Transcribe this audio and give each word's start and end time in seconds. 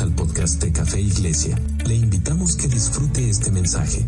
Al 0.00 0.14
podcast 0.14 0.62
de 0.62 0.72
Café 0.72 1.00
Iglesia. 1.00 1.58
Le 1.86 1.94
invitamos 1.94 2.56
que 2.56 2.68
disfrute 2.68 3.30
este 3.30 3.50
mensaje. 3.50 4.04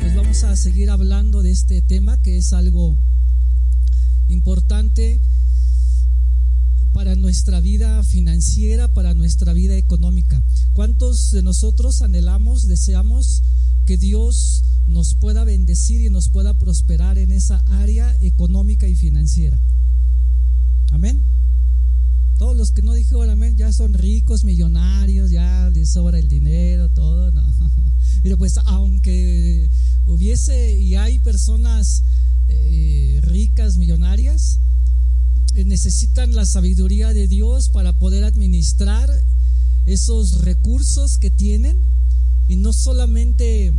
Pues 0.00 0.16
vamos 0.16 0.42
a 0.42 0.56
seguir 0.56 0.90
hablando 0.90 1.42
de 1.42 1.52
este 1.52 1.82
tema 1.82 2.20
que 2.20 2.38
es 2.38 2.52
algo 2.52 2.96
importante 4.28 5.20
para 6.92 7.14
nuestra 7.14 7.60
vida 7.60 8.02
financiera, 8.02 8.88
para 8.88 9.14
nuestra 9.14 9.52
vida 9.52 9.76
económica. 9.76 10.42
¿Cuántos 10.72 11.30
de 11.30 11.42
nosotros 11.42 12.02
anhelamos, 12.02 12.66
deseamos 12.66 13.42
que 13.86 13.98
Dios 13.98 14.64
nos 14.88 15.14
pueda 15.14 15.44
bendecir 15.44 16.00
y 16.00 16.10
nos 16.10 16.28
pueda 16.28 16.54
prosperar 16.54 17.18
en 17.18 17.30
esa 17.30 17.58
área 17.82 18.16
económica 18.20 18.88
y 18.88 18.96
financiera? 18.96 19.58
Amén. 20.90 21.33
Todos 22.38 22.56
los 22.56 22.72
que 22.72 22.82
no 22.82 22.92
dijeron 22.94 23.30
amén 23.30 23.56
ya 23.56 23.72
son 23.72 23.94
ricos, 23.94 24.44
millonarios, 24.44 25.30
ya 25.30 25.70
les 25.70 25.90
sobra 25.90 26.18
el 26.18 26.28
dinero, 26.28 26.90
todo. 26.90 27.30
No. 27.30 27.42
Pero 28.22 28.38
pues 28.38 28.58
aunque 28.58 29.70
hubiese 30.06 30.78
y 30.80 30.94
hay 30.94 31.18
personas 31.20 32.02
eh, 32.48 33.20
ricas, 33.22 33.76
millonarias, 33.76 34.58
eh, 35.54 35.64
necesitan 35.64 36.34
la 36.34 36.46
sabiduría 36.46 37.12
de 37.12 37.28
Dios 37.28 37.68
para 37.68 37.92
poder 37.98 38.24
administrar 38.24 39.08
esos 39.86 40.40
recursos 40.40 41.18
que 41.18 41.30
tienen 41.30 41.78
y 42.48 42.56
no 42.56 42.72
solamente 42.72 43.72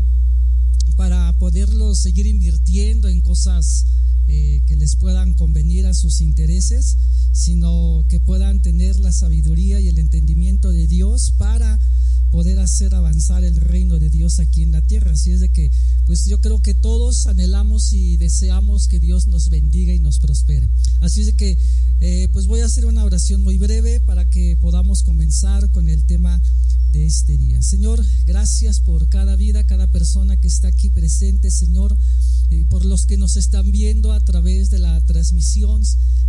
para 0.95 1.33
poderlos 1.39 1.99
seguir 1.99 2.27
invirtiendo 2.27 3.09
en 3.09 3.21
cosas 3.21 3.85
eh, 4.27 4.63
que 4.67 4.75
les 4.75 4.95
puedan 4.95 5.33
convenir 5.33 5.85
a 5.85 5.93
sus 5.93 6.21
intereses, 6.21 6.97
sino 7.31 8.05
que 8.09 8.19
puedan 8.19 8.61
tener 8.61 8.99
la 8.99 9.11
sabiduría 9.11 9.79
y 9.79 9.87
el 9.87 9.99
entendimiento 9.99 10.71
de 10.71 10.87
Dios 10.87 11.33
para 11.37 11.79
poder 12.31 12.59
hacer 12.59 12.93
avanzar 12.93 13.43
el 13.43 13.55
reino 13.55 13.97
de 13.97 14.09
Dios 14.09 14.39
aquí 14.39 14.63
en 14.63 14.71
la 14.71 14.81
tierra. 14.81 15.11
Así 15.11 15.31
es 15.31 15.39
de 15.39 15.51
que, 15.51 15.71
pues 16.05 16.25
yo 16.25 16.41
creo 16.41 16.61
que 16.61 16.73
todos 16.73 17.27
anhelamos 17.27 17.93
y 17.93 18.17
deseamos 18.17 18.87
que 18.87 18.99
Dios 18.99 19.27
nos 19.27 19.49
bendiga 19.49 19.93
y 19.93 19.99
nos 19.99 20.19
prospere. 20.19 20.67
Así 20.99 21.21
es 21.21 21.27
de 21.27 21.35
que, 21.35 21.57
eh, 22.01 22.27
pues 22.33 22.47
voy 22.47 22.59
a 22.59 22.65
hacer 22.65 22.85
una 22.85 23.05
oración 23.05 23.41
muy 23.41 23.57
breve 23.57 24.01
para 24.01 24.29
que 24.29 24.57
podamos 24.57 25.03
comenzar 25.03 25.71
con 25.71 25.87
el 25.87 26.05
tema 26.05 26.41
de 26.95 27.05
este 27.05 27.37
día. 27.37 27.61
Señor, 27.61 28.01
gracias 28.25 28.79
por 28.79 29.09
cada 29.09 29.35
vida, 29.35 29.67
cada 29.67 29.91
persona 29.91 30.39
que 30.39 30.47
está 30.47 30.69
aquí 30.69 30.89
presente, 30.89 31.51
Señor 31.51 31.97
por 32.69 32.85
los 32.85 33.05
que 33.05 33.17
nos 33.17 33.35
están 33.35 33.71
viendo 33.71 34.13
a 34.13 34.19
través 34.19 34.69
de 34.69 34.79
la 34.79 34.99
transmisión. 35.01 35.81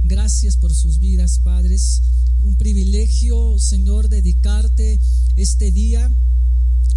Gracias 0.05 0.57
por 0.57 0.73
sus 0.75 0.99
vidas, 0.99 1.39
padres. 1.39 2.03
Un 2.45 2.57
privilegio, 2.57 3.59
Señor, 3.59 4.09
dedicarte 4.09 4.99
este 5.37 5.71
día. 5.73 6.11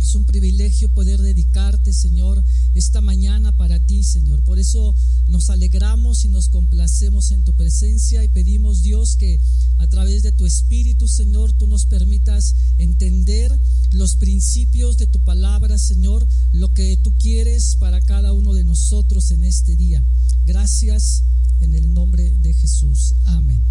Es 0.01 0.15
un 0.15 0.25
privilegio 0.25 0.89
poder 0.93 1.21
dedicarte, 1.21 1.93
Señor, 1.93 2.43
esta 2.73 3.01
mañana 3.01 3.55
para 3.57 3.79
ti, 3.79 4.03
Señor. 4.03 4.41
Por 4.43 4.59
eso 4.59 4.95
nos 5.27 5.49
alegramos 5.49 6.25
y 6.25 6.29
nos 6.29 6.49
complacemos 6.49 7.31
en 7.31 7.43
tu 7.43 7.53
presencia 7.53 8.23
y 8.23 8.27
pedimos, 8.27 8.81
Dios, 8.81 9.15
que 9.17 9.39
a 9.79 9.87
través 9.87 10.23
de 10.23 10.31
tu 10.31 10.45
Espíritu, 10.45 11.07
Señor, 11.07 11.53
tú 11.53 11.67
nos 11.67 11.85
permitas 11.85 12.55
entender 12.77 13.57
los 13.91 14.15
principios 14.15 14.97
de 14.97 15.07
tu 15.07 15.23
palabra, 15.23 15.77
Señor, 15.77 16.27
lo 16.53 16.73
que 16.73 16.97
tú 16.97 17.13
quieres 17.17 17.75
para 17.75 18.01
cada 18.01 18.33
uno 18.33 18.53
de 18.53 18.63
nosotros 18.63 19.31
en 19.31 19.43
este 19.43 19.75
día. 19.75 20.03
Gracias 20.45 21.23
en 21.61 21.73
el 21.73 21.93
nombre 21.93 22.31
de 22.41 22.53
Jesús. 22.53 23.15
Amén. 23.25 23.61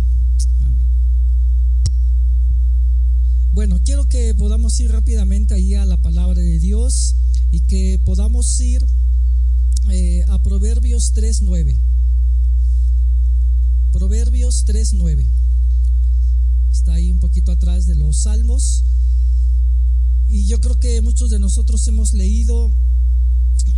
Bueno, 3.52 3.80
quiero 3.84 4.08
que 4.08 4.34
podamos 4.34 4.78
ir 4.80 4.90
rápidamente 4.90 5.54
ahí 5.54 5.74
a 5.74 5.84
la 5.84 5.96
palabra 5.96 6.40
de 6.40 6.58
Dios 6.58 7.16
y 7.50 7.60
que 7.60 7.98
podamos 8.04 8.60
ir 8.60 8.84
eh, 9.90 10.24
a 10.28 10.42
Proverbios 10.42 11.14
3.9. 11.14 11.76
Proverbios 13.92 14.64
3.9. 14.66 15.26
Está 16.70 16.94
ahí 16.94 17.10
un 17.10 17.18
poquito 17.18 17.50
atrás 17.52 17.86
de 17.86 17.94
los 17.94 18.22
salmos. 18.22 18.84
Y 20.28 20.44
yo 20.46 20.60
creo 20.60 20.78
que 20.78 21.00
muchos 21.00 21.30
de 21.30 21.38
nosotros 21.38 21.86
hemos 21.88 22.12
leído 22.12 22.70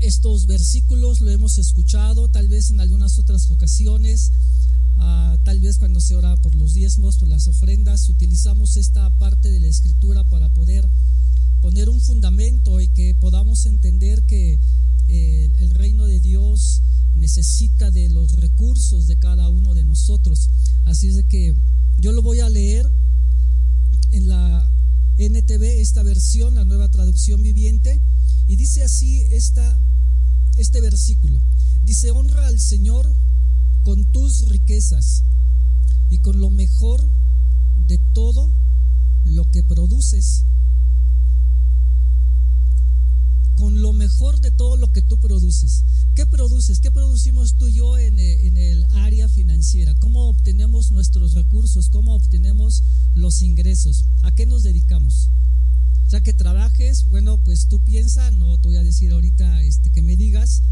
estos 0.01 0.47
versículos, 0.47 1.21
lo 1.21 1.31
hemos 1.31 1.59
escuchado, 1.59 2.29
tal 2.29 2.49
vez 2.49 2.71
en 2.71 2.81
algunas 2.81 3.19
otras 3.19 3.51
ocasiones, 3.51 4.33
ah, 5.01 5.37
tal 5.45 5.61
vez 5.61 5.79
cuando 5.79 6.01
se 6.01 6.15
ora 6.15 6.37
por 6.37 6.55
los 6.55 6.75
diezmos, 6.75 7.19
por 7.19 7.29
las 7.29 7.49
ofrendas, 7.49 8.09
utilizamos 8.09 8.77
esta 8.77 9.11
parte 9.19 9.51
de 9.51 9.61
la 9.61 9.67
escritura 9.67 10.25
para 10.25 10.49
poder 10.55 10.89
poner 11.61 11.89
un 11.89 12.01
fundamento 12.01 12.81
y 12.81 12.89
que 12.89 13.15
podamos 13.15 13.67
entender 13.67 14.25
que 14.27 14.59
eh, 15.09 15.51
el 15.59 15.71
reino 15.71 16.07
de 16.07 16.21
Dios 16.21 16.83
necesita 17.17 17.91
de 17.91 18.09
los 18.09 18.37
recursos 18.37 19.07
de 19.07 19.19
cada 19.19 19.49
uno 19.49 19.75
de 19.75 19.85
nosotros. 19.85 20.49
Así 20.87 21.09
es 21.09 21.25
que 21.25 21.55
yo 21.99 22.13
lo 22.13 22.23
voy 22.23 22.41
a 22.41 22.49
leer 22.49 22.91
en 24.13 24.29
la 24.29 24.71
NTV, 25.19 25.81
esta 25.81 26.03
versión, 26.03 26.55
la 26.55 26.65
nueva 26.65 26.89
traducción 26.89 27.43
viviente, 27.43 28.01
y 28.49 28.57
dice 28.57 28.83
así 28.83 29.21
esta, 29.31 29.79
este 30.57 30.81
versículo. 30.81 31.39
Dice, 31.85 32.11
honra 32.11 32.47
al 32.47 32.59
Señor 32.59 33.13
con 33.83 34.05
tus 34.13 34.49
riquezas 34.49 35.25
y 36.11 36.19
con 36.19 36.41
lo 36.41 36.51
mejor 36.51 37.07
de 37.87 37.99
todo 37.99 38.51
lo 39.25 39.51
que 39.51 39.63
produces. 39.63 40.45
Con 43.57 43.83
lo 43.83 43.93
mejor 43.93 44.41
de 44.41 44.51
todo 44.51 44.77
lo 44.77 44.93
que 44.93 45.03
tú 45.03 45.19
produces. 45.19 45.85
¿Qué 46.15 46.27
produces? 46.27 46.81
¿Qué 46.81 46.91
producimos 46.91 47.57
tú 47.57 47.69
y 47.69 47.75
yo 47.75 47.99
en, 47.99 48.19
eh, 48.19 48.47
en, 48.47 48.57
el 48.57 48.85
área 48.93 49.29
financiera? 49.29 49.95
¿Cómo 49.95 50.29
obtenemos 50.29 50.91
nuestros 50.91 51.35
recursos? 51.35 51.89
¿Cómo 51.89 52.15
obtenemos 52.15 52.83
los 53.15 53.43
ingresos? 53.43 54.07
¿A 54.23 54.35
qué 54.35 54.47
nos 54.47 54.63
dedicamos? 54.63 55.31
Ya 56.09 56.21
que 56.23 56.33
trabajes, 56.33 57.09
bueno, 57.09 57.39
pues 57.45 57.69
tú 57.69 57.79
piensa, 57.85 58.31
no 58.33 58.59
te 58.59 58.69
voy 58.69 58.77
a 58.77 58.83
decir 58.83 59.13
ahorita 59.13 59.63
este, 59.63 59.93
que 59.93 60.03
me 60.03 60.17
digas 60.17 60.63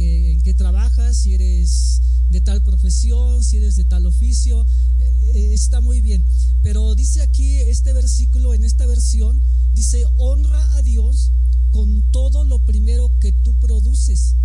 en 0.00 0.42
qué 0.42 0.54
trabajas, 0.54 1.16
si 1.18 1.34
eres 1.34 2.00
de 2.30 2.40
tal 2.40 2.62
profesión, 2.62 3.42
si 3.44 3.58
eres 3.58 3.76
de 3.76 3.84
tal 3.84 4.06
oficio, 4.06 4.64
eh, 4.98 5.32
eh, 5.34 5.50
está 5.52 5.80
muy 5.80 6.00
bien. 6.00 6.24
Pero 6.62 6.94
dice 6.94 7.22
aquí 7.22 7.56
este 7.56 7.92
versículo, 7.92 8.54
en 8.54 8.64
esta 8.64 8.86
versión, 8.86 9.40
dice, 9.74 10.04
honra 10.16 10.76
a 10.76 10.82
Dios 10.82 11.32
con 11.72 12.10
todo 12.12 12.44
lo 12.44 12.64
primero 12.64 13.10
que 13.20 13.32
tú 13.32 13.58
produces. 13.58 14.36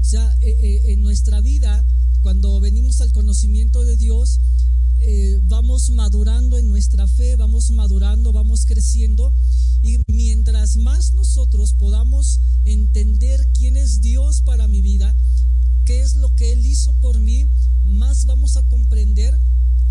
O 0.00 0.04
sea, 0.04 0.36
eh, 0.40 0.92
en 0.92 1.02
nuestra 1.02 1.40
vida, 1.40 1.84
cuando 2.22 2.60
venimos 2.60 3.00
al 3.00 3.12
conocimiento 3.12 3.84
de 3.84 3.96
Dios, 3.96 4.40
eh, 5.00 5.40
vamos 5.44 5.90
madurando 5.90 6.58
en 6.58 6.68
nuestra 6.68 7.06
fe, 7.06 7.36
vamos 7.36 7.70
madurando, 7.70 8.32
vamos 8.32 8.66
creciendo. 8.66 9.32
Y 9.82 9.98
mientras 10.08 10.76
más 10.76 11.12
nosotros 11.12 11.74
podamos 11.74 12.40
entender 12.64 13.46
quién 13.52 13.76
es 13.76 14.00
Dios 14.00 14.42
para 14.42 14.66
mi 14.68 14.80
vida, 14.80 15.14
qué 15.84 16.00
es 16.00 16.16
lo 16.16 16.34
que 16.34 16.52
Él 16.52 16.64
hizo 16.64 16.92
por 17.00 17.20
mí, 17.20 17.46
más 17.86 18.24
vamos 18.26 18.56
a 18.56 18.62
comprender 18.68 19.38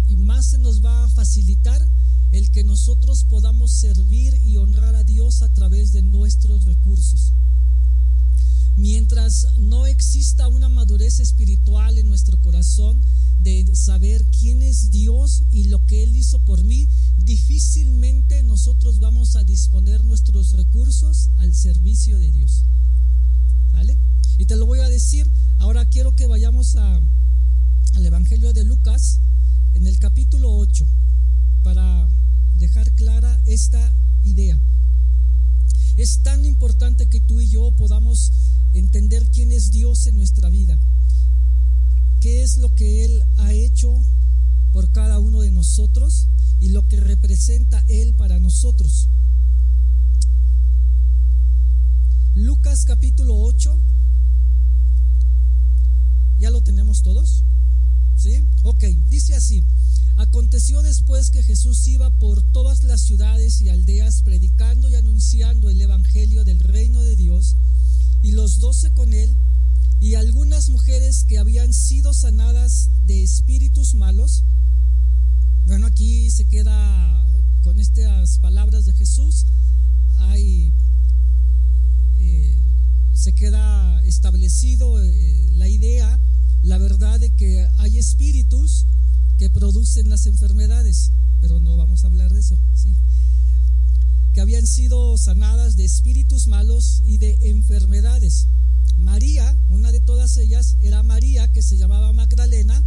y 0.08 0.18
más 0.18 0.48
se 0.48 0.58
nos 0.58 0.84
va 0.84 1.04
a 1.04 1.10
facilitar 1.10 1.82
el 2.32 2.50
que 2.50 2.64
nosotros 2.64 3.24
podamos 3.26 3.72
servir 3.72 4.34
y 4.44 4.58
honrar 4.58 4.96
a 4.96 5.04
Dios 5.04 5.44
a 5.44 5.54
través 5.54 5.94
de 5.94 6.02
nuestros 6.02 6.66
recursos. 6.66 7.34
Mientras 8.76 9.48
no 9.60 9.86
exista 9.86 10.48
una 10.48 10.70
madurez 10.70 11.20
espiritual 11.20 11.98
en 11.98 12.08
nuestro 12.08 12.42
corazón 12.42 13.00
de 13.42 13.76
saber 13.76 14.26
quién 14.40 14.62
es 14.62 14.90
Dios 14.90 15.44
y 15.52 15.66
lo 15.66 15.86
que 15.86 16.04
Él 16.04 16.16
hizo 16.16 16.40
por 16.40 16.64
mí, 16.64 16.88
difícilmente 17.24 18.42
nosotros 18.44 19.00
vamos 19.00 19.36
a 19.36 19.44
disponer 19.44 20.04
nuestros 20.04 20.54
recursos 20.54 21.30
al 21.38 21.54
servicio 21.54 22.18
de 22.20 22.32
Dios. 22.32 22.66
¿Vale? 23.72 23.98
Y 24.38 24.46
te 24.46 24.56
lo 24.56 24.66
voy 24.66 24.80
a 24.80 24.90
decir, 24.90 25.30
ahora 25.60 25.86
quiero 25.86 26.16
que 26.16 26.26
vayamos 26.26 26.76
a, 26.76 27.02
al 27.96 28.06
Evangelio 28.06 28.54
de 28.54 28.64
Lucas 28.64 29.20
en 29.74 29.88
el 29.88 30.00
capítulo 30.00 30.56
8 30.58 30.86
para 31.64 32.08
dejar 32.58 32.92
clara 32.94 33.42
esta 33.46 33.94
idea. 34.24 34.60
Es 35.98 36.24
tan 36.24 36.44
importante 36.46 37.08
que 37.08 37.20
tú 37.20 37.40
y 37.40 37.50
yo 37.50 37.72
podamos 37.72 38.32
entender 38.74 39.30
quién 39.32 39.52
es 39.52 39.72
Dios 39.72 40.08
en 40.08 40.18
nuestra 40.18 40.50
vida, 40.50 40.78
qué 42.20 42.42
es 42.42 42.58
lo 42.58 42.74
que 42.74 43.06
Él 43.06 43.24
ha 43.38 43.54
hecho 43.54 43.94
por 44.72 44.92
cada 44.92 45.20
uno 45.20 45.42
de 45.42 45.52
nosotros 45.52 46.28
y 46.60 46.70
lo 46.70 46.88
que 46.88 47.00
representa 47.00 47.84
Él 47.88 48.16
para 48.16 48.40
nosotros. 48.40 49.10
Lucas 52.36 52.86
capítulo 52.86 53.40
8. 53.40 53.80
¿Ya 56.40 56.50
lo 56.50 56.64
tenemos 56.64 57.04
todos? 57.04 57.44
¿Sí? 58.16 58.44
Ok, 58.64 58.84
dice 59.10 59.36
así. 59.36 59.64
Aconteció 60.24 60.82
después 60.82 61.32
que 61.32 61.44
Jesús 61.44 61.86
iba 61.86 62.10
por 62.10 62.42
todas 62.54 62.84
las 62.84 63.02
ciudades 63.02 63.62
y 63.62 63.68
aldeas 63.68 64.22
predicando 64.22 64.88
y 64.88 64.96
anunciando 64.96 65.70
el 65.70 65.82
Evangelio 65.82 66.46
del 66.46 66.62
reino 66.62 67.02
de 67.04 67.18
Dios, 67.18 67.58
y 68.22 68.32
los 68.32 68.60
doce 68.60 68.94
con 68.94 69.14
él, 69.14 69.36
y 70.00 70.16
algunas 70.16 70.70
mujeres 70.70 71.26
que 71.26 71.40
habían 71.40 71.74
sido 71.74 72.14
sanadas 72.14 72.90
de 73.06 73.22
espíritus 73.22 73.96
malos. 73.96 74.46
Bueno, 75.66 75.88
aquí 75.88 76.32
se 76.32 76.46
queda 76.46 77.28
con 77.62 77.78
estas 77.82 78.40
palabras 78.40 78.86
de 78.86 78.94
Jesús, 78.94 79.46
hay, 80.20 80.72
eh, 82.20 82.58
se 83.14 83.36
queda 83.36 84.02
establecido 84.06 85.04
eh, 85.04 85.50
la 85.56 85.68
idea, 85.68 86.18
la 86.64 86.78
verdad 86.78 87.20
de 87.20 87.30
que 87.36 87.68
hay 87.80 87.98
espíritus 87.98 88.86
que 89.44 89.50
producen 89.50 90.08
las 90.10 90.26
enfermedades, 90.26 91.12
pero 91.42 91.60
no 91.60 91.76
vamos 91.76 92.06
a 92.06 92.08
hablar 92.08 92.32
de 92.32 92.40
eso, 92.40 92.58
que 94.34 94.40
habían 94.40 94.66
sido 94.66 95.18
sanadas 95.18 95.76
de 95.76 95.84
espíritus 95.84 96.48
malos 96.48 97.02
y 97.06 97.18
de 97.18 97.50
enfermedades. 97.50 98.48
María, 99.00 99.54
una 99.68 99.92
de 99.92 100.00
todas 100.00 100.38
ellas, 100.38 100.78
era 100.82 101.04
María 101.04 101.52
que 101.52 101.62
se 101.62 101.76
llamaba 101.76 102.14
Magdalena, 102.14 102.82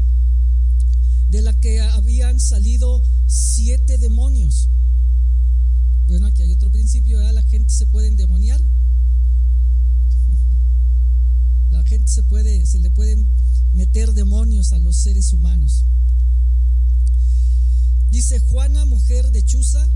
de 1.28 1.42
la 1.42 1.52
que 1.60 1.78
habían 1.82 2.40
salido 2.40 3.02
siete 3.26 3.98
demonios. 3.98 4.70
Bueno, 6.06 6.24
aquí 6.24 6.40
hay 6.40 6.52
otro 6.52 6.72
principio, 6.72 7.20
la 7.20 7.42
gente 7.42 7.68
se 7.68 7.84
puede 7.84 8.08
endemoniar. 8.08 8.62
La 11.70 11.82
gente 11.82 12.08
se 12.10 12.22
puede, 12.22 12.64
se 12.64 12.78
le 12.78 12.88
pueden 12.88 13.26
meter 13.74 14.14
demonios 14.14 14.72
a 14.72 14.78
los 14.78 14.96
seres 14.96 15.34
humanos. 15.34 15.84
Dice 18.16 18.38
Juana, 18.38 18.86
mujer 18.86 19.30
de 19.30 19.44
Chuza, 19.44 19.86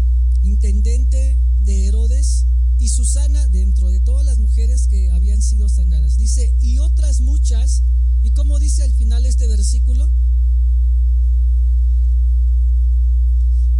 intendente 0.43 1.39
de 1.63 1.87
Herodes, 1.87 2.45
y 2.79 2.91
Susana 2.91 3.49
dentro 3.49 3.89
de 3.89 3.99
todas 4.01 4.27
las 4.27 4.39
mujeres 4.39 4.89
que 4.89 5.11
habían 5.11 5.41
sido 5.41 5.71
sanadas. 5.71 6.19
Dice, 6.19 6.55
y 6.61 6.77
otras 6.81 7.23
muchas, 7.23 7.83
y 8.23 8.33
como 8.33 8.59
dice 8.59 8.83
al 8.83 8.93
final 8.93 9.25
este 9.25 9.47
versículo, 9.47 10.11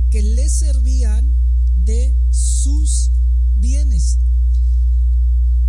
que 0.09 0.23
le 0.23 0.49
servían 0.49 1.37
de 1.85 2.17
sus 2.31 3.11
bienes. 3.59 4.21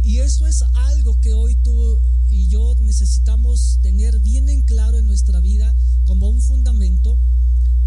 Y 0.02 0.20
eso 0.20 0.48
es 0.48 0.62
algo 0.76 1.20
que 1.20 1.34
hoy 1.34 1.56
tú 1.56 2.00
y 2.30 2.48
yo 2.48 2.74
necesitamos 2.76 3.80
tener 3.82 4.18
bien 4.22 4.48
en 4.48 4.62
claro 4.62 4.98
en 4.98 5.08
nuestra 5.08 5.42
vida 5.42 5.76
como 6.06 6.30
un 6.30 6.42
fundamento 6.42 7.20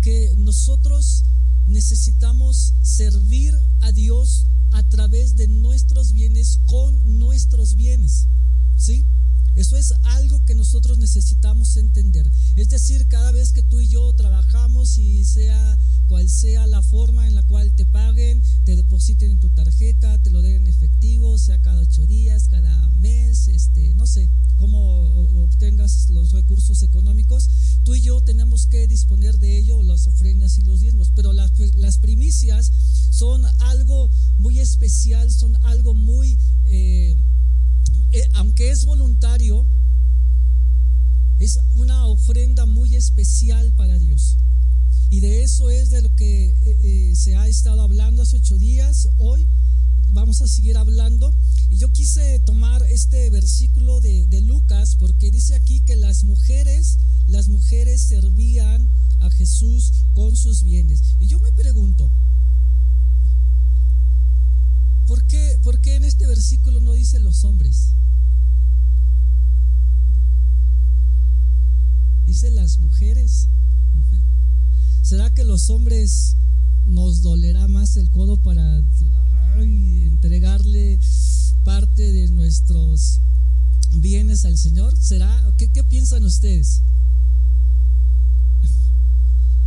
que 0.04 0.34
nosotros 0.54 1.24
necesitamos 1.66 2.74
servir 2.80 3.52
a 3.80 3.90
Dios 3.90 4.46
a 4.70 4.88
través 4.88 5.34
de 5.34 5.48
nuestros 5.48 6.12
bienes 6.12 6.60
con 6.66 7.18
nuestros 7.18 7.74
bienes. 7.74 7.93
Se 47.24 47.36
ha 47.36 47.48
estado 47.48 47.80
hablando 47.80 48.20
hace 48.20 48.36
ocho 48.36 48.58
días. 48.58 49.08
Hoy 49.16 49.48
vamos 50.12 50.42
a 50.42 50.46
seguir 50.46 50.76
hablando. 50.76 51.34
Y 51.70 51.78
yo 51.78 51.90
quise 51.90 52.38
tomar 52.40 52.82
este 52.82 53.30
versículo 53.30 54.02
de, 54.02 54.26
de 54.26 54.42
Lucas 54.42 54.96
porque 54.96 55.30
dice 55.30 55.54
aquí 55.54 55.80
que 55.80 55.96
las 55.96 56.24
mujeres, 56.24 56.98
las 57.26 57.48
mujeres 57.48 58.02
servían 58.02 58.86
a 59.20 59.30
Jesús 59.30 60.04
con 60.12 60.36
sus 60.36 60.64
bienes. 60.64 61.16
Y 61.18 61.26
yo 61.26 61.40
me 61.40 61.50
pregunto, 61.52 62.10
¿por 65.06 65.26
qué, 65.26 65.58
¿por 65.62 65.80
qué 65.80 65.94
en 65.94 66.04
este 66.04 66.26
versículo 66.26 66.80
no 66.80 66.92
dice 66.92 67.20
los 67.20 67.44
hombres? 67.44 67.94
dice 72.26 72.50
las 72.50 72.80
mujeres. 72.80 73.48
¿Será 75.02 75.32
que 75.32 75.44
los 75.44 75.70
hombres 75.70 76.23
nos 76.86 77.22
dolerá 77.22 77.68
más 77.68 77.96
el 77.96 78.10
codo 78.10 78.36
para 78.42 78.82
entregarle 79.58 80.98
parte 81.64 82.12
de 82.12 82.28
nuestros 82.30 83.20
bienes 83.96 84.44
al 84.44 84.56
Señor? 84.56 84.96
¿Será? 84.96 85.52
¿Qué, 85.56 85.70
qué 85.72 85.84
piensan 85.84 86.24
ustedes? 86.24 86.82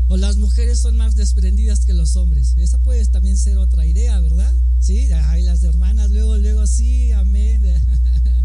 O 0.10 0.16
las 0.16 0.38
mujeres 0.38 0.80
son 0.80 0.96
más 0.96 1.18
desprendidas 1.18 1.84
que 1.84 1.92
los 1.92 2.16
hombres. 2.16 2.56
Esa 2.58 2.78
puede 2.78 3.06
también 3.08 3.36
ser 3.36 3.58
otra 3.58 3.86
idea, 3.86 4.18
¿verdad? 4.22 4.54
Sí, 4.80 5.12
ay, 5.12 5.44
las 5.44 5.64
hermanas 5.64 6.12
luego, 6.12 6.38
luego, 6.38 6.66
sí, 6.66 7.12
amén. 7.12 7.62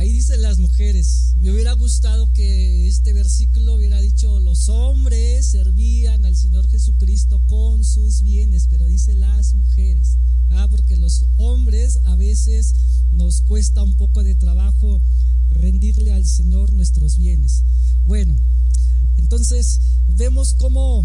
Ahí 0.00 0.14
dicen 0.14 0.40
las 0.40 0.58
mujeres. 0.58 1.34
Me 1.42 1.52
hubiera 1.52 1.74
gustado 1.74 2.32
que 2.32 2.88
este 2.88 3.12
versículo 3.12 3.74
hubiera 3.74 4.00
dicho, 4.00 4.40
los 4.40 4.70
hombres 4.70 5.44
servían 5.44 6.24
al 6.24 6.34
Señor 6.34 6.66
Jesucristo 6.70 7.38
con 7.48 7.84
sus 7.84 8.22
bienes, 8.22 8.66
pero 8.70 8.86
dice 8.86 9.14
las 9.14 9.52
mujeres. 9.52 10.16
Ah, 10.52 10.66
porque 10.70 10.96
los 10.96 11.26
hombres 11.36 11.98
a 12.06 12.16
veces 12.16 12.74
nos 13.12 13.42
cuesta 13.42 13.82
un 13.82 13.92
poco 13.98 14.24
de 14.24 14.34
trabajo 14.34 15.02
rendirle 15.50 16.14
al 16.14 16.24
Señor 16.24 16.72
nuestros 16.72 17.18
bienes. 17.18 17.64
Bueno, 18.06 18.34
entonces 19.18 19.80
vemos 20.16 20.54
cómo 20.54 21.04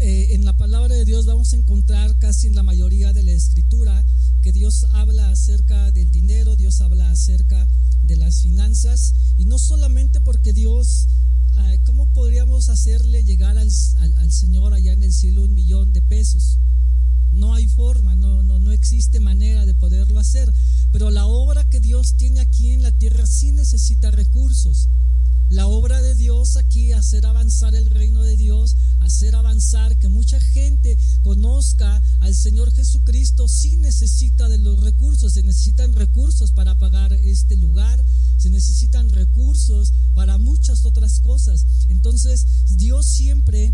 eh, 0.00 0.30
en 0.32 0.44
la 0.44 0.56
palabra 0.56 0.96
de 0.96 1.04
Dios 1.04 1.24
vamos 1.24 1.52
a 1.52 1.56
encontrar 1.56 2.18
casi 2.18 2.48
en 2.48 2.56
la 2.56 2.64
mayoría 2.64 3.12
de 3.12 3.22
la 3.22 3.30
escritura 3.30 4.04
Dios 4.52 4.84
habla 4.92 5.30
acerca 5.30 5.90
del 5.90 6.10
dinero, 6.10 6.56
Dios 6.56 6.80
habla 6.80 7.10
acerca 7.10 7.66
de 8.02 8.16
las 8.16 8.42
finanzas 8.42 9.14
y 9.36 9.44
no 9.44 9.58
solamente 9.58 10.20
porque 10.20 10.52
Dios, 10.52 11.08
¿cómo 11.84 12.06
podríamos 12.12 12.68
hacerle 12.68 13.24
llegar 13.24 13.58
al, 13.58 13.68
al, 13.98 14.32
Señor 14.32 14.74
allá 14.74 14.92
en 14.92 15.02
el 15.02 15.12
cielo 15.12 15.42
un 15.42 15.54
millón 15.54 15.92
de 15.92 16.02
pesos? 16.02 16.58
No 17.32 17.54
hay 17.54 17.66
forma, 17.66 18.14
no, 18.14 18.42
no, 18.42 18.58
no 18.58 18.72
existe 18.72 19.20
manera 19.20 19.66
de 19.66 19.74
poderlo 19.74 20.20
hacer, 20.20 20.52
pero 20.92 21.10
la 21.10 21.26
obra 21.26 21.68
que 21.68 21.80
Dios 21.80 22.16
tiene 22.16 22.40
aquí 22.40 22.70
en 22.70 22.82
la 22.82 22.92
tierra 22.92 23.26
sí 23.26 23.52
necesita 23.52 24.10
recursos. 24.10 24.88
La 25.48 25.68
obra 25.68 26.02
de 26.02 26.14
Dios 26.14 26.56
aquí, 26.56 26.92
hacer 26.92 27.24
avanzar 27.24 27.74
el 27.74 27.88
reino 27.90 28.22
de 28.22 28.36
Dios, 28.36 28.76
hacer 29.00 29.34
avanzar 29.36 29.96
que 29.96 30.08
mucha 30.08 30.40
gente 30.40 30.98
conozca 31.22 32.02
al 32.20 32.34
Señor 32.34 32.72
Jesucristo, 32.74 33.46
sí 33.46 33.76
necesita 33.76 34.48
de 34.48 34.58
los 34.58 34.80
recursos, 34.80 35.34
se 35.34 35.42
necesitan 35.42 35.92
recursos 35.92 36.50
para 36.50 36.76
pagar 36.78 37.12
este 37.12 37.56
lugar, 37.56 38.04
se 38.36 38.50
necesitan 38.50 39.08
recursos 39.10 39.92
para 40.14 40.36
muchas 40.38 40.84
otras 40.84 41.20
cosas. 41.20 41.64
Entonces, 41.88 42.46
Dios 42.76 43.06
siempre 43.06 43.72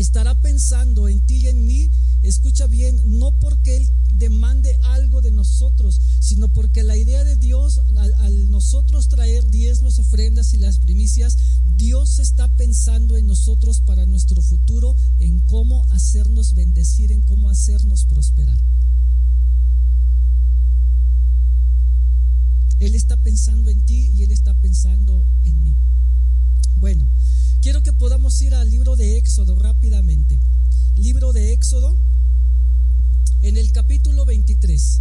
estará 0.00 0.40
pensando 0.40 1.08
en 1.08 1.24
ti 1.26 1.36
y 1.36 1.48
en 1.48 1.66
mí, 1.66 1.90
escucha 2.22 2.66
bien, 2.66 3.00
no 3.18 3.32
porque 3.38 3.76
Él 3.76 3.88
demande 4.14 4.78
algo 4.82 5.20
de 5.20 5.30
nosotros, 5.30 6.00
sino 6.20 6.48
porque 6.52 6.82
la 6.82 6.96
idea 6.96 7.24
de 7.24 7.36
Dios, 7.36 7.80
al, 7.96 8.50
nosotros 8.50 9.08
traer 9.08 9.48
diezmos, 9.50 9.98
ofrendas 9.98 10.54
y 10.54 10.58
las 10.58 10.78
primicias, 10.78 11.36
Dios 11.76 12.18
está 12.18 12.48
pensando 12.56 13.16
en 13.16 13.26
nosotros 13.26 13.80
para 13.80 14.06
nuestro 14.06 14.42
futuro, 14.42 14.96
en 15.20 15.40
cómo 15.46 15.84
hacernos 15.92 16.54
bendecir, 16.54 17.12
en 17.12 17.22
cómo 17.22 17.48
hacernos 17.50 18.04
prosperar. 18.04 18.58
Él 22.80 22.94
está 22.94 23.16
pensando 23.16 23.70
en 23.70 23.84
ti 23.84 24.10
y 24.14 24.22
Él 24.22 24.30
está 24.30 24.54
pensando 24.54 25.24
en 25.44 25.62
mí. 25.62 25.67
Que 28.28 28.34
podamos 28.34 28.42
ir 28.42 28.54
al 28.54 28.70
libro 28.70 28.94
de 28.94 29.16
Éxodo 29.16 29.54
rápidamente. 29.54 30.38
Libro 30.96 31.32
de 31.32 31.54
Éxodo, 31.54 31.96
en 33.40 33.56
el 33.56 33.72
capítulo 33.72 34.26
23. 34.26 35.00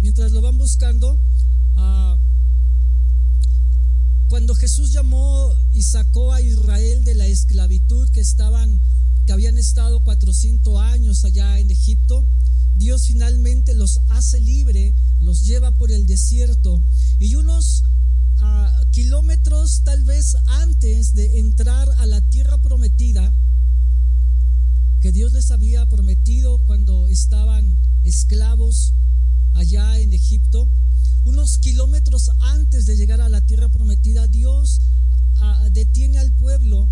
Mientras 0.00 0.30
lo 0.30 0.40
van 0.42 0.58
buscando, 0.58 1.18
ah, 1.74 2.16
cuando 4.28 4.54
Jesús 4.54 4.92
llamó 4.92 5.50
y 5.72 5.82
sacó 5.82 6.32
a 6.32 6.40
Israel 6.40 7.02
de 7.02 7.16
la 7.16 7.26
esclavitud 7.26 8.08
que 8.10 8.20
estaban, 8.20 8.80
que 9.26 9.32
habían 9.32 9.58
estado 9.58 10.04
400 10.04 10.80
años 10.82 11.24
allá 11.24 11.58
en 11.58 11.68
Egipto, 11.72 12.24
Dios 12.76 13.08
finalmente 13.08 13.74
los 13.74 13.98
hace 14.10 14.38
libre, 14.38 14.94
los 15.18 15.42
lleva 15.46 15.72
por 15.72 15.90
el 15.90 16.06
desierto 16.06 16.80
y 17.18 17.34
unos 17.34 17.82
kilómetros 18.90 19.82
tal 19.84 20.04
vez 20.04 20.36
antes 20.46 21.14
de 21.14 21.38
entrar 21.38 21.88
a 21.98 22.06
la 22.06 22.20
tierra 22.20 22.58
prometida, 22.58 23.32
que 25.00 25.12
Dios 25.12 25.32
les 25.32 25.50
había 25.50 25.86
prometido 25.86 26.58
cuando 26.66 27.06
estaban 27.06 27.74
esclavos 28.04 28.92
allá 29.54 29.98
en 29.98 30.12
Egipto, 30.12 30.68
unos 31.24 31.58
kilómetros 31.58 32.30
antes 32.40 32.86
de 32.86 32.96
llegar 32.96 33.20
a 33.20 33.28
la 33.28 33.40
tierra 33.40 33.68
prometida, 33.68 34.26
Dios 34.26 34.80
ah, 35.36 35.68
detiene 35.72 36.18
al 36.18 36.32
pueblo 36.32 36.88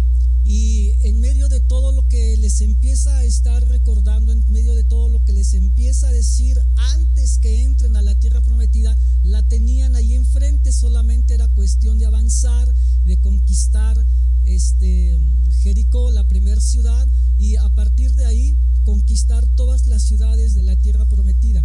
y 0.49 0.95
en 1.03 1.21
medio 1.21 1.51
de 1.51 1.61
todo 1.61 1.93
lo 1.93 2.09
que 2.09 2.35
les 2.39 2.63
empieza 2.63 3.15
a 3.19 3.25
estar 3.25 3.63
recordando, 3.69 4.33
en 4.33 4.43
medio 4.51 4.75
de 4.75 4.83
todo 4.83 5.11
lo 5.11 5.23
que 5.23 5.35
les 5.35 5.53
empieza 5.53 6.09
a 6.09 6.13
decir 6.13 6.59
antes 6.75 7.37
que 7.37 7.65
entren 7.65 7.97
a 7.97 8.03
la 8.03 8.15
tierra 8.15 8.41
prometida, 8.41 8.97
la 9.25 9.47
tenían 9.47 9.95
ahí 9.95 10.15
enfrente, 10.15 10.73
solamente 10.73 11.35
era 11.35 11.49
cuestión 11.49 11.99
de 11.99 12.07
avanzar, 12.07 12.75
de 13.05 13.21
conquistar 13.21 14.03
este 14.47 15.19
Jericó, 15.61 16.11
la 16.13 16.27
primera 16.27 16.63
ciudad, 16.63 17.07
y 17.39 17.57
a 17.57 17.69
partir 17.75 18.15
de 18.15 18.25
ahí 18.25 18.57
conquistar 18.85 19.47
todas 19.49 19.87
las 19.87 20.03
ciudades 20.03 20.55
de 20.55 20.63
la 20.63 20.77
tierra 20.77 21.05
prometida. 21.05 21.63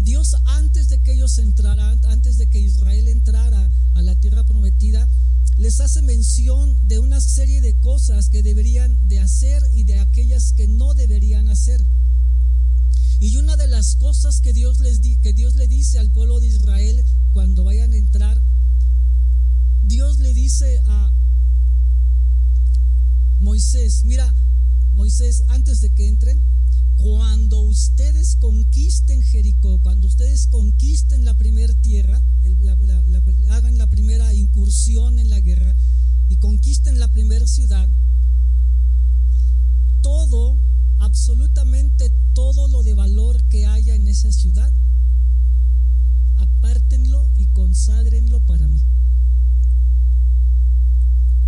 Dios 0.00 0.36
antes 0.44 0.90
de 0.90 1.02
que 1.02 1.14
ellos 1.14 1.38
entraran, 1.38 2.04
antes 2.04 2.36
de 2.36 2.50
que 2.50 2.60
Israel 2.60 3.08
entrara 3.08 3.70
a 3.94 4.02
la 4.02 4.14
tierra 4.14 4.44
prometida, 4.44 5.08
les 5.56 5.80
hace 5.80 6.02
mención 6.02 6.86
de 6.86 6.98
una 6.98 7.20
serie 7.20 7.60
de 7.60 7.78
cosas 7.80 8.28
que 8.28 8.42
deberían 8.42 9.08
de 9.08 9.20
hacer 9.20 9.62
y 9.72 9.84
de 9.84 9.98
aquellas 9.98 10.52
que 10.52 10.66
no 10.66 10.94
deberían 10.94 11.48
hacer. 11.48 11.84
Y 13.20 13.36
una 13.36 13.56
de 13.56 13.66
las 13.66 13.96
cosas 13.96 14.40
que 14.40 14.52
Dios 14.52 14.80
les 14.80 15.00
di, 15.00 15.16
que 15.16 15.32
Dios 15.32 15.54
le 15.54 15.66
dice 15.66 15.98
al 15.98 16.10
pueblo 16.10 16.38
de 16.40 16.48
Israel 16.48 17.02
cuando 17.32 17.64
vayan 17.64 17.92
a 17.92 17.96
entrar, 17.96 18.40
Dios 19.84 20.18
le 20.18 20.34
dice 20.34 20.78
a 20.84 21.12
Moisés, 23.40 24.04
mira, 24.04 24.34
Moisés, 24.94 25.44
antes 25.48 25.80
de 25.80 25.94
que 25.94 26.08
entren, 26.08 26.42
cuando 26.96 27.60
ustedes 27.60 28.36
conquisten 28.36 29.22
Jericó, 29.22 29.80
cuando 29.82 30.08
ustedes 30.08 30.46
conquisten 30.48 31.24
la 31.24 31.34
primera 31.34 31.65
en 34.88 35.30
la 35.30 35.40
guerra 35.40 35.74
y 36.28 36.36
conquisten 36.36 37.00
la 37.00 37.08
primera 37.08 37.44
ciudad, 37.48 37.88
todo, 40.00 40.56
absolutamente 41.00 42.08
todo 42.34 42.68
lo 42.68 42.84
de 42.84 42.94
valor 42.94 43.42
que 43.48 43.66
haya 43.66 43.96
en 43.96 44.06
esa 44.06 44.30
ciudad, 44.30 44.72
apártenlo 46.36 47.28
y 47.36 47.46
conságrenlo 47.46 48.46
para 48.46 48.68
mí. 48.68 48.80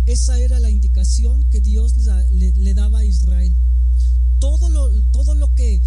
Esa 0.05 0.37
era 0.37 0.59
la 0.59 0.69
indicación 0.69 1.49
que 1.49 1.61
Dios 1.61 1.95
le, 2.31 2.73
daba 2.73 2.99
a 2.99 3.05
Israel. 3.05 3.55
Todo 4.39 4.67
lo, 4.67 4.91
todo 5.11 5.33
lo 5.33 5.55
que, 5.55 5.81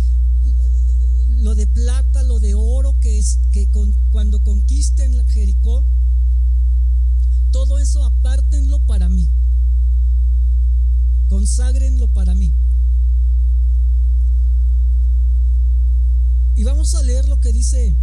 lo 1.28 1.54
de 1.54 1.66
plata, 1.66 2.23
lo 2.23 2.40
de 2.40 2.54
oro, 2.54 2.99
que 2.99 3.18
es 3.18 3.40
que 3.52 3.68
cuando 4.11 4.42
conquisten 4.42 5.28
Jericó, 5.28 5.85
todo 7.52 7.78
eso 7.78 8.02
apártenlo 8.04 8.80
para 8.87 9.09
mí. 9.09 9.28
Conságrenlo 11.28 12.09
para 12.09 12.35
mí. 12.35 12.52
Y 16.56 16.64
vamos 16.64 16.94
a 16.94 17.02
leer 17.02 17.28
lo 17.28 17.40
que 17.40 17.52
dice 17.52 17.94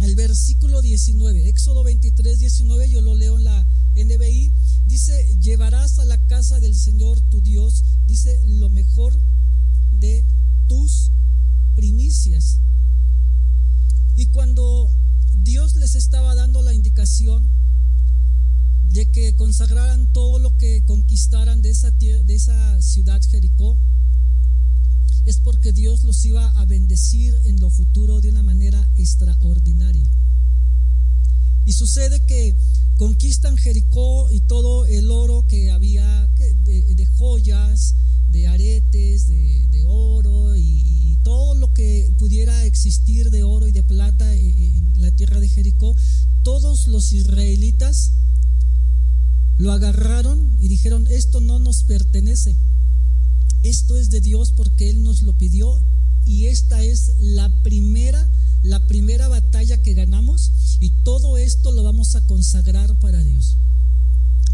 el 0.00 0.14
versículo 0.14 0.80
19, 0.80 1.48
Éxodo 1.48 1.82
23, 1.82 2.38
19, 2.38 2.90
yo 2.90 3.00
lo 3.00 3.14
leo 3.14 3.36
en 3.36 3.44
la 3.44 3.66
NBI 3.96 4.52
Dice, 4.90 5.38
llevarás 5.40 6.00
a 6.00 6.04
la 6.04 6.18
casa 6.26 6.58
del 6.58 6.74
Señor 6.74 7.20
tu 7.30 7.40
Dios, 7.40 7.84
dice, 8.08 8.42
lo 8.44 8.70
mejor 8.70 9.16
de 10.00 10.24
tus 10.66 11.12
primicias. 11.76 12.58
Y 14.16 14.26
cuando 14.26 14.90
Dios 15.44 15.76
les 15.76 15.94
estaba 15.94 16.34
dando 16.34 16.60
la 16.62 16.74
indicación 16.74 17.59
de 18.90 19.10
que 19.10 19.36
consagraran 19.36 20.12
todo 20.12 20.38
lo 20.38 20.56
que 20.56 20.84
conquistaran 20.84 21.62
de 21.62 21.70
esa, 21.70 22.82
ciudad 22.82 23.20
Jericó, 23.22 23.76
es 25.26 25.38
porque 25.38 25.72
Dios 25.72 26.02
los 26.02 26.24
iba 26.24 26.50
a 26.60 26.64
bendecir 26.64 27.34
en 27.44 27.60
lo 27.60 27.70
futuro 27.70 28.20
de 28.20 28.30
una 28.30 28.42
manera 28.42 28.88
extraordinaria. 28.96 30.04
Y 31.66 31.72
sucede 31.72 32.24
que 32.26 32.56
conquistan 32.96 33.56
Jericó 33.56 34.28
y 34.32 34.40
todo 34.40 34.86
el 34.86 35.10
oro 35.10 35.46
que 35.46 35.70
había 35.70 36.28
de, 36.64 37.06
joyas, 37.16 37.94
de 38.30 38.48
aretes, 38.48 39.28
de, 39.28 39.84
oro 39.86 40.56
y, 40.56 41.18
todo 41.22 41.54
lo 41.54 41.72
que 41.74 42.12
pudiera 42.18 42.64
existir 42.64 43.30
de 43.30 43.44
oro 43.44 43.68
y 43.68 43.72
de 43.72 43.82
plata 43.82 44.34
en 44.34 45.00
la 45.00 45.10
tierra 45.10 45.38
de 45.38 45.48
Jericó, 45.48 45.94
todos 46.42 46.88
los 46.88 47.12
israelitas 47.12 48.12
lo 49.60 49.72
agarraron 49.72 50.56
y 50.58 50.68
dijeron, 50.68 51.06
esto 51.10 51.38
no 51.38 51.58
nos 51.58 51.82
pertenece, 51.82 52.56
esto 53.62 53.98
es 53.98 54.08
de 54.08 54.22
Dios 54.22 54.52
porque 54.56 54.88
Él 54.88 55.02
nos 55.02 55.20
lo 55.20 55.34
pidió 55.34 55.78
y 56.24 56.46
esta 56.46 56.82
es 56.82 57.16
la 57.20 57.62
primera, 57.62 58.26
la 58.62 58.86
primera 58.86 59.28
batalla 59.28 59.82
que 59.82 59.92
ganamos 59.92 60.50
y 60.80 60.88
todo 61.04 61.36
esto 61.36 61.72
lo 61.72 61.82
vamos 61.82 62.16
a 62.16 62.26
consagrar 62.26 62.98
para 63.00 63.22
Dios. 63.22 63.58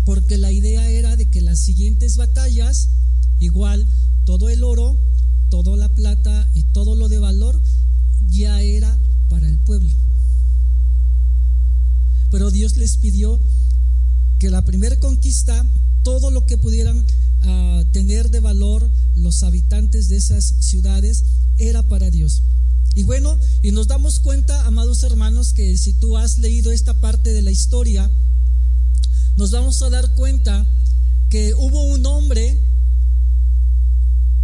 Porque 0.04 0.38
la 0.38 0.50
idea 0.50 0.90
era 0.90 1.14
de 1.14 1.30
que 1.30 1.40
las 1.40 1.60
siguientes 1.60 2.16
batallas, 2.16 2.88
igual 3.38 3.86
todo 4.24 4.48
el 4.48 4.64
oro, 4.64 4.96
toda 5.50 5.76
la 5.76 5.88
plata 5.94 6.48
y 6.52 6.64
todo 6.64 6.96
lo 6.96 7.08
de 7.08 7.20
valor, 7.20 7.62
ya 8.28 8.60
era 8.60 8.98
para 9.28 9.48
el 9.48 9.58
pueblo. 9.58 9.92
Pero 12.32 12.50
Dios 12.50 12.76
les 12.76 12.96
pidió 12.96 13.38
que 14.38 14.50
la 14.50 14.62
primera 14.62 14.98
conquista, 15.00 15.64
todo 16.02 16.30
lo 16.30 16.46
que 16.46 16.58
pudieran 16.58 17.04
ah, 17.42 17.82
tener 17.92 18.30
de 18.30 18.40
valor 18.40 18.88
los 19.16 19.42
habitantes 19.42 20.08
de 20.08 20.16
esas 20.16 20.44
ciudades, 20.60 21.24
era 21.58 21.82
para 21.82 22.10
Dios. 22.10 22.42
Y 22.94 23.02
bueno, 23.02 23.38
y 23.62 23.72
nos 23.72 23.88
damos 23.88 24.20
cuenta, 24.20 24.66
amados 24.66 25.02
hermanos, 25.02 25.52
que 25.52 25.76
si 25.76 25.92
tú 25.94 26.16
has 26.16 26.38
leído 26.38 26.72
esta 26.72 26.94
parte 26.94 27.32
de 27.32 27.42
la 27.42 27.50
historia, 27.50 28.10
nos 29.36 29.50
vamos 29.50 29.82
a 29.82 29.90
dar 29.90 30.14
cuenta 30.14 30.66
que 31.28 31.54
hubo 31.54 31.82
un 31.84 32.06
hombre 32.06 32.58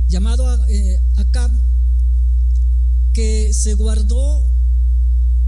llamado 0.09 0.67
eh, 0.69 1.01
Acab 1.17 1.51
que 3.15 3.55
se 3.55 3.75
guardó 3.75 4.45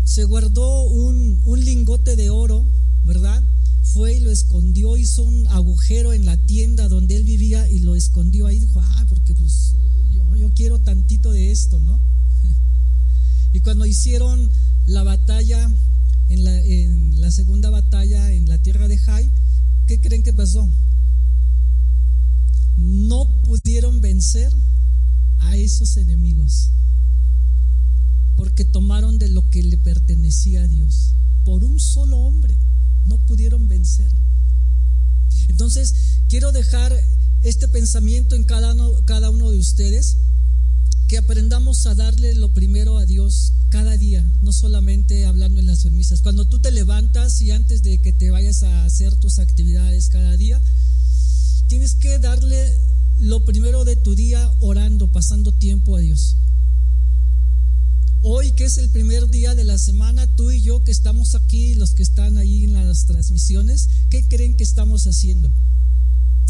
se 0.04 0.24
guardó 0.24 0.84
un, 0.84 1.42
un 1.44 1.64
lingote 1.64 2.14
de 2.14 2.30
oro, 2.30 2.64
¿verdad? 3.04 3.42
Fue 3.92 4.14
y 4.14 4.20
lo 4.20 4.30
escondió, 4.30 4.96
hizo 4.96 5.22
un 5.22 5.46
agujero 5.48 6.12
en 6.12 6.24
la 6.24 6.36
tienda 6.36 6.88
donde 6.88 7.16
él 7.16 7.24
vivía 7.24 7.70
y 7.70 7.80
lo 7.80 7.94
escondió 7.94 8.46
ahí. 8.46 8.58
Dijo, 8.58 8.80
ah, 8.80 9.06
porque 9.08 9.34
pues 9.34 9.76
yo, 10.10 10.34
yo 10.34 10.52
quiero 10.54 10.80
tantito 10.80 11.30
de 11.30 11.52
esto, 11.52 11.78
¿no? 11.80 12.00
Y 13.52 13.60
cuando 13.60 13.86
hicieron 13.86 14.50
la 14.86 15.04
batalla, 15.04 15.70
en 16.28 17.20
la, 17.20 17.30
segunda 17.30 17.70
batalla 17.70 18.32
en 18.32 18.48
la 18.48 18.58
tierra 18.58 18.88
de 18.88 18.98
Jai, 18.98 19.28
¿qué 19.86 20.00
creen 20.00 20.22
que 20.22 20.32
pasó? 20.32 20.68
No 22.76 23.42
pudieron 23.42 24.00
vencer 24.00 24.52
a 25.38 25.56
esos 25.56 25.96
enemigos 25.96 26.70
porque 28.36 28.64
tomaron 28.64 29.18
de 29.18 29.28
lo 29.28 29.48
que 29.50 29.62
le 29.62 29.76
pertenecía 29.78 30.62
a 30.62 30.68
Dios. 30.68 31.14
Por 31.44 31.64
un 31.64 31.78
solo 31.78 32.18
hombre 32.18 32.56
no 33.06 33.18
pudieron 33.26 33.68
vencer. 33.68 34.10
Entonces, 35.48 35.94
quiero 36.28 36.52
dejar 36.52 36.92
este 37.42 37.68
pensamiento 37.68 38.36
en 38.36 38.44
cada 38.44 38.72
uno, 38.72 39.04
cada 39.04 39.30
uno 39.30 39.50
de 39.50 39.58
ustedes 39.58 40.16
que 41.08 41.18
aprendamos 41.18 41.86
a 41.86 41.94
darle 41.94 42.34
lo 42.34 42.52
primero 42.52 42.98
a 42.98 43.06
Dios 43.06 43.52
cada 43.68 43.96
día, 43.96 44.24
no 44.42 44.52
solamente 44.52 45.26
hablando 45.26 45.60
en 45.60 45.66
las 45.66 45.84
misas. 45.90 46.22
Cuando 46.22 46.46
tú 46.46 46.60
te 46.60 46.70
levantas 46.70 47.40
y 47.42 47.50
antes 47.50 47.82
de 47.82 48.00
que 48.00 48.12
te 48.12 48.30
vayas 48.30 48.62
a 48.62 48.84
hacer 48.84 49.14
tus 49.16 49.38
actividades 49.38 50.08
cada 50.08 50.36
día, 50.36 50.60
tienes 51.68 51.94
que 51.94 52.18
darle 52.18 52.78
lo 53.18 53.44
primero 53.44 53.84
de 53.84 53.96
tu 53.96 54.14
día 54.14 54.50
orando, 54.60 55.12
pasando 55.12 55.52
tiempo 55.52 55.96
a 55.96 56.00
Dios. 56.00 56.36
Hoy 58.26 58.52
que 58.52 58.64
es 58.64 58.78
el 58.78 58.88
primer 58.88 59.28
día 59.28 59.54
de 59.54 59.64
la 59.64 59.76
semana, 59.76 60.26
tú 60.34 60.50
y 60.50 60.62
yo 60.62 60.82
que 60.82 60.90
estamos 60.90 61.34
aquí, 61.34 61.74
los 61.74 61.90
que 61.90 62.02
están 62.02 62.38
ahí 62.38 62.64
en 62.64 62.72
las 62.72 63.04
transmisiones, 63.04 63.90
¿qué 64.08 64.26
creen 64.26 64.56
que 64.56 64.64
estamos 64.64 65.06
haciendo? 65.06 65.50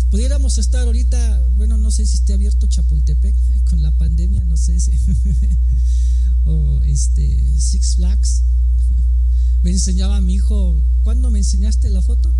Pudiéramos 0.08 0.58
estar 0.58 0.86
ahorita, 0.86 1.48
bueno, 1.56 1.76
no 1.76 1.90
sé 1.90 2.06
si 2.06 2.14
esté 2.14 2.32
abierto 2.32 2.68
Chapultepec 2.68 3.34
con 3.68 3.82
la 3.82 3.90
pandemia, 3.90 4.44
no 4.44 4.56
sé 4.56 4.78
si, 4.78 4.92
o 6.44 6.80
este 6.82 7.42
Six 7.58 7.96
Flags. 7.96 8.42
Me 9.64 9.70
enseñaba 9.72 10.18
a 10.18 10.20
mi 10.20 10.34
hijo, 10.34 10.80
¿cuándo 11.02 11.32
me 11.32 11.40
enseñaste 11.40 11.90
la 11.90 12.02
foto? 12.02 12.32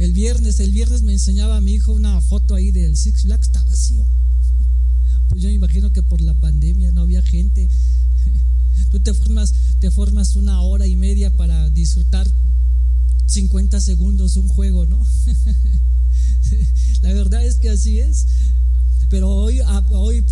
El 0.00 0.12
viernes, 0.14 0.58
el 0.58 0.72
viernes 0.72 1.02
me 1.02 1.12
enseñaba 1.12 1.58
a 1.58 1.60
mi 1.60 1.74
hijo 1.74 1.92
una 1.92 2.20
foto 2.20 2.56
ahí 2.56 2.72
del 2.72 2.96
Six 2.96 3.22
Flags, 3.22 3.46
está 3.46 3.62
vacío. 3.62 4.04
Pues 5.32 5.42
yo 5.42 5.48
me 5.48 5.54
imagino 5.54 5.90
que 5.94 6.02
por 6.02 6.20
la 6.20 6.34
pandemia 6.34 6.92
no 6.92 7.00
había 7.00 7.22
gente. 7.22 7.66
Tú 8.90 9.00
te 9.00 9.14
formas, 9.14 9.54
te 9.80 9.90
formas 9.90 10.36
una 10.36 10.60
hora 10.60 10.86
y 10.86 10.94
media 10.94 11.34
para 11.38 11.70
disfrutar 11.70 12.28
50 13.24 13.80
segundos 13.80 14.36
un 14.36 14.48
juego, 14.48 14.84
¿no? 14.84 15.00
la 17.00 17.14
verdad 17.14 17.46
es 17.46 17.54
que 17.54 17.70
así 17.70 17.98
es. 17.98 18.26
Pero 19.08 19.30
hoy, 19.30 19.60
hoy, 19.92 20.22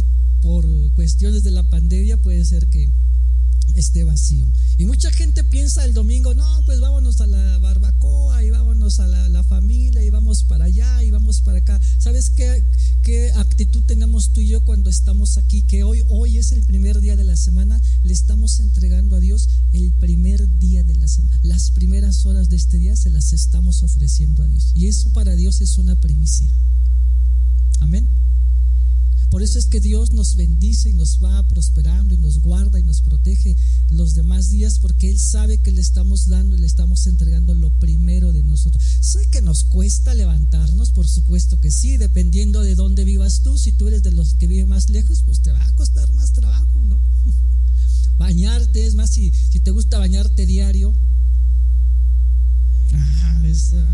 por 0.42 0.66
cuestiones 0.92 1.44
de 1.44 1.50
la 1.50 1.62
pandemia, 1.62 2.18
puede 2.18 2.44
ser 2.44 2.68
que 2.68 2.90
esté 3.74 4.04
vacío. 4.04 4.46
Y 4.78 4.86
mucha 4.86 5.10
gente 5.10 5.44
piensa 5.44 5.84
el 5.84 5.94
domingo, 5.94 6.34
no, 6.34 6.62
pues 6.64 6.80
vámonos 6.80 7.20
a 7.20 7.26
la 7.26 7.58
barbacoa 7.58 8.42
y 8.42 8.50
vámonos 8.50 9.00
a 9.00 9.08
la, 9.08 9.20
familia 9.44 10.04
y 10.04 10.10
vamos 10.10 10.44
para 10.44 10.66
allá 10.66 11.02
y 11.02 11.10
vamos 11.10 11.40
para 11.40 11.58
acá. 11.58 11.80
¿Sabes 11.98 12.30
qué, 12.30 12.62
qué 13.02 13.32
actitud 13.32 13.82
tenemos 13.84 14.32
tú 14.32 14.40
y 14.40 14.48
yo 14.48 14.64
cuando 14.64 14.90
estamos 14.90 15.38
aquí? 15.38 15.62
Que 15.62 15.82
hoy, 15.82 16.04
hoy 16.08 16.38
es 16.38 16.52
el 16.52 16.62
primer 16.62 17.00
día 17.00 17.16
de 17.16 17.24
la 17.24 17.36
semana, 17.36 17.80
le 18.04 18.12
estamos 18.12 18.60
entregando 18.60 19.16
a 19.16 19.20
Dios 19.20 19.48
el 19.72 19.92
primer 19.92 20.58
día 20.58 20.84
de 20.84 20.94
la 20.94 21.08
semana. 21.08 21.40
Las 21.42 21.70
primeras 21.70 22.26
horas 22.26 22.48
de 22.48 22.56
este 22.56 22.78
día 22.78 22.96
se 22.96 23.10
las 23.10 23.32
estamos 23.32 23.82
ofreciendo 23.82 24.42
a 24.42 24.46
Dios. 24.46 24.72
Y 24.74 24.86
eso 24.86 25.12
para 25.12 25.34
Dios 25.36 25.60
es 25.60 25.78
una 25.78 26.00
primicia. 26.00 26.48
Amén. 27.80 28.06
Por 29.30 29.42
eso 29.42 29.60
es 29.60 29.66
que 29.66 29.80
Dios 29.80 30.12
nos 30.12 30.34
bendice 30.34 30.90
y 30.90 30.92
nos 30.92 31.22
va 31.22 31.46
prosperando 31.46 32.14
y 32.14 32.18
nos 32.18 32.40
guarda 32.40 32.80
y 32.80 32.82
nos 32.82 33.00
protege 33.00 33.56
los 33.90 34.14
demás 34.14 34.50
días 34.50 34.80
porque 34.80 35.08
Él 35.08 35.20
sabe 35.20 35.58
que 35.58 35.70
le 35.70 35.80
estamos 35.80 36.26
dando 36.26 36.56
y 36.56 36.60
le 36.60 36.66
estamos 36.66 37.06
entregando 37.06 37.54
lo 37.54 37.70
primero 37.78 38.32
de 38.32 38.42
nosotros. 38.42 38.82
Sé 39.00 39.28
que 39.30 39.40
nos 39.40 39.62
cuesta 39.64 40.14
levantarnos, 40.14 40.90
por 40.90 41.06
supuesto 41.06 41.60
que 41.60 41.70
sí, 41.70 41.96
dependiendo 41.96 42.60
de 42.62 42.74
dónde 42.74 43.04
vivas 43.04 43.42
tú. 43.42 43.56
Si 43.56 43.70
tú 43.72 43.86
eres 43.86 44.02
de 44.02 44.10
los 44.10 44.34
que 44.34 44.48
vive 44.48 44.66
más 44.66 44.90
lejos, 44.90 45.22
pues 45.24 45.40
te 45.42 45.52
va 45.52 45.64
a 45.64 45.74
costar 45.76 46.12
más 46.14 46.32
trabajo, 46.32 46.84
¿no? 46.88 47.00
Bañarte, 48.18 48.84
es 48.84 48.96
más, 48.96 49.10
si, 49.10 49.30
te 49.30 49.70
gusta 49.70 49.98
bañarte 49.98 50.44
diario. 50.44 50.92
Ah, 52.92 53.42
esa. 53.46 53.86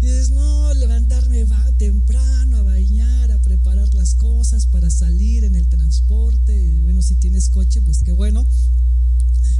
Dices, 0.00 0.30
no, 0.30 0.74
levantarme 0.74 1.44
va 1.44 1.72
temprano 1.78 2.58
a 2.58 2.62
bañar, 2.62 3.32
a 3.32 3.40
preparar 3.42 3.92
las 3.94 4.14
cosas 4.14 4.66
para 4.66 4.90
salir 4.90 5.44
en 5.44 5.56
el 5.56 5.68
transporte. 5.68 6.80
Bueno, 6.82 7.02
si 7.02 7.16
tienes 7.16 7.48
coche, 7.48 7.82
pues 7.82 8.02
qué 8.02 8.12
bueno. 8.12 8.46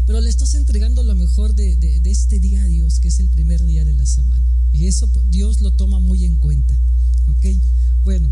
Pero 0.07 0.21
le 0.21 0.31
estás 0.31 0.55
entregando 0.55 1.03
lo 1.03 1.15
mejor 1.15 1.55
de, 1.55 1.77
de 1.77 2.11
este 2.11 2.39
día 2.39 2.63
a 2.63 2.67
Dios, 2.67 3.01
que 3.01 3.09
es 3.09 3.19
el 3.21 3.29
primer 3.29 3.65
día 3.65 3.85
de 3.85 3.93
la 3.93 4.07
semana. 4.07 4.43
Y 4.73 4.87
eso 4.87 5.11
Dios 5.31 5.63
lo 5.63 5.73
toma 5.73 5.99
muy 5.99 6.25
en 6.25 6.37
cuenta. 6.37 6.75
¿Ok? 7.29 7.47
Bueno, 8.05 8.29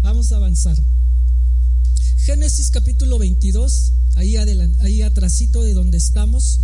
vamos 0.00 0.32
a 0.32 0.36
avanzar. 0.36 0.76
Génesis 2.24 2.70
capítulo 2.70 3.18
22, 3.18 3.92
ahí, 4.16 4.36
adelante, 4.36 4.78
ahí 4.82 5.02
atrásito 5.02 5.62
de 5.62 5.74
donde 5.74 5.98
estamos. 5.98 6.60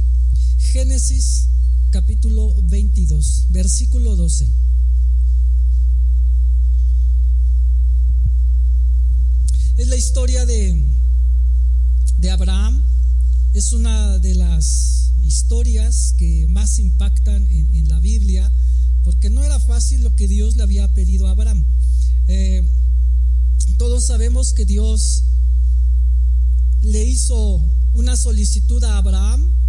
Génesis 0.73 1.49
capítulo 1.91 2.55
22, 2.69 3.47
versículo 3.51 4.15
12. 4.15 4.49
Es 9.77 9.89
la 9.89 9.97
historia 9.97 10.47
de, 10.47 10.87
de 12.19 12.31
Abraham. 12.31 12.81
Es 13.55 13.73
una 13.73 14.19
de 14.19 14.37
las 14.37 15.13
historias 15.25 16.15
que 16.17 16.47
más 16.49 16.79
impactan 16.79 17.47
en, 17.51 17.89
la 17.89 17.99
Biblia, 17.99 18.51
porque 19.03 19.31
no 19.31 19.43
era 19.43 19.59
fácil 19.59 20.05
lo 20.05 20.15
que 20.15 20.29
Dios 20.29 20.57
le 20.57 20.63
había 20.63 20.95
pedido 20.95 21.27
a 21.27 21.33
Abraham. 21.33 21.65
Eh, 22.29 22.63
todos 23.79 24.07
sabemos 24.07 24.53
que 24.53 24.65
Dios 24.65 25.25
le 26.83 27.05
hizo 27.05 27.65
una 27.95 28.17
solicitud 28.17 28.83
a 28.85 28.99
Abraham, 28.99 29.60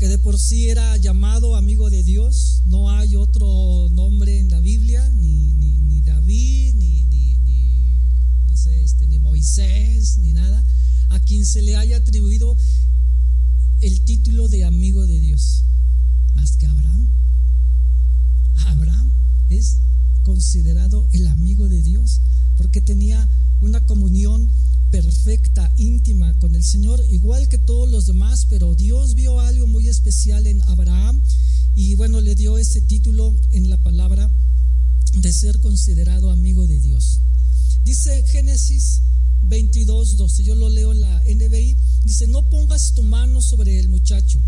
que 0.00 0.08
de 0.08 0.16
por 0.16 0.38
sí 0.38 0.70
era 0.70 0.96
llamado 0.96 1.56
amigo 1.56 1.90
de 1.90 2.02
Dios. 2.02 2.62
No 2.64 2.90
hay 2.90 3.16
otro 3.16 3.90
nombre 3.92 4.40
en 4.40 4.50
la 4.50 4.58
Biblia, 4.58 5.06
ni, 5.10 5.52
ni 5.52 6.00
David, 6.00 6.74
ni 6.76 7.00
este, 8.82 9.06
ni 9.06 9.18
Moisés, 9.18 10.18
ni 10.22 10.32
nada, 10.32 10.64
a 11.10 11.20
quien 11.20 11.44
se 11.44 11.60
le 11.60 11.76
haya 11.76 11.98
atribuido 11.98 12.56
el 13.82 14.00
título 14.06 14.48
de 14.48 14.64
amigo 14.64 15.06
de 15.06 15.20
Dios, 15.20 15.64
más 16.34 16.56
que 16.56 16.64
Abraham. 16.64 17.06
Abraham 18.68 19.10
es 19.50 19.80
considerado 20.22 21.08
el 21.12 21.26
amigo 21.26 21.68
de 21.68 21.82
Dios 21.82 22.22
porque 22.56 22.80
tenía 22.80 23.28
una 23.60 23.84
comunión 23.84 24.19
perfecta, 25.22 25.70
íntima 25.76 26.32
con 26.38 26.54
el 26.54 26.64
Señor, 26.64 27.04
igual 27.10 27.46
que 27.48 27.58
todos 27.58 27.90
los 27.90 28.06
demás, 28.06 28.46
pero 28.48 28.74
Dios 28.74 29.14
vio 29.14 29.38
algo 29.38 29.66
muy 29.66 29.86
especial 29.86 30.46
en 30.46 30.62
Abraham 30.62 31.20
y 31.74 31.94
bueno, 31.94 32.22
le 32.22 32.34
dio 32.34 32.56
ese 32.56 32.80
título 32.80 33.34
en 33.52 33.68
la 33.68 33.76
palabra 33.76 34.30
de 35.20 35.32
ser 35.32 35.60
considerado 35.60 36.30
amigo 36.30 36.66
de 36.66 36.80
Dios. 36.80 37.20
Dice 37.84 38.24
Génesis 38.28 39.02
22, 39.42 40.16
12, 40.16 40.42
yo 40.42 40.54
lo 40.54 40.70
leo 40.70 40.92
en 40.92 41.02
la 41.02 41.22
NBI, 41.22 41.76
dice, 42.04 42.26
no 42.26 42.48
pongas 42.48 42.94
tu 42.94 43.02
mano 43.02 43.42
sobre 43.42 43.78
el 43.78 43.90
muchacho. 43.90 44.40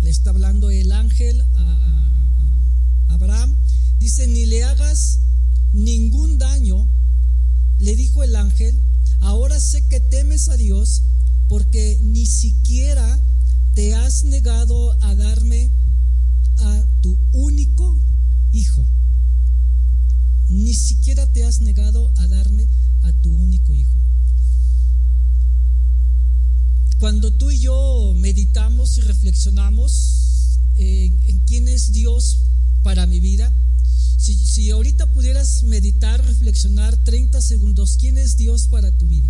Le 0.00 0.08
está 0.08 0.30
hablando 0.30 0.70
el 0.70 0.90
ángel 0.90 1.42
a, 1.54 3.08
Abraham. 3.10 3.54
Dice, 3.98 4.26
ni 4.26 4.46
le 4.46 4.64
hagas 4.64 5.20
ningún 5.74 6.38
daño. 6.38 6.88
Le 7.78 7.94
dijo 7.94 8.22
el 8.24 8.36
ángel, 8.36 8.74
ahora 9.26 9.60
sé 9.60 9.86
que 9.88 10.00
temes 10.00 10.48
a 10.48 10.56
Dios 10.56 11.02
porque 11.48 11.98
ni 12.02 12.26
siquiera 12.26 13.20
te 13.74 13.94
has 13.94 14.24
negado 14.24 14.92
a 15.02 15.14
darme 15.14 15.70
a 16.58 16.84
tu 17.02 17.18
único 17.32 17.98
hijo 18.52 18.86
ni 20.48 20.74
siquiera 20.74 21.30
te 21.32 21.44
has 21.44 21.60
negado 21.60 22.12
a 22.16 22.28
darme 22.28 22.66
a 23.02 23.12
tu 23.12 23.30
único 23.34 23.72
hijo. 23.72 23.92
Cuando 26.98 27.32
tú 27.32 27.50
y 27.50 27.58
yo 27.58 28.14
meditamos 28.16 28.96
y 28.96 29.00
reflexionamos 29.02 30.60
en, 30.76 31.44
quién 31.46 31.68
es 31.68 31.92
Dios 31.92 32.44
para 32.82 33.06
mi 33.06 33.20
vida, 33.20 33.52
si, 34.16 34.34
si, 34.34 34.70
ahorita 34.70 35.12
pudieras 35.12 35.62
meditar, 35.64 36.24
reflexionar 36.24 36.96
30 37.04 37.40
segundos, 37.40 37.96
¿quién 38.00 38.18
es 38.18 38.36
Dios 38.36 38.68
para 38.68 38.90
tu 38.96 39.06
vida? 39.06 39.28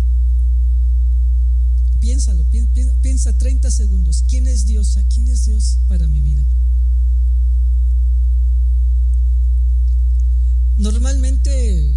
Piénsalo, 1.99 2.43
piensa, 2.45 2.93
piensa 3.01 3.37
30 3.37 3.71
segundos, 3.71 4.23
¿quién 4.27 4.47
es 4.47 4.65
Dios? 4.65 4.97
quién 5.13 5.27
es 5.27 5.45
Dios 5.45 5.79
para 5.87 6.07
mi 6.07 6.21
vida? 6.21 6.43
Normalmente 10.77 11.91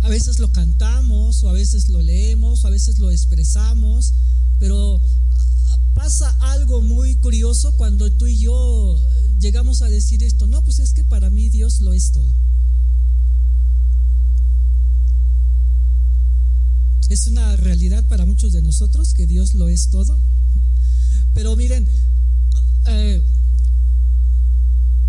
a 0.00 0.08
veces 0.08 0.38
lo 0.38 0.50
cantamos 0.52 1.42
o 1.44 1.48
a 1.50 1.52
veces 1.52 1.90
lo 1.90 2.00
leemos 2.00 2.64
o 2.64 2.66
a 2.66 2.70
veces 2.70 2.98
lo 2.98 3.10
expresamos, 3.10 4.14
pero 4.58 5.00
pasa 5.94 6.34
algo 6.52 6.80
muy 6.80 7.16
curioso 7.16 7.76
cuando 7.76 8.10
tú 8.12 8.26
y 8.26 8.38
yo 8.38 8.98
llegamos 9.40 9.82
a 9.82 9.88
decir 9.88 10.22
esto, 10.22 10.46
no, 10.46 10.62
pues 10.62 10.78
es 10.78 10.92
que 10.92 11.02
para 11.02 11.30
mí 11.30 11.48
Dios 11.48 11.80
lo 11.80 11.92
es 11.92 12.12
todo. 12.12 12.32
Es 17.08 17.26
una 17.26 17.56
realidad 17.56 18.06
para 18.06 18.24
muchos 18.24 18.52
de 18.52 18.62
nosotros 18.62 19.14
que 19.14 19.26
Dios 19.26 19.54
lo 19.54 19.68
es 19.68 19.90
todo. 19.90 20.16
Pero 21.34 21.56
miren, 21.56 21.86
eh, 22.86 23.20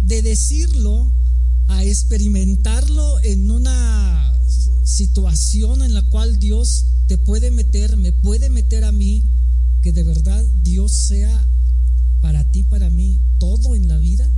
de 0.06 0.22
decirlo 0.24 1.12
a 1.68 1.84
experimentarlo 1.84 3.20
en 3.22 3.52
una 3.52 4.34
situación 4.84 5.84
en 5.84 5.94
la 5.94 6.02
cual 6.10 6.40
Dios 6.40 6.86
te 7.08 7.18
puede 7.18 7.52
meter, 7.52 7.98
me 7.98 8.12
puede 8.12 8.50
meter 8.50 8.84
a 8.84 8.92
mí, 8.92 9.24
que 9.84 9.92
de 9.92 10.04
verdad 10.04 10.44
Dios 10.64 10.92
sea 11.08 11.48
para 12.22 12.50
ti, 12.52 12.64
para 12.64 12.90
mí, 12.90 13.20
todo 13.40 13.76
en 13.76 13.88
la 13.88 13.98
vida? 13.98 14.30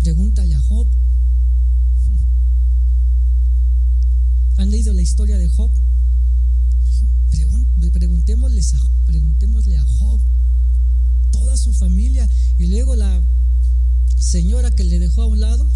Pregúntale 0.00 0.54
a 0.54 0.60
Job. 0.60 0.86
¿Han 4.56 4.70
leído 4.70 4.92
la 4.92 5.02
historia 5.02 5.38
de 5.38 5.48
Job? 5.48 5.70
preguntémosles 7.90 8.74
a, 8.74 8.78
preguntémosle 9.06 9.78
a 9.78 9.84
Job, 9.84 10.20
toda 11.30 11.56
su 11.56 11.72
familia, 11.72 12.28
y 12.58 12.66
luego 12.66 12.94
la 12.94 13.22
señora 14.18 14.70
que 14.70 14.84
le 14.84 14.98
dejó 14.98 15.22
a 15.22 15.26
un 15.26 15.40
lado, 15.40 15.66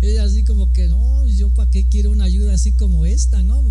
ella 0.00 0.24
así 0.24 0.44
como 0.44 0.72
que, 0.72 0.88
no, 0.88 1.26
yo 1.26 1.52
para 1.52 1.70
qué 1.70 1.86
quiero 1.88 2.10
una 2.10 2.24
ayuda 2.24 2.54
así 2.54 2.72
como 2.72 3.04
esta, 3.04 3.42
¿no? 3.42 3.62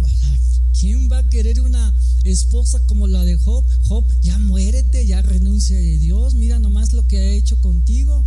¿Quién 0.79 1.09
va 1.11 1.17
a 1.19 1.29
querer 1.29 1.61
una 1.61 1.91
esposa 2.31 2.79
como 2.85 3.07
la 3.07 3.23
de 3.23 3.35
Job? 3.35 3.65
Job, 3.87 4.05
ya 4.21 4.37
muérete, 4.39 5.05
ya 5.05 5.21
renuncia 5.21 5.77
de 5.77 5.97
Dios, 5.97 6.35
mira 6.35 6.59
nomás 6.59 6.93
lo 6.93 7.07
que 7.07 7.17
ha 7.17 7.31
hecho 7.31 7.59
contigo, 7.61 8.23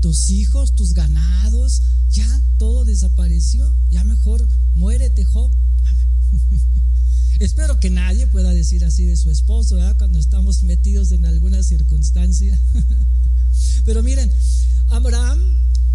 tus 0.00 0.30
hijos, 0.30 0.74
tus 0.74 0.94
ganados, 0.94 1.82
ya 2.10 2.42
todo 2.58 2.84
desapareció, 2.84 3.72
ya 3.90 4.04
mejor 4.04 4.46
muérete, 4.76 5.24
Job. 5.24 5.50
Espero 7.40 7.80
que 7.80 7.90
nadie 7.90 8.26
pueda 8.26 8.54
decir 8.54 8.84
así 8.84 9.04
de 9.04 9.16
su 9.16 9.30
esposo. 9.30 9.76
Cuando 9.98 10.18
estamos 10.18 10.62
metidos 10.62 11.10
en 11.10 11.26
alguna 11.26 11.62
circunstancia. 11.62 12.56
Pero 13.84 14.02
miren, 14.02 14.30
Abraham 14.90 15.40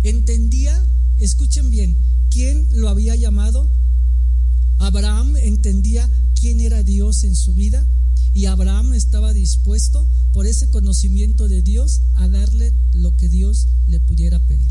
entendía, 0.04 0.86
escuchen 1.18 1.72
bien, 1.72 1.98
quién 2.30 2.68
lo 2.74 2.90
había 2.90 3.16
llamado. 3.16 3.70
Abraham 4.80 5.38
entendía 5.38 6.10
quién 6.40 6.62
era 6.62 6.84
Dios 6.84 7.24
en 7.24 7.36
su 7.36 7.54
vida 7.54 7.86
y 8.34 8.46
Abraham 8.46 8.94
estaba 8.94 9.34
dispuesto 9.34 10.08
por 10.34 10.46
ese 10.46 10.70
conocimiento 10.70 11.48
de 11.48 11.62
Dios 11.62 12.02
a 12.16 12.28
darle 12.28 12.74
lo 12.94 13.16
que 13.18 13.30
Dios 13.30 13.68
le 13.88 14.00
pudiera 14.00 14.40
pedir. 14.40 14.70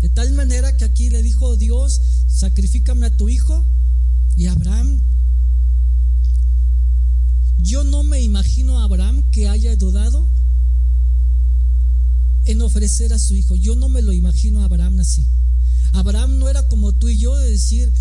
De 0.00 0.08
tal 0.08 0.32
manera 0.32 0.76
que 0.76 0.84
aquí 0.84 1.10
le 1.10 1.22
dijo 1.22 1.56
Dios, 1.56 2.00
sacrifícame 2.26 3.06
a 3.06 3.16
tu 3.16 3.28
hijo. 3.28 3.64
Y 4.36 4.46
Abraham, 4.46 5.00
yo 7.60 7.84
no 7.84 8.02
me 8.02 8.20
imagino 8.20 8.80
a 8.80 8.84
Abraham 8.84 9.22
que 9.30 9.48
haya 9.48 9.76
dudado 9.76 10.28
en 12.46 12.60
ofrecer 12.62 13.12
a 13.12 13.18
su 13.20 13.36
hijo. 13.36 13.54
Yo 13.54 13.76
no 13.76 13.88
me 13.88 14.02
lo 14.02 14.12
imagino 14.12 14.62
a 14.62 14.64
Abraham 14.64 14.98
así. 14.98 15.24
Abraham 15.92 16.38
no 16.38 16.48
era 16.48 16.66
como 16.68 16.92
tú 16.92 17.08
y 17.08 17.18
yo 17.18 17.36
de 17.36 17.50
decir, 17.50 17.92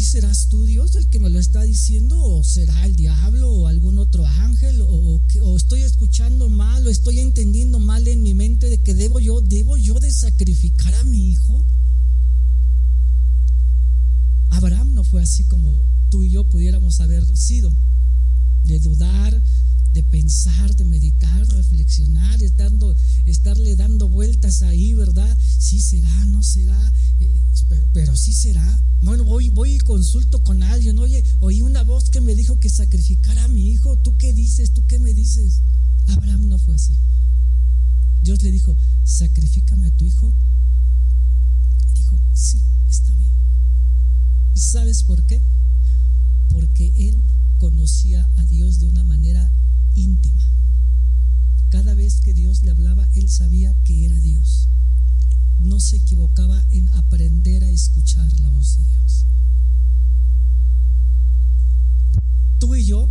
serás 0.00 0.48
tú 0.48 0.64
Dios 0.64 0.94
el 0.96 1.08
que 1.08 1.18
me 1.18 1.30
lo 1.30 1.38
está 1.38 1.62
diciendo 1.62 2.22
o 2.22 2.44
será 2.44 2.84
el 2.86 2.96
diablo 2.96 3.50
o 3.50 3.66
algún 3.66 3.98
otro 3.98 4.26
ángel 4.26 4.80
o, 4.82 5.20
o, 5.42 5.56
estoy 5.56 5.80
escuchando 5.80 6.48
mal 6.48 6.86
o 6.86 6.90
estoy 6.90 7.20
entendiendo 7.20 7.78
mal 7.78 8.06
en 8.08 8.22
mi 8.22 8.34
mente 8.34 8.70
de 8.70 8.82
que 8.82 8.94
debo 8.94 9.20
yo 9.20 9.40
debo 9.40 9.76
yo 9.76 9.98
de 10.00 10.10
sacrificar 10.10 10.94
a 10.94 11.04
mi 11.04 11.30
hijo 11.30 11.64
Abraham 14.50 14.94
no 14.94 15.04
fue 15.04 15.22
así 15.22 15.44
como 15.44 15.82
tú 16.10 16.22
y 16.22 16.30
yo 16.30 16.48
pudiéramos 16.48 17.00
haber 17.00 17.24
sido 17.36 17.72
de 18.64 18.78
dudar 18.80 19.40
de 19.98 20.04
pensar, 20.04 20.76
de 20.76 20.84
meditar, 20.84 21.44
reflexionar, 21.48 22.40
estarle 23.26 23.74
dando 23.74 24.08
vueltas 24.08 24.62
ahí, 24.62 24.94
¿verdad? 24.94 25.36
Sí 25.58 25.80
será, 25.80 26.24
no 26.26 26.40
será, 26.40 26.92
eh, 27.18 27.44
pero, 27.92 28.16
sí 28.16 28.32
será. 28.32 28.80
Bueno, 29.02 29.24
voy, 29.24 29.48
voy 29.48 29.74
y 29.74 29.78
consulto 29.80 30.44
con 30.44 30.62
alguien, 30.62 31.00
oye, 31.00 31.24
oí 31.40 31.62
una 31.62 31.82
voz 31.82 32.10
que 32.10 32.20
me 32.20 32.36
dijo 32.36 32.60
que 32.60 32.70
sacrificara 32.70 33.42
a 33.42 33.48
mi 33.48 33.70
hijo, 33.70 33.98
¿tú 33.98 34.16
qué 34.18 34.32
dices? 34.32 34.72
¿Tú 34.72 34.86
qué 34.86 35.00
me 35.00 35.14
dices? 35.14 35.62
Abraham 36.06 36.48
no 36.48 36.58
fue 36.60 36.76
así. 36.76 36.92
Dios 38.22 38.40
le 38.44 38.52
dijo, 38.52 38.76
sacrifícame 39.02 39.88
a 39.88 39.96
tu 39.96 40.04
hijo. 40.04 40.32
Y 41.88 41.92
dijo, 41.94 42.16
sí, 42.34 42.62
está 42.88 43.12
bien. 43.14 43.34
¿Y 44.54 44.60
sabes 44.60 45.02
por 45.02 45.26
qué? 45.26 45.42
Porque 46.50 47.08
él 47.08 47.20
conocía 47.58 48.28
a 48.36 48.46
Dios 48.46 48.78
de 48.78 48.86
una 48.86 49.02
manera 49.02 49.50
íntima. 49.98 50.42
Cada 51.70 51.94
vez 51.94 52.20
que 52.20 52.32
Dios 52.32 52.62
le 52.62 52.70
hablaba, 52.70 53.08
él 53.14 53.28
sabía 53.28 53.74
que 53.84 54.06
era 54.06 54.18
Dios. 54.20 54.68
No 55.60 55.80
se 55.80 55.96
equivocaba 55.96 56.64
en 56.70 56.88
aprender 56.90 57.64
a 57.64 57.70
escuchar 57.70 58.32
la 58.40 58.50
voz 58.50 58.78
de 58.78 58.84
Dios. 58.84 59.26
Tú 62.58 62.74
y 62.74 62.84
yo 62.84 63.10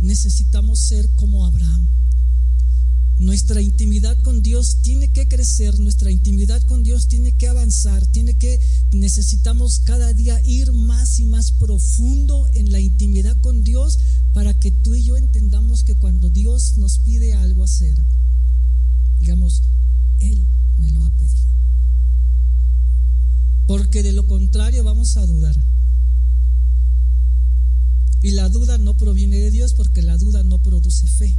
necesitamos 0.00 0.80
ser 0.80 1.08
como 1.14 1.46
Abraham. 1.46 1.88
Nuestra 3.18 3.60
intimidad 3.60 4.16
con 4.22 4.42
Dios 4.42 4.78
tiene 4.82 5.12
que 5.12 5.26
crecer, 5.26 5.80
nuestra 5.80 6.12
intimidad 6.12 6.62
con 6.66 6.84
Dios 6.84 7.08
tiene 7.08 7.36
que 7.36 7.48
avanzar, 7.48 8.06
tiene 8.06 8.38
que 8.38 8.60
necesitamos 8.92 9.80
cada 9.80 10.12
día 10.12 10.40
ir 10.44 10.72
más 10.72 11.18
y 11.18 11.24
más 11.24 11.50
profundo 11.50 12.46
en 12.54 12.70
la 12.70 12.78
intimidad 12.78 13.36
con 13.40 13.64
Dios 13.64 13.98
para 14.34 14.58
que 14.60 14.70
tú 14.70 14.94
y 14.94 15.02
yo 15.02 15.16
entendamos 15.16 15.82
que 15.82 15.96
cuando 15.96 16.30
Dios 16.30 16.78
nos 16.78 17.00
pide 17.00 17.34
algo 17.34 17.64
hacer, 17.64 17.98
digamos, 19.18 19.64
Él 20.20 20.40
me 20.78 20.90
lo 20.92 21.02
ha 21.02 21.10
pedido. 21.10 21.48
Porque 23.66 24.04
de 24.04 24.12
lo 24.12 24.28
contrario 24.28 24.84
vamos 24.84 25.16
a 25.16 25.26
dudar. 25.26 25.56
Y 28.22 28.30
la 28.30 28.48
duda 28.48 28.78
no 28.78 28.96
proviene 28.96 29.38
de 29.38 29.50
Dios 29.50 29.74
porque 29.74 30.02
la 30.02 30.16
duda 30.16 30.44
no 30.44 30.62
produce 30.62 31.06
fe. 31.08 31.34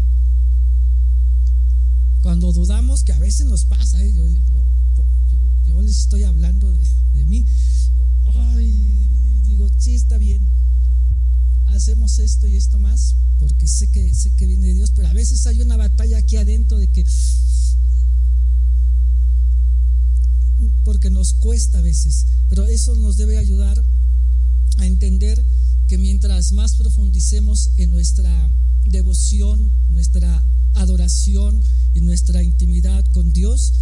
Dudamos, 2.54 3.04
que 3.04 3.14
a 3.14 3.20
veces 3.20 3.48
nos 3.48 3.66
pasa, 3.66 4.04
¿eh? 4.04 4.14
yo, 4.14 5.82
les 5.82 5.98
estoy 5.98 6.24
hablando 6.24 6.72
de, 6.72 7.26
mí, 7.26 7.46
digo, 9.44 9.70
sí 9.78 9.96
está 9.96 10.18
bien, 10.18 10.42
hacemos 11.68 12.20
esto 12.20 12.48
y 12.48 12.56
esto 12.56 12.80
más, 12.80 13.16
porque 13.40 13.68
sé 13.68 13.90
que, 13.92 14.14
sé 14.14 14.36
que 14.36 14.46
viene 14.46 14.68
de 14.68 14.74
Dios, 14.74 14.92
pero 14.96 15.08
a 15.08 15.14
veces 15.14 15.46
hay 15.48 15.62
una 15.62 15.78
batalla 15.78 16.18
aquí 16.18 16.36
adentro 16.36 16.78
de 16.78 16.92
que, 16.92 17.06
porque 20.84 21.10
nos 21.10 21.34
cuesta 21.34 21.80
a 21.80 21.82
veces, 21.82 22.26
pero 22.50 22.66
eso 22.66 22.96
nos 22.96 23.16
debe 23.18 23.38
ayudar 23.38 23.82
a 24.78 24.86
entender 24.86 25.44
que 25.88 25.98
mientras 25.98 26.52
más 26.52 26.76
profundicemos 26.76 27.72
en 27.78 27.92
nuestra 27.92 28.52
devoción, 28.86 29.72
nuestra 29.90 30.44
adoración 30.74 31.62
y 31.94 32.02
nuestra 32.02 32.44
intimidad 32.44 33.06
con 33.12 33.32
Dios, 33.32 33.74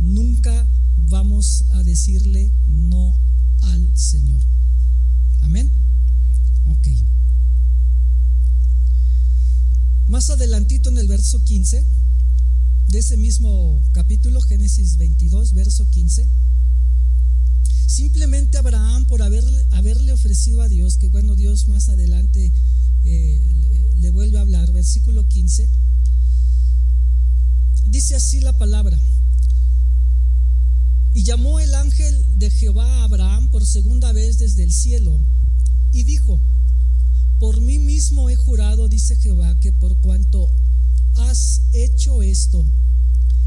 nunca 0.00 0.66
vamos 1.08 1.64
a 1.72 1.82
decirle 1.82 2.50
no 2.68 3.18
al 3.62 3.96
Señor. 3.96 4.40
Amén. 5.42 5.70
Ok. 6.68 6.88
Más 10.08 10.30
adelantito 10.30 10.90
en 10.90 10.98
el 10.98 11.06
verso 11.06 11.42
15 11.44 11.84
de 12.88 12.98
ese 12.98 13.16
mismo 13.16 13.80
capítulo, 13.92 14.40
Génesis 14.40 14.96
22, 14.96 15.52
verso 15.54 15.88
15. 15.88 16.26
Simplemente 17.86 18.58
Abraham, 18.58 19.06
por 19.06 19.22
haberle, 19.22 19.66
haberle 19.70 20.12
ofrecido 20.12 20.62
a 20.62 20.68
Dios, 20.68 20.96
que 20.96 21.08
bueno, 21.08 21.36
Dios 21.36 21.68
más 21.68 21.88
adelante 21.88 22.52
eh, 23.04 23.94
le 23.98 24.10
vuelve 24.10 24.38
a 24.38 24.42
hablar, 24.42 24.72
versículo 24.72 25.28
15 25.28 25.81
Dice 27.92 28.14
así 28.14 28.40
la 28.40 28.56
palabra. 28.56 28.98
Y 31.12 31.24
llamó 31.24 31.60
el 31.60 31.74
ángel 31.74 32.38
de 32.38 32.48
Jehová 32.48 32.86
a 32.86 33.04
Abraham 33.04 33.50
por 33.50 33.66
segunda 33.66 34.12
vez 34.12 34.38
desde 34.38 34.62
el 34.62 34.72
cielo 34.72 35.20
y 35.92 36.04
dijo, 36.04 36.40
por 37.38 37.60
mí 37.60 37.78
mismo 37.78 38.30
he 38.30 38.34
jurado, 38.34 38.88
dice 38.88 39.14
Jehová, 39.16 39.60
que 39.60 39.72
por 39.72 40.00
cuanto 40.00 40.50
has 41.16 41.60
hecho 41.74 42.22
esto 42.22 42.64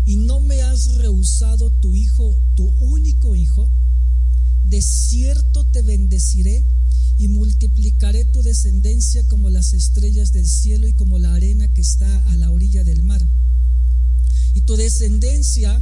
y 0.05 0.17
no 0.17 0.41
me 0.41 0.62
has 0.62 0.93
rehusado 0.97 1.71
tu 1.71 1.95
hijo, 1.95 2.36
tu 2.53 2.67
único 2.81 3.36
hijo, 3.36 3.67
de 4.67 4.79
cierto 4.79 5.65
te 5.71 5.81
bendeciré 5.81 6.63
y 7.17 7.29
multiplicaré 7.29 8.25
tu 8.25 8.43
descendencia 8.43 9.27
como 9.27 9.49
las 9.49 9.73
estrellas 9.73 10.34
del 10.34 10.47
cielo 10.47 10.88
y 10.88 10.93
como 10.93 11.17
la 11.17 11.34
arena 11.34 11.67
que 11.73 11.81
está 11.81 12.23
a 12.29 12.36
la 12.36 12.51
orilla 12.51 12.84
del 12.84 13.01
mar 13.01 13.25
tu 14.65 14.75
descendencia 14.75 15.82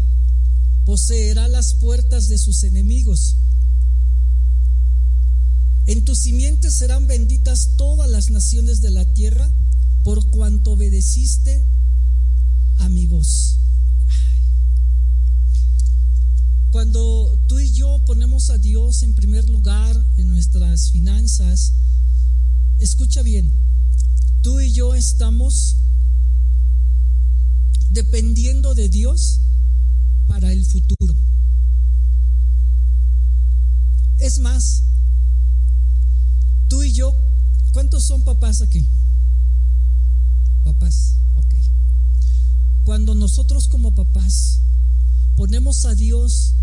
poseerá 0.86 1.48
las 1.48 1.74
puertas 1.76 2.28
de 2.28 2.38
sus 2.38 2.64
enemigos. 2.64 3.38
En 5.86 6.06
tus 6.06 6.20
simientes 6.20 6.76
serán 6.76 7.08
benditas 7.08 7.76
todas 7.78 8.10
las 8.10 8.30
naciones 8.30 8.82
de 8.82 8.92
la 8.92 9.06
tierra 9.14 9.50
por 10.04 10.30
cuanto 10.30 10.72
obedeciste 10.72 11.66
a 12.80 12.90
mi 12.90 13.06
voz. 13.06 13.60
Cuando 16.72 17.40
tú 17.48 17.60
y 17.60 17.72
yo 17.72 18.04
ponemos 18.06 18.50
a 18.50 18.58
Dios 18.58 19.04
en 19.04 19.14
primer 19.14 19.50
lugar 19.50 19.96
en 20.18 20.30
nuestras 20.30 20.90
finanzas, 20.92 21.74
escucha 22.80 23.22
bien, 23.22 23.52
tú 24.42 24.60
y 24.60 24.74
yo 24.74 24.96
estamos 24.96 25.78
dependiendo 27.94 28.76
de 28.76 28.90
Dios 28.90 29.40
para 30.28 30.52
el 30.52 30.66
futuro. 30.66 31.14
Es 34.20 34.40
más, 34.40 34.84
y 36.84 36.92
yo, 36.92 37.16
¿cuántos 37.72 38.04
son 38.06 38.24
papás 38.24 38.62
aquí? 38.62 38.86
Papás, 40.64 41.16
ok. 41.36 41.54
Cuando 42.84 43.16
nosotros 43.16 43.68
como 43.68 43.94
papás 43.94 44.60
ponemos 45.36 45.86
a 45.86 45.96
Dios 45.96 46.56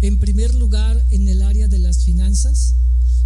en 0.00 0.18
primer 0.18 0.54
lugar 0.54 1.04
en 1.10 1.28
el 1.28 1.42
área 1.42 1.68
de 1.68 1.78
las 1.78 2.04
finanzas, 2.04 2.74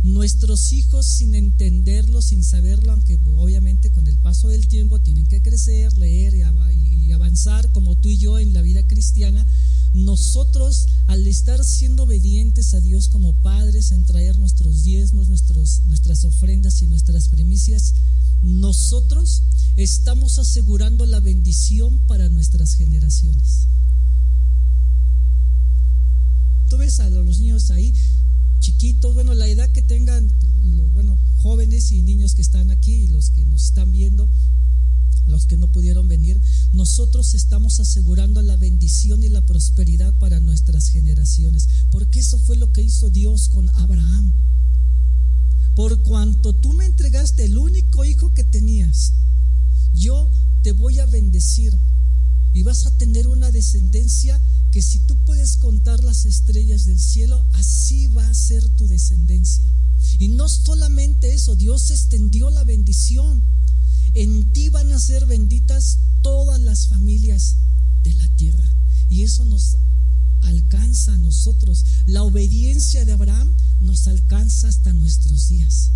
nuestros 0.05 0.73
hijos 0.73 1.07
sin 1.07 1.35
entenderlo, 1.35 2.21
sin 2.21 2.45
saberlo, 2.45 2.93
aunque 2.93 3.19
obviamente 3.37 3.91
con 3.91 4.07
el 4.07 4.19
paso 4.19 4.49
del 4.49 4.69
tiempo 4.69 5.01
tienen 5.01 5.27
que 5.27 5.43
crecer, 5.43 5.97
leer 5.97 6.35
y 6.35 7.11
avanzar 7.13 7.73
como 7.73 7.97
tú 7.97 8.11
y 8.11 8.19
yo 8.19 8.39
en 8.39 8.53
la 8.53 8.61
vida 8.61 8.87
cristiana, 8.87 9.47
nosotros 9.95 10.89
al 11.07 11.27
estar 11.27 11.65
siendo 11.65 12.03
obedientes 12.03 12.75
a 12.75 12.81
Dios 12.81 13.09
como 13.09 13.33
padres 13.43 13.93
en 13.93 14.05
traer 14.05 14.39
nuestros 14.39 14.83
diezmos, 14.83 15.29
nuestros, 15.29 15.83
nuestras 15.87 16.25
ofrendas 16.25 16.83
y 16.83 16.87
nuestras 16.87 17.29
primicias, 17.29 17.95
nosotros 18.43 19.43
estamos 19.77 20.39
asegurando 20.39 21.07
la 21.07 21.21
bendición 21.21 22.07
para 22.07 22.29
nuestras 22.29 22.75
generaciones. 22.75 23.69
Tú 26.69 26.77
ves 26.77 27.01
a 27.01 27.09
los 27.09 27.39
niños 27.39 27.71
ahí, 27.71 27.95
chiquitos, 28.65 29.13
bueno, 29.13 29.35
la 29.35 29.47
edad 29.47 29.71
que 29.73 29.83
tengan, 29.83 30.27
bueno, 30.95 31.19
jóvenes 31.37 31.93
y 31.93 32.01
niños 32.01 32.35
que 32.35 32.41
están 32.41 32.71
aquí 32.71 32.95
y 32.95 33.09
los 33.09 33.29
que 33.29 33.45
nos 33.45 33.63
están 33.63 33.93
viendo, 33.93 34.27
los 35.27 35.45
que 35.45 35.59
no 35.59 35.71
pudieron 35.71 36.09
venir, 36.09 36.41
nosotros 36.73 37.35
estamos 37.35 37.79
asegurando 37.81 38.41
la 38.41 38.57
bendición 38.57 39.23
y 39.23 39.29
la 39.29 39.43
prosperidad 39.43 40.15
para 40.15 40.41
nuestras 40.41 40.89
generaciones, 40.89 41.69
porque 41.91 42.21
eso 42.21 42.39
fue 42.39 42.57
lo 42.57 42.73
que 42.73 42.83
hizo 42.83 43.11
Dios 43.11 43.51
con 43.51 43.69
Abraham. 43.69 44.33
Por 45.77 46.03
cuanto 46.03 46.55
tú 46.55 46.73
me 46.73 46.87
entregaste 46.87 47.45
el 47.45 47.59
único 47.59 48.07
hijo 48.07 48.33
que 48.33 48.45
tenías, 48.45 49.13
yo 49.93 50.31
te 50.63 50.73
voy 50.73 51.01
a 51.01 51.07
bendecir 51.07 51.77
y 52.55 52.63
vas 52.63 52.87
a 52.87 52.97
tener 52.97 53.29
una 53.29 53.51
descendencia 53.51 54.41
que 54.71 54.81
si 54.81 55.01
tú 55.01 55.17
puedes 55.27 55.57
contar 55.59 56.03
las 56.03 56.25
estrellas 56.25 56.87
del 56.87 56.99
cielo, 56.99 57.45
así 57.53 58.07
va 58.09 58.27
a 58.27 58.35
ser 58.35 58.67
tu 58.71 58.89
descendencia. 58.89 59.65
Y 60.19 60.29
no 60.29 60.49
solamente 60.49 61.35
eso, 61.35 61.57
Dios 61.57 61.91
extendió 61.91 62.51
la 62.51 62.65
bendición. 62.65 63.43
En 64.15 64.53
ti 64.53 64.69
van 64.69 64.93
a 64.93 65.01
ser 65.01 65.27
benditas 65.27 65.99
todas 66.23 66.61
las 66.61 66.89
familias 66.89 67.57
de 68.03 68.15
la 68.15 68.29
tierra. 68.37 68.65
Y 69.11 69.23
eso 69.23 69.45
nos 69.45 69.77
alcanza 70.43 71.15
a 71.15 71.19
nosotros. 71.19 71.85
La 72.07 72.23
obediencia 72.23 73.05
de 73.05 73.13
Abraham 73.13 73.51
nos 73.81 74.07
alcanza 74.07 74.69
hasta 74.69 74.93
nuestros 74.93 75.49
días. 75.49 75.91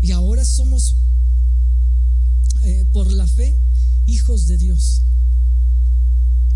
Y 0.00 0.12
ahora 0.12 0.44
somos, 0.44 0.96
eh, 2.62 2.84
por 2.92 3.12
la 3.12 3.26
fe, 3.26 3.56
hijos 4.06 4.46
de 4.46 4.58
Dios. 4.58 5.02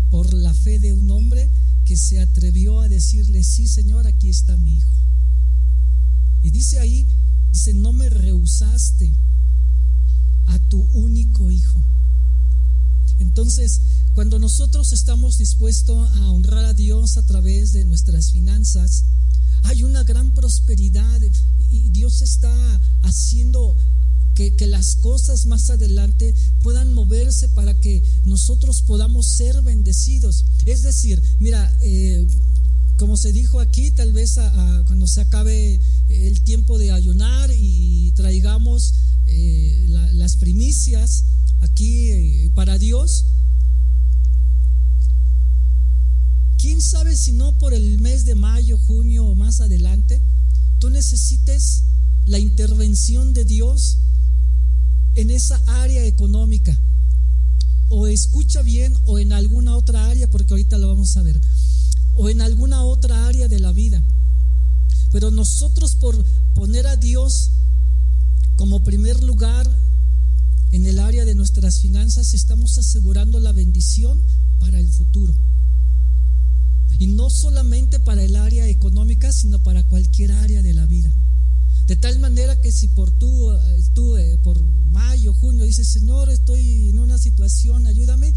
Por 0.09 0.33
la 0.33 0.53
fe 0.53 0.79
de 0.79 0.93
un 0.93 1.09
hombre 1.11 1.49
que 1.85 1.97
se 1.97 2.19
atrevió 2.19 2.79
a 2.79 2.89
decirle, 2.89 3.43
sí 3.43 3.67
Señor, 3.67 4.07
aquí 4.07 4.29
está 4.29 4.57
mi 4.57 4.75
hijo. 4.75 4.93
Y 6.43 6.51
dice 6.51 6.79
ahí, 6.79 7.07
dice, 7.51 7.73
no 7.73 7.93
me 7.93 8.09
rehusaste 8.09 9.13
a 10.47 10.59
tu 10.69 10.81
único 10.93 11.51
hijo. 11.51 11.81
Entonces, 13.19 13.81
cuando 14.13 14.39
nosotros 14.39 14.91
estamos 14.93 15.37
dispuestos 15.37 16.09
a 16.17 16.31
honrar 16.31 16.65
a 16.65 16.73
Dios 16.73 17.17
a 17.17 17.25
través 17.25 17.71
de 17.73 17.85
nuestras 17.85 18.31
finanzas, 18.31 19.05
hay 19.63 19.83
una 19.83 20.03
gran 20.03 20.33
prosperidad 20.33 21.21
y 21.59 21.89
Dios 21.89 22.21
está 22.21 22.81
haciendo 23.03 23.77
que, 24.35 24.51
las 24.67 24.95
cosas 24.95 25.45
más 25.45 25.69
adelante 25.69 26.33
puedan 26.63 26.93
moverse 26.93 27.49
para 27.49 27.79
que 27.79 28.03
nosotros 28.25 28.81
podamos 28.81 29.27
ser 29.27 29.61
bendecidos. 29.61 30.45
Es 30.65 30.81
decir, 30.83 31.21
mira, 31.39 31.71
eh, 31.81 32.25
como 32.97 33.17
se 33.17 33.31
dijo 33.31 33.59
aquí, 33.59 33.91
tal 33.91 34.13
vez 34.13 34.35
cuando 34.85 35.07
se 35.07 35.21
acabe 35.21 35.79
el 36.09 36.41
tiempo 36.41 36.77
de 36.77 36.91
ayunar 36.91 37.49
y 37.51 38.11
traigamos 38.15 38.93
eh, 39.27 39.87
las 40.13 40.35
primicias 40.35 41.23
aquí 41.61 42.11
eh, 42.11 42.51
para 42.53 42.77
Dios, 42.77 43.25
¿quién 46.57 46.81
sabe 46.81 47.15
si 47.15 47.31
no 47.31 47.57
por 47.57 47.73
el 47.73 47.99
mes 48.01 48.25
de 48.25 48.35
mayo, 48.35 48.77
junio 48.77 49.25
o 49.25 49.35
más 49.35 49.61
adelante, 49.61 50.21
tú 50.79 50.89
necesites 50.89 51.83
la 52.25 52.39
intervención 52.39 53.33
de 53.33 53.45
Dios 53.45 53.97
en 55.15 55.31
esa 55.31 55.61
área 55.81 56.05
económica. 56.05 56.77
O 57.89 58.07
escucha 58.07 58.61
bien 58.61 58.93
o 59.05 59.19
en 59.19 59.33
alguna 59.33 59.75
otra 59.75 60.07
área, 60.07 60.29
porque 60.29 60.53
ahorita 60.53 60.77
lo 60.77 60.87
vamos 60.87 61.17
a 61.17 61.23
ver. 61.23 61.39
O 62.15 62.29
en 62.29 62.41
alguna 62.41 62.83
otra 62.83 63.27
área 63.27 63.47
de 63.47 63.59
la 63.59 63.71
vida. 63.71 64.01
Pero 65.11 65.29
nosotros 65.31 65.95
por 65.95 66.23
poner 66.53 66.87
a 66.87 66.95
Dios 66.95 67.51
como 68.55 68.83
primer 68.83 69.21
lugar 69.23 69.67
en 70.71 70.85
el 70.85 70.99
área 70.99 71.25
de 71.25 71.35
nuestras 71.35 71.79
finanzas, 71.79 72.33
estamos 72.33 72.77
asegurando 72.77 73.39
la 73.39 73.51
bendición 73.51 74.21
para 74.59 74.79
el 74.79 74.87
futuro. 74.87 75.33
Y 76.97 77.07
no 77.07 77.29
solamente 77.29 77.99
para 77.99 78.23
el 78.23 78.35
área 78.35 78.67
económica, 78.67 79.33
sino 79.33 79.61
para 79.63 79.83
cualquier 79.83 80.31
área 80.31 80.61
de 80.61 80.73
la 80.73 80.85
vida. 80.85 81.11
De 81.87 81.95
tal 81.97 82.19
manera 82.19 82.61
que 82.61 82.71
si 82.71 82.87
por 82.89 83.11
tú, 83.11 83.51
eh, 83.51 83.83
tú 83.93 84.15
eh, 84.15 84.37
por 84.43 84.61
mayo, 84.91 85.33
junio, 85.33 85.65
dices, 85.65 85.87
Señor, 85.87 86.29
estoy 86.29 86.89
en 86.89 86.99
una 86.99 87.17
situación, 87.17 87.87
ayúdame, 87.87 88.33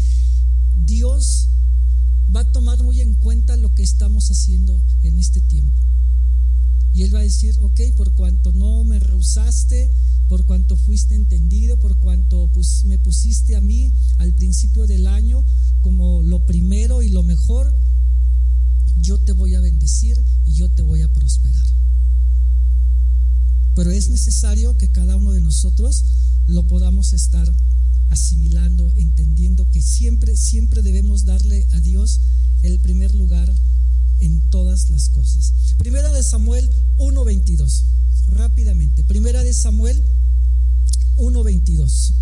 Dios 0.85 1.49
va 2.35 2.41
a 2.41 2.51
tomar 2.51 2.81
muy 2.83 3.01
en 3.01 3.13
cuenta 3.15 3.55
lo 3.57 3.73
que 3.73 3.83
estamos 3.83 4.29
haciendo 4.29 4.81
en 5.03 5.19
este 5.19 5.41
tiempo. 5.41 5.81
Y 6.93 7.03
Él 7.03 7.13
va 7.13 7.19
a 7.19 7.23
decir, 7.23 7.55
ok, 7.61 7.81
por 7.97 8.13
cuanto 8.13 8.51
no 8.53 8.83
me 8.83 8.99
rehusaste, 8.99 9.91
por 10.29 10.45
cuanto 10.45 10.75
fuiste 10.75 11.13
entendido, 11.13 11.77
por 11.77 11.99
cuanto 11.99 12.49
me 12.85 12.97
pusiste 12.97 13.55
a 13.55 13.61
mí 13.61 13.91
al 14.17 14.33
principio 14.33 14.87
del 14.87 15.07
año 15.07 15.43
como 15.81 16.23
lo 16.23 16.45
primero 16.45 17.03
y 17.03 17.09
lo 17.09 17.21
mejor, 17.21 17.71
yo 19.01 19.17
te 19.19 19.33
voy 19.33 19.53
a 19.55 19.59
bendecir 19.59 20.17
y 20.45 20.53
yo 20.53 20.69
te 20.71 20.81
voy 20.81 21.01
a 21.01 21.13
prosperar. 21.13 21.65
Pero 23.75 23.91
es 23.91 24.09
necesario 24.09 24.77
que 24.77 24.91
cada 24.91 25.15
uno 25.17 25.33
de 25.33 25.41
nosotros 25.41 26.03
lo 26.47 26.67
podamos 26.67 27.13
estar 27.13 27.51
asimilando, 28.09 28.91
entendiendo 28.95 29.69
que 29.71 29.81
siempre, 29.81 30.37
siempre 30.37 30.81
debemos 30.81 31.25
darle 31.25 31.67
a 31.73 31.79
Dios 31.79 32.21
el 32.61 32.79
primer 32.79 33.13
lugar 33.15 33.53
en 34.19 34.49
todas 34.49 34.89
las 34.89 35.09
cosas. 35.09 35.53
Primera 35.77 36.11
de 36.11 36.23
Samuel 36.23 36.69
1.22, 36.97 37.83
rápidamente. 38.27 39.03
Primera 39.03 39.43
de 39.43 39.53
Samuel 39.53 40.01
1.22. 41.17 42.13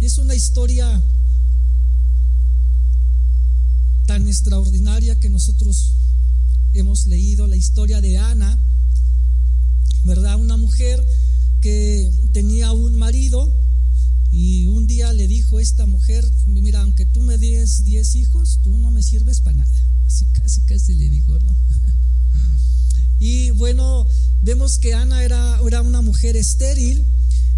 Y 0.00 0.04
es 0.04 0.18
una 0.18 0.34
historia 0.34 1.02
tan 4.06 4.26
extraordinaria 4.26 5.18
que 5.20 5.28
nosotros 5.28 5.94
hemos 6.72 7.06
leído, 7.06 7.46
la 7.46 7.56
historia 7.56 8.00
de 8.00 8.16
Ana, 8.18 8.58
¿verdad? 10.04 10.40
Una 10.40 10.56
mujer 10.56 11.04
que 11.60 12.10
tenía 12.32 12.72
un 12.72 12.96
marido 12.96 13.52
y 14.30 14.66
un 14.66 14.86
día 14.86 15.12
le 15.12 15.26
dijo 15.26 15.58
esta 15.58 15.86
mujer, 15.86 16.24
mira, 16.46 16.82
aunque 16.82 17.06
tú 17.06 17.22
me 17.22 17.38
des 17.38 17.84
10 17.84 18.16
hijos, 18.16 18.60
tú 18.62 18.78
no 18.78 18.90
me 18.90 19.02
sirves 19.02 19.40
para 19.40 19.58
nada. 19.58 19.80
Así 20.06 20.26
casi, 20.26 20.60
casi 20.62 20.94
le 20.94 21.08
dijo, 21.08 21.38
¿no? 21.38 21.56
Y 23.20 23.50
bueno, 23.50 24.06
vemos 24.42 24.78
que 24.78 24.94
Ana 24.94 25.24
era, 25.24 25.58
era 25.66 25.82
una 25.82 26.02
mujer 26.02 26.36
estéril 26.36 27.04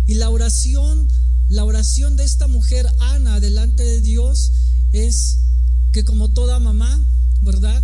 y 0.06 0.14
la 0.14 0.30
oración, 0.30 1.06
la 1.48 1.64
oración 1.64 2.16
de 2.16 2.24
esta 2.24 2.46
mujer, 2.46 2.86
Ana, 3.00 3.40
delante 3.40 3.82
de 3.82 4.00
Dios, 4.00 4.52
es 4.92 5.38
que 5.92 6.04
como 6.04 6.30
toda 6.32 6.58
mamá, 6.60 7.04
¿verdad? 7.42 7.82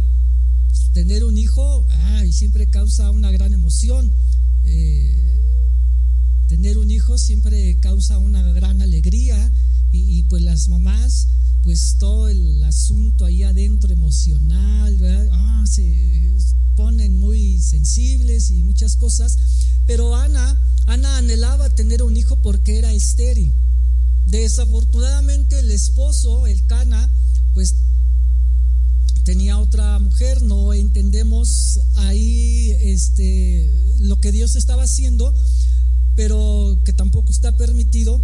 Tener 0.93 1.25
un 1.25 1.37
hijo, 1.37 1.87
ay, 1.91 2.33
siempre 2.33 2.69
causa 2.69 3.11
una 3.11 3.31
gran 3.31 3.53
emoción. 3.53 4.11
Eh, 4.65 5.36
tener 6.49 6.79
un 6.79 6.91
hijo 6.91 7.19
siempre 7.19 7.79
causa 7.81 8.19
una 8.19 8.43
gran 8.53 8.83
alegría 8.83 9.53
y, 9.93 10.23
pues 10.25 10.43
las 10.43 10.69
mamás, 10.69 11.29
pues 11.63 11.97
todo 11.99 12.29
el 12.29 12.63
asunto 12.65 13.25
ahí 13.25 13.43
adentro 13.43 13.93
emocional, 13.93 14.99
ah, 15.33 15.65
se 15.67 16.35
ponen 16.77 17.19
muy 17.19 17.59
sensibles 17.61 18.51
y 18.51 18.63
muchas 18.63 18.97
cosas. 18.97 19.39
Pero 19.87 20.15
Ana, 20.15 20.61
Ana 20.87 21.19
anhelaba 21.19 21.71
tener 21.71 22.03
un 22.03 22.17
hijo 22.17 22.37
porque 22.43 22.79
era 22.79 22.93
estéril. 22.93 23.53
Desafortunadamente 24.29 25.59
el 25.61 25.71
esposo, 25.71 26.47
el 26.47 26.67
Cana, 26.67 27.09
pues 27.55 27.75
tenía 29.25 29.59
otra 29.59 29.99
mujer, 29.99 30.43
no 30.43 30.73
entendemos 30.73 31.81
ahí 31.97 32.71
este, 32.81 33.69
lo 34.01 34.21
que 34.21 34.31
Dios 34.31 34.55
estaba 34.57 34.85
haciendo, 34.85 35.35
pero 36.17 36.81
que 36.85 36.93
tampoco 36.93 37.31
está 37.31 37.57
permitido. 37.57 38.21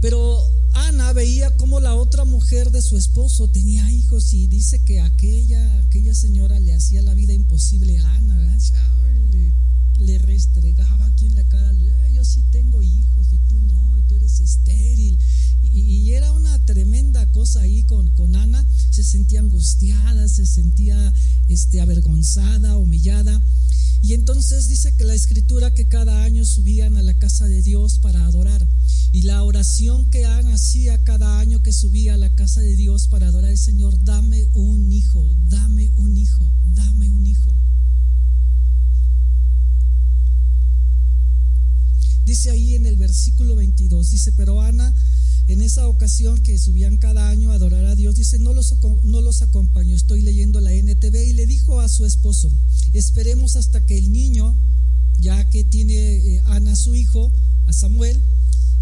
Pero 0.00 0.38
Ana 0.74 1.12
veía 1.12 1.56
como 1.56 1.80
la 1.80 1.94
otra 1.94 2.24
mujer 2.24 2.70
de 2.70 2.80
su 2.80 2.96
esposo 2.96 3.48
tenía 3.48 3.90
hijos 3.90 4.32
y 4.32 4.46
dice 4.46 4.84
que 4.84 5.00
aquella, 5.00 5.78
aquella 5.80 6.14
señora 6.14 6.60
le 6.60 6.72
hacía 6.72 7.02
la 7.02 7.14
vida 7.14 7.32
imposible 7.32 7.98
a 7.98 8.16
Ana, 8.16 8.56
le, 9.30 9.52
le, 9.98 10.18
restregaba 10.18 11.06
aquí 11.06 11.26
en 11.26 11.34
la 11.34 11.48
cara, 11.48 11.72
yo 12.12 12.24
sí 12.24 12.42
tengo 12.52 12.80
hijos 12.82 13.26
y 13.32 13.38
tú 13.38 13.60
no, 13.62 13.98
y 13.98 14.02
tú 14.02 14.14
eres 14.14 14.40
estéril. 14.40 15.18
Y, 15.76 16.12
era 16.12 16.32
una 16.32 16.58
tremenda 16.64 17.30
cosa 17.32 17.60
ahí 17.60 17.82
con, 17.84 18.08
con 18.14 18.34
Ana, 18.34 18.64
se 18.90 19.04
sentía 19.04 19.40
angustiada, 19.40 20.26
se 20.28 20.46
sentía 20.46 21.12
este, 21.48 21.80
avergonzada, 21.80 22.78
humillada. 22.78 23.40
Y 24.02 24.14
entonces 24.14 24.68
dice 24.68 24.96
que 24.96 25.04
la 25.04 25.14
escritura 25.14 25.74
que 25.74 25.88
cada 25.88 26.22
año 26.22 26.44
subían 26.46 26.96
a 26.96 27.02
la 27.02 27.14
casa 27.18 27.46
de 27.46 27.60
Dios 27.60 27.98
para 27.98 28.24
adorar. 28.24 28.66
Y 29.12 29.22
la 29.22 29.42
oración 29.42 30.10
que 30.10 30.24
Ana 30.24 30.54
hacía 30.54 31.02
cada 31.04 31.38
año 31.40 31.62
que 31.62 31.72
subía 31.72 32.14
a 32.14 32.18
la 32.18 32.34
casa 32.34 32.60
de 32.60 32.76
Dios 32.76 33.08
para 33.08 33.28
adorar 33.28 33.50
al 33.50 33.58
Señor, 33.58 34.02
dame 34.04 34.46
un 34.54 34.90
hijo, 34.92 35.26
dame 35.48 35.90
un 35.96 36.16
hijo, 36.16 36.44
dame 36.74 37.10
un 37.10 37.26
hijo. 37.26 37.54
Dice 42.24 42.50
ahí 42.50 42.74
en 42.74 42.86
el 42.86 42.96
versículo 42.96 43.56
22, 43.56 44.10
dice, 44.10 44.32
pero 44.32 44.60
Ana 44.60 44.92
en 45.48 45.62
esa 45.62 45.86
ocasión 45.86 46.42
que 46.42 46.58
subían 46.58 46.96
cada 46.96 47.28
año 47.28 47.52
a 47.52 47.54
adorar 47.54 47.84
a 47.84 47.94
Dios, 47.94 48.16
dice, 48.16 48.38
no 48.38 48.52
los, 48.52 48.74
no 49.04 49.20
los 49.20 49.42
acompañó, 49.42 49.94
estoy 49.94 50.22
leyendo 50.22 50.60
la 50.60 50.72
NTV 50.72 51.14
y 51.24 51.32
le 51.34 51.46
dijo 51.46 51.80
a 51.80 51.88
su 51.88 52.04
esposo, 52.04 52.50
esperemos 52.92 53.56
hasta 53.56 53.84
que 53.86 53.96
el 53.96 54.10
niño, 54.10 54.56
ya 55.20 55.48
que 55.48 55.62
tiene 55.62 55.94
eh, 55.94 56.42
Ana 56.46 56.74
su 56.74 56.94
hijo, 56.96 57.30
a 57.66 57.72
Samuel, 57.72 58.20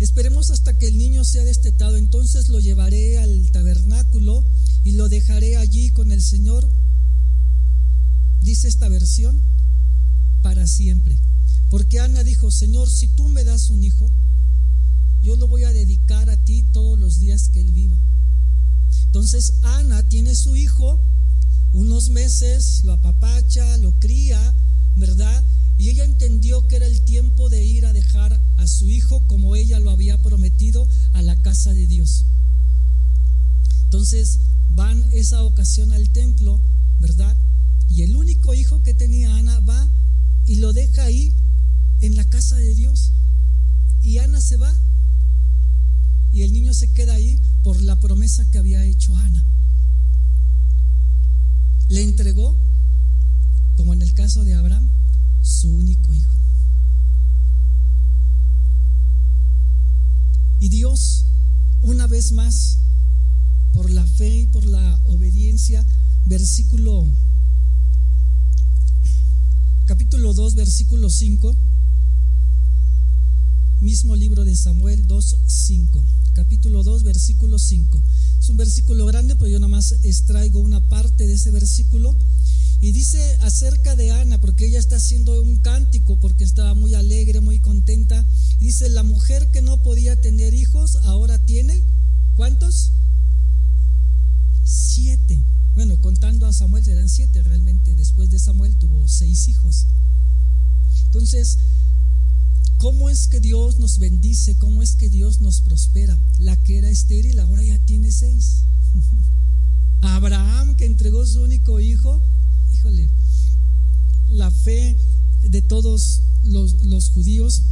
esperemos 0.01 0.51
hasta 0.51 0.79
que 0.79 0.89
el 0.89 0.97
niño 0.97 1.25
sea 1.25 1.45
destetado, 1.45 1.97
entonces 1.97 2.49
lo 2.49 2.61
llevaré 2.61 3.19
al 3.19 3.51
tabernáculo 3.51 4.45
y 4.85 4.93
lo 4.93 5.09
dejaré 5.09 5.57
allí 5.57 5.91
con 5.91 6.13
el 6.13 6.23
Señor, 6.23 6.69
dice 8.41 8.69
esta 8.69 8.89
versión, 8.89 9.39
para 10.43 10.67
siempre. 10.67 11.17
Porque 11.71 12.01
Ana 12.01 12.25
dijo, 12.25 12.51
Señor, 12.51 12.89
si 12.89 13.09
tú 13.09 13.29
me 13.29 13.45
das 13.45 13.71
un 13.71 13.83
hijo, 13.83 14.11
yo 15.25 15.37
lo 15.37 15.49
voy 15.49 15.65
a 15.65 15.73
dedicar 15.73 16.29
a 16.29 16.37
ti 16.37 16.63
todos 16.75 16.99
los 16.99 17.19
días 17.19 17.49
que 17.49 17.63
él 17.63 17.73
viva. 17.73 17.97
Entonces 19.07 19.55
Ana 19.63 20.07
tiene 20.07 20.35
su 20.35 20.55
hijo, 20.55 21.01
unos 21.73 22.11
meses, 22.11 22.85
lo 22.85 22.93
apapacha, 22.93 23.79
lo 23.79 23.99
cría, 23.99 24.55
¿verdad? 24.97 25.43
Y 25.79 25.89
ella 25.89 26.05
entendió 26.05 26.69
que 26.69 26.77
era 26.77 26.87
el 26.87 27.01
tiempo 27.07 27.49
de 27.49 27.65
ir 27.65 27.87
a 27.87 27.95
dejar 27.95 28.39
a 28.59 28.67
su 28.67 28.91
hijo 28.91 29.27
como 29.27 29.57
ella 29.57 29.79
lo 29.79 29.91
había 29.91 30.21
prometido 30.23 30.87
a 31.15 31.23
la 31.23 31.41
casa 31.41 31.73
de 31.73 31.87
Dios. 31.87 32.27
Entonces 33.85 34.41
van 34.75 35.03
esa 35.15 35.43
ocasión 35.43 35.93
al 35.93 36.11
templo, 36.11 36.61
¿verdad? 37.01 37.35
Y 37.89 38.03
el 38.03 38.15
único 38.15 38.53
hijo 38.53 38.83
que 38.83 38.93
tenía 38.93 39.35
Ana 39.37 39.59
va 39.61 39.89
y 40.45 40.57
lo 40.57 40.75
deja 40.75 41.05
ahí 41.05 41.33
en 42.03 42.15
la 42.15 42.29
casa 42.29 42.57
de 42.57 42.75
Dios. 42.75 43.13
Y 44.03 44.19
Ana 44.19 44.43
se 44.43 44.59
va 44.59 44.77
y 46.35 46.43
el 46.43 46.53
niño 46.53 46.75
se 46.75 46.93
queda 46.93 47.15
ahí 47.15 47.41
por 47.63 47.81
la 47.81 48.01
promesa 48.01 48.45
que 48.51 48.59
había 48.59 48.85
hecho 48.85 49.15
Ana. 49.15 49.47
Le 51.89 52.03
entregó, 52.03 52.59
como 53.77 53.95
en 53.95 54.03
el 54.03 54.13
caso 54.15 54.43
de 54.43 54.55
Abraham, 54.55 54.85
su 55.43 55.69
único 55.69 56.13
hijo. 56.13 56.35
Y 60.59 60.71
Dios, 60.71 61.27
una 61.83 62.09
vez 62.09 62.33
más, 62.33 62.79
por 63.73 63.89
la 63.91 64.05
fe 64.05 64.41
y 64.41 64.47
por 64.47 64.67
la 64.67 65.01
obediencia, 65.07 65.87
versículo, 66.27 67.07
capítulo 69.87 70.35
2, 70.35 70.57
versículo 70.57 71.11
5, 71.11 71.55
mismo 73.83 74.17
libro 74.17 74.45
de 74.45 74.57
Samuel 74.57 75.07
2, 75.07 75.37
5 75.47 76.05
capítulo 76.35 76.83
2, 76.83 77.03
versículo 77.05 77.59
5. 77.59 78.03
Es 78.39 78.49
un 78.51 78.57
versículo 78.57 79.07
grande, 79.07 79.37
pero 79.37 79.49
yo 79.49 79.59
nada 79.59 79.69
más 79.69 79.93
extraigo 80.03 80.61
una 80.61 80.87
parte 80.89 81.27
de 81.27 81.35
ese 81.35 81.51
versículo. 81.51 82.15
Y 82.81 82.93
dice 82.93 83.19
acerca 83.41 83.97
de 83.97 84.11
Ana, 84.11 84.39
porque 84.41 84.67
ella 84.67 84.79
está 84.79 84.97
haciendo 84.97 85.41
un 85.41 85.57
cántico, 85.57 86.21
porque 86.21 86.45
estaba 86.45 86.75
muy 86.75 86.95
alegre, 86.95 87.41
muy 87.41 87.59
contenta. 87.61 88.23
Dice, 88.59 88.91
la 88.91 89.03
mujer 89.03 89.51
que 89.51 89.63
no 89.63 89.83
podía 89.83 90.21
tener 90.21 90.53
hijos, 90.53 90.97
ahora 91.05 91.39
tiene, 91.47 91.83
¿cuántos? 92.37 92.93
Siete. 94.65 95.41
Bueno, 95.75 95.99
contando 96.01 96.47
a 96.47 96.53
Samuel 96.53 96.85
serán 96.85 97.09
siete, 97.09 97.43
realmente 97.43 97.95
después 97.97 98.31
de 98.31 98.39
Samuel 98.39 98.77
tuvo 98.77 99.09
seis 99.09 99.49
hijos. 99.49 99.87
Entonces, 101.07 101.59
¿Cómo 102.85 103.09
es 103.09 103.29
que 103.29 103.41
Dios 103.41 103.79
nos 103.79 103.99
bendice? 103.99 104.59
¿Cómo 104.59 104.83
es 104.83 104.95
que 104.95 105.09
Dios 105.09 105.41
nos 105.41 105.63
prospera? 105.63 106.19
La 106.39 106.55
que 106.65 106.77
era 106.77 106.91
estéril 106.91 107.39
ahora 107.39 107.65
ya 107.65 107.79
tiene 107.87 108.13
seis. 108.13 108.65
Abraham 110.03 110.77
que 110.77 110.85
entregó 110.85 111.25
su 111.25 111.41
único 111.41 111.81
hijo, 111.81 112.23
híjole, 112.75 113.09
la 114.29 114.51
fe 114.51 114.99
de 115.49 115.63
todos 115.63 116.25
los, 116.43 117.09
judíos, 117.09 117.63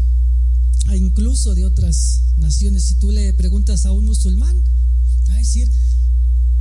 e 0.91 0.97
incluso 0.97 1.55
de 1.55 1.67
otras 1.67 2.23
naciones, 2.39 2.85
si 2.85 2.95
tú 2.95 3.11
le 3.13 3.35
preguntas 3.35 3.85
a 3.85 3.93
un 3.93 4.07
musulmán, 4.07 4.57
va 5.29 5.35
a 5.35 5.37
decir, 5.37 5.71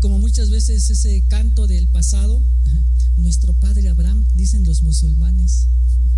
como 0.02 0.20
muchas 0.20 0.50
veces 0.50 0.90
ese 0.90 1.24
canto 1.30 1.68
del 1.68 1.88
pasado, 1.88 2.42
nuestro 3.16 3.54
padre 3.54 3.88
Abraham, 3.88 4.26
dicen 4.36 4.66
los 4.66 4.84
musulmanes, 4.84 5.68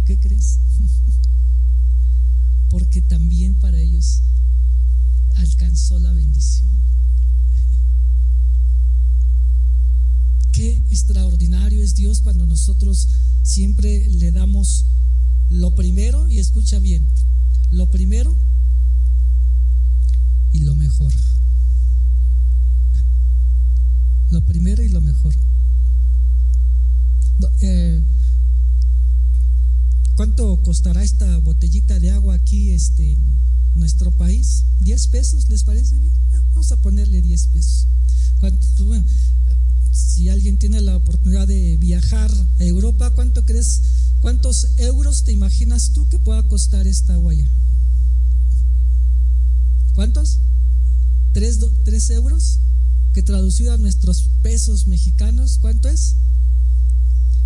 ¿qué 0.08 0.19
crees? 0.19 0.58
porque 2.73 3.01
también 3.03 3.53
para 3.59 3.79
ellos 3.79 4.23
alcanzó 5.36 5.99
la 5.99 6.12
bendición. 6.12 6.71
Qué 10.51 10.77
extraordinario 10.89 11.83
es 11.83 11.93
Dios 11.93 12.21
cuando 12.21 12.47
nosotros 12.47 13.09
siempre 13.43 14.09
le 14.09 14.31
damos 14.31 14.88
lo 15.51 15.75
primero, 15.75 16.27
y 16.27 16.39
escucha 16.39 16.79
bien, 16.79 17.05
lo 17.69 17.91
primero 17.91 18.36
y 20.51 20.62
lo 20.62 20.73
mejor. 20.73 21.13
Lo 24.31 24.43
primero 24.47 24.81
y 24.81 24.89
lo 24.89 24.99
mejor. 24.99 25.36
Eh, 27.62 28.01
¿Cuánto 30.23 30.63
costará 30.63 31.03
esta 31.03 31.38
botellita 31.39 31.99
de 31.99 32.09
agua 32.09 32.36
aquí 32.36 32.69
este, 32.69 33.12
en 33.12 33.19
nuestro 33.75 34.09
país? 34.09 34.63
¿10 34.79 35.09
pesos? 35.09 35.49
¿Les 35.49 35.65
parece 35.65 35.97
bien? 35.97 36.13
Ah, 36.31 36.41
vamos 36.51 36.71
a 36.71 36.77
ponerle 36.77 37.21
10 37.21 37.47
pesos. 37.47 37.88
Pues, 38.39 38.53
si 39.91 40.29
alguien 40.29 40.57
tiene 40.57 40.79
la 40.79 40.95
oportunidad 40.95 41.45
de 41.45 41.75
viajar 41.75 42.31
a 42.31 42.63
Europa, 42.63 43.09
¿cuánto 43.09 43.43
crees? 43.43 43.81
¿Cuántos 44.21 44.69
euros 44.77 45.25
te 45.25 45.33
imaginas 45.33 45.91
tú 45.91 46.07
que 46.07 46.19
pueda 46.19 46.47
costar 46.47 46.88
esta 46.88 47.15
agua 47.15 47.34
allá? 47.34 47.49
¿Cuántos? 49.93 50.39
¿Tres, 51.34 51.59
¿Tres 51.84 52.09
euros? 52.11 52.59
Que 53.13 53.24
traducido 53.24 53.74
a 53.74 53.78
nuestros 53.78 54.30
pesos 54.41 54.88
mexicanos, 54.88 55.57
¿cuánto 55.59 55.89
es? 55.89 56.15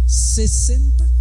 60 0.05 1.16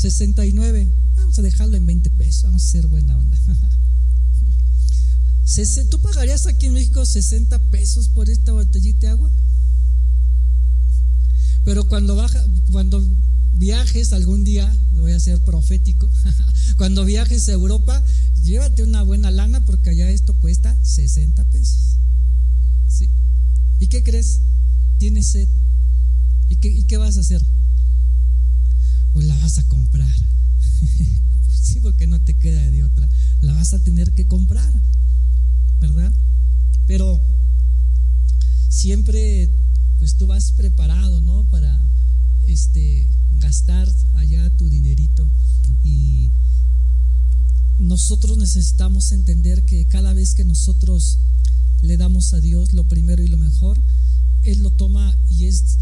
69. 0.00 0.88
Vamos 1.16 1.38
a 1.38 1.42
dejarlo 1.42 1.76
en 1.76 1.84
20 1.84 2.10
pesos. 2.10 2.44
Vamos 2.44 2.62
a 2.62 2.66
hacer 2.66 2.86
buena 2.86 3.18
onda. 3.18 3.38
¿Tú 5.90 6.00
pagarías 6.00 6.46
aquí 6.46 6.66
en 6.66 6.74
México 6.74 7.04
60 7.04 7.58
pesos 7.70 8.08
por 8.08 8.30
esta 8.30 8.52
botellita 8.52 9.06
de 9.06 9.08
agua? 9.08 9.30
Pero 11.64 11.86
cuando, 11.86 12.16
baja, 12.16 12.42
cuando 12.72 13.04
viajes 13.58 14.12
algún 14.14 14.44
día, 14.44 14.74
voy 14.96 15.12
a 15.12 15.20
ser 15.20 15.38
profético, 15.44 16.08
cuando 16.78 17.04
viajes 17.04 17.48
a 17.48 17.52
Europa, 17.52 18.02
llévate 18.44 18.82
una 18.82 19.02
buena 19.02 19.30
lana 19.30 19.64
porque 19.66 19.90
allá 19.90 20.08
esto 20.08 20.32
cuesta 20.34 20.74
60 20.82 21.44
pesos. 21.44 21.96
¿Sí? 22.88 23.10
¿Y 23.80 23.88
qué 23.88 24.02
crees? 24.02 24.40
Tienes 24.98 25.26
sed. 25.26 25.48
¿Y 26.48 26.56
qué, 26.56 26.68
¿Y 26.68 26.84
qué 26.84 26.96
vas 26.96 27.18
a 27.18 27.20
hacer? 27.20 27.42
pues 29.12 29.26
la 29.26 29.36
vas 29.36 29.58
a 29.58 29.62
comprar. 29.64 29.79
Porque 31.80 32.06
no 32.06 32.20
te 32.20 32.36
queda 32.36 32.70
de 32.70 32.84
otra. 32.84 33.08
La 33.40 33.52
vas 33.54 33.74
a 33.74 33.82
tener 33.82 34.12
que 34.12 34.26
comprar, 34.26 34.72
¿verdad? 35.80 36.12
Pero 36.86 37.20
siempre 38.68 39.50
pues 39.98 40.16
tú 40.16 40.26
vas 40.26 40.52
preparado, 40.52 41.20
¿no? 41.20 41.44
Para 41.50 41.78
este 42.46 43.08
gastar 43.38 43.88
allá 44.16 44.48
tu 44.56 44.68
dinerito 44.68 45.28
y 45.84 46.30
nosotros 47.78 48.38
necesitamos 48.38 49.12
entender 49.12 49.64
que 49.64 49.86
cada 49.86 50.12
vez 50.12 50.34
que 50.34 50.44
nosotros 50.44 51.18
le 51.82 51.96
damos 51.96 52.34
a 52.34 52.40
Dios 52.40 52.72
lo 52.72 52.88
primero 52.88 53.22
y 53.22 53.28
lo 53.28 53.38
mejor, 53.38 53.78
Él 54.42 54.62
lo 54.62 54.70
toma 54.70 55.16
y 55.28 55.46
es 55.46 55.78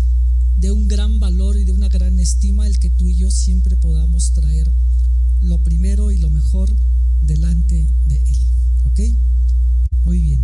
de 0.59 0.73
un 0.73 0.89
gran 0.89 1.21
valor 1.21 1.57
y 1.57 1.65
de 1.65 1.73
una 1.73 1.89
gran 1.89 2.19
estima 2.19 2.67
el 2.67 2.79
que 2.79 2.91
tú 2.91 3.09
y 3.09 3.15
yo 3.15 3.31
siempre 3.31 3.77
podamos 3.77 4.33
traer 4.33 4.71
lo 5.43 5.63
primero 5.63 6.11
y 6.11 6.19
lo 6.19 6.31
mejor 6.31 6.75
delante 7.23 7.87
de 8.07 8.17
Él. 8.17 8.39
¿Ok? 8.85 9.01
Muy 10.05 10.21
bien. 10.21 10.41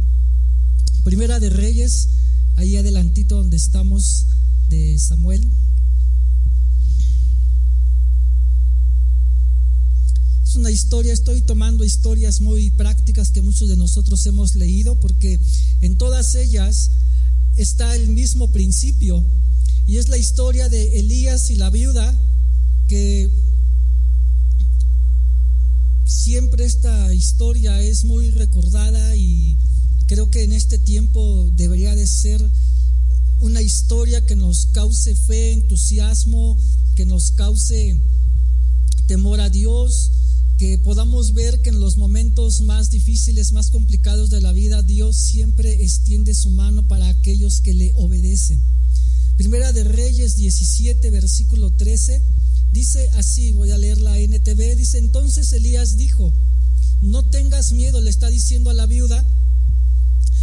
Primera 1.04 1.40
de 1.40 1.50
Reyes, 1.50 2.08
ahí 2.56 2.76
adelantito 2.76 3.36
donde 3.36 3.56
estamos 3.56 4.26
de 4.68 4.98
Samuel. 4.98 5.46
Es 10.44 10.56
una 10.56 10.70
historia, 10.70 11.12
estoy 11.12 11.42
tomando 11.42 11.84
historias 11.84 12.40
muy 12.40 12.70
prácticas 12.70 13.30
que 13.30 13.42
muchos 13.42 13.68
de 13.68 13.76
nosotros 13.76 14.24
hemos 14.26 14.54
leído 14.54 14.98
porque 15.00 15.38
en 15.80 15.98
todas 15.98 16.34
ellas 16.34 16.90
está 17.56 17.94
el 17.96 18.08
mismo 18.08 18.52
principio 18.52 19.24
y 19.86 19.98
es 19.98 20.08
la 20.08 20.16
historia 20.16 20.68
de 20.68 20.98
Elías 20.98 21.50
y 21.50 21.56
la 21.56 21.70
viuda 21.70 22.14
que 22.88 23.30
siempre 26.24 26.64
esta 26.64 27.12
historia 27.12 27.82
es 27.82 28.06
muy 28.06 28.30
recordada 28.30 29.14
y 29.14 29.58
creo 30.06 30.30
que 30.30 30.42
en 30.42 30.54
este 30.54 30.78
tiempo 30.78 31.50
debería 31.54 31.94
de 31.94 32.06
ser 32.06 32.40
una 33.40 33.60
historia 33.60 34.24
que 34.24 34.34
nos 34.34 34.64
cause 34.72 35.14
fe, 35.14 35.52
entusiasmo, 35.52 36.56
que 36.96 37.04
nos 37.04 37.32
cause 37.32 38.00
temor 39.06 39.38
a 39.42 39.50
Dios, 39.50 40.12
que 40.56 40.78
podamos 40.78 41.34
ver 41.34 41.60
que 41.60 41.68
en 41.68 41.78
los 41.78 41.98
momentos 41.98 42.62
más 42.62 42.90
difíciles, 42.90 43.52
más 43.52 43.68
complicados 43.68 44.30
de 44.30 44.40
la 44.40 44.52
vida, 44.52 44.80
Dios 44.80 45.18
siempre 45.18 45.82
extiende 45.82 46.34
su 46.34 46.48
mano 46.48 46.88
para 46.88 47.06
aquellos 47.06 47.60
que 47.60 47.74
le 47.74 47.92
obedecen. 47.96 48.58
Primera 49.36 49.74
de 49.74 49.84
Reyes 49.84 50.36
17, 50.36 51.10
versículo 51.10 51.70
13, 51.70 52.22
dice 52.74 53.08
así, 53.10 53.52
voy 53.52 53.70
a 53.70 53.78
leer 53.78 54.00
la 54.00 54.18
NTV, 54.18 54.74
dice, 54.74 54.98
entonces 54.98 55.52
Elías 55.52 55.96
dijo, 55.96 56.32
no 57.02 57.24
tengas 57.30 57.70
miedo, 57.70 58.00
le 58.00 58.10
está 58.10 58.28
diciendo 58.28 58.68
a 58.68 58.74
la 58.74 58.86
viuda, 58.86 59.24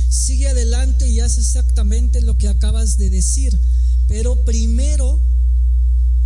sigue 0.09 0.47
adelante 0.47 1.09
y 1.09 1.19
haz 1.19 1.37
exactamente 1.37 2.21
lo 2.21 2.37
que 2.37 2.47
acabas 2.47 2.97
de 2.97 3.09
decir, 3.09 3.59
pero 4.07 4.45
primero 4.45 5.21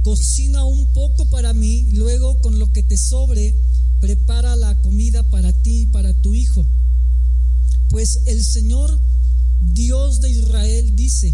cocina 0.04 0.64
un 0.64 0.94
poco 0.94 1.28
para 1.32 1.54
mí, 1.54 1.90
luego 1.94 2.40
con 2.42 2.60
lo 2.60 2.72
que 2.72 2.84
te 2.84 2.98
sobre, 2.98 3.56
prepara 4.00 4.56
la 4.56 4.80
comida 4.84 5.24
para 5.32 5.52
ti 5.64 5.82
y 5.82 5.86
para 5.88 6.14
tu 6.22 6.36
hijo. 6.36 6.64
Pues 7.90 8.20
el 8.28 8.44
Señor 8.44 8.96
Dios 9.74 10.22
de 10.22 10.30
Israel 10.30 10.96
dice, 10.96 11.34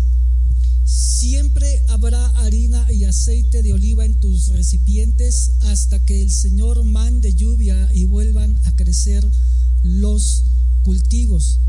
siempre 0.91 1.83
habrá 1.87 2.25
harina 2.41 2.85
y 2.91 3.05
aceite 3.05 3.63
de 3.63 3.73
oliva 3.73 4.05
en 4.05 4.19
tus 4.19 4.47
recipientes 4.47 5.51
hasta 5.61 6.03
que 6.03 6.21
el 6.21 6.31
Señor 6.31 6.83
mande 6.83 7.33
lluvia 7.33 7.89
y 7.93 8.05
vuelvan 8.05 8.57
a 8.65 8.75
crecer 8.75 9.25
los 9.83 10.43
cultivos. 10.83 11.59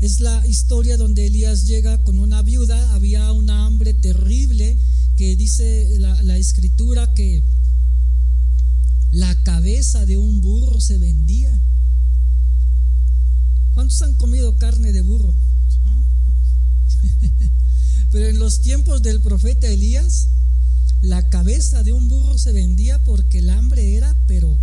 Es 0.00 0.20
la 0.20 0.46
historia 0.46 0.96
donde 0.96 1.26
Elías 1.26 1.66
llega 1.66 2.02
con 2.04 2.18
una 2.18 2.42
viuda, 2.42 2.94
había 2.94 3.32
una 3.32 3.64
hambre 3.66 3.94
terrible 3.94 4.76
que 5.16 5.34
dice 5.34 5.98
la, 5.98 6.22
la 6.22 6.36
escritura 6.36 7.14
que 7.14 7.42
la 9.10 9.34
cabeza 9.42 10.04
de 10.04 10.18
un 10.18 10.40
burro 10.40 10.80
se 10.80 10.98
vendía. 10.98 11.58
¿Cuántos 13.74 14.02
han 14.02 14.14
comido 14.14 14.56
carne 14.58 14.92
de 14.92 15.00
burro? 15.00 15.32
Pero 18.10 18.26
en 18.26 18.38
los 18.38 18.60
tiempos 18.60 19.02
del 19.02 19.20
profeta 19.20 19.68
Elías, 19.68 20.28
la 21.02 21.28
cabeza 21.28 21.82
de 21.82 21.92
un 21.92 22.08
burro 22.08 22.38
se 22.38 22.52
vendía 22.52 23.02
porque 23.04 23.38
el 23.38 23.50
hambre 23.50 23.94
era, 23.96 24.16
pero 24.26 24.58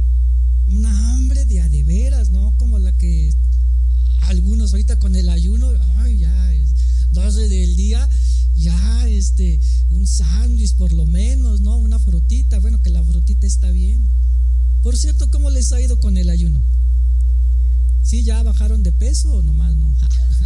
una 0.71 1.13
hambre 1.13 1.45
de 1.45 1.61
adeveras, 1.61 2.31
¿no? 2.31 2.57
Como 2.57 2.79
la 2.79 2.91
que 2.97 3.33
algunos 4.27 4.71
ahorita 4.71 4.99
con 4.99 5.15
el 5.15 5.29
ayuno, 5.29 5.71
ay, 5.97 6.19
ya 6.19 6.53
es 6.53 6.69
12 7.13 7.47
del 7.49 7.75
día, 7.75 8.09
ya 8.57 9.07
este, 9.07 9.59
un 9.91 10.07
sándwich 10.07 10.75
por 10.75 10.91
lo 10.91 11.05
menos, 11.05 11.61
¿no? 11.61 11.77
Una 11.77 11.99
frutita, 11.99 12.59
bueno, 12.59 12.81
que 12.81 12.89
la 12.89 13.03
frutita 13.03 13.45
está 13.45 13.69
bien. 13.71 14.01
Por 14.81 14.97
cierto, 14.97 15.29
¿cómo 15.31 15.49
les 15.49 15.71
ha 15.71 15.81
ido 15.81 15.99
con 15.99 16.17
el 16.17 16.29
ayuno? 16.29 16.59
¿Sí 18.03 18.23
ya 18.23 18.43
bajaron 18.43 18.83
de 18.83 18.91
peso 18.91 19.33
o 19.33 19.41
nomás 19.41 19.75
no? 19.75 19.93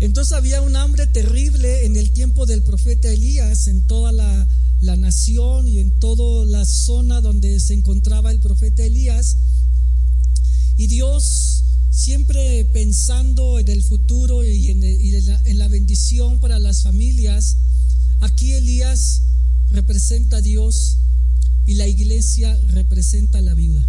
Entonces 0.00 0.32
había 0.32 0.60
un 0.62 0.76
hambre 0.76 1.06
terrible 1.06 1.84
en 1.84 1.96
el 1.96 2.10
tiempo 2.12 2.46
del 2.46 2.62
profeta 2.62 3.08
Elías, 3.08 3.66
en 3.66 3.86
toda 3.86 4.12
la, 4.12 4.48
la 4.80 4.96
nación 4.96 5.66
y 5.66 5.80
en 5.80 5.98
toda 5.98 6.46
la 6.46 6.64
zona 6.64 7.20
donde 7.20 7.58
se 7.58 7.74
encontraba 7.74 8.30
el 8.30 8.38
profeta 8.38 8.84
Elías. 8.84 9.36
Y 10.76 10.86
Dios, 10.86 11.64
siempre 11.90 12.64
pensando 12.66 13.58
en 13.58 13.68
el 13.68 13.82
futuro 13.82 14.44
y, 14.44 14.68
en, 14.70 14.80
la, 15.26 15.42
en, 15.44 15.58
la, 15.58 15.66
bendición 15.66 16.38
para 16.38 16.60
las 16.60 16.84
familias, 16.84 17.56
aquí 18.20 18.52
Elías 18.52 19.22
representa 19.70 20.36
a 20.36 20.40
Dios 20.40 20.98
y 21.66 21.74
la 21.74 21.88
iglesia 21.88 22.56
representa 22.68 23.38
a 23.38 23.42
la 23.42 23.54
viuda. 23.54 23.84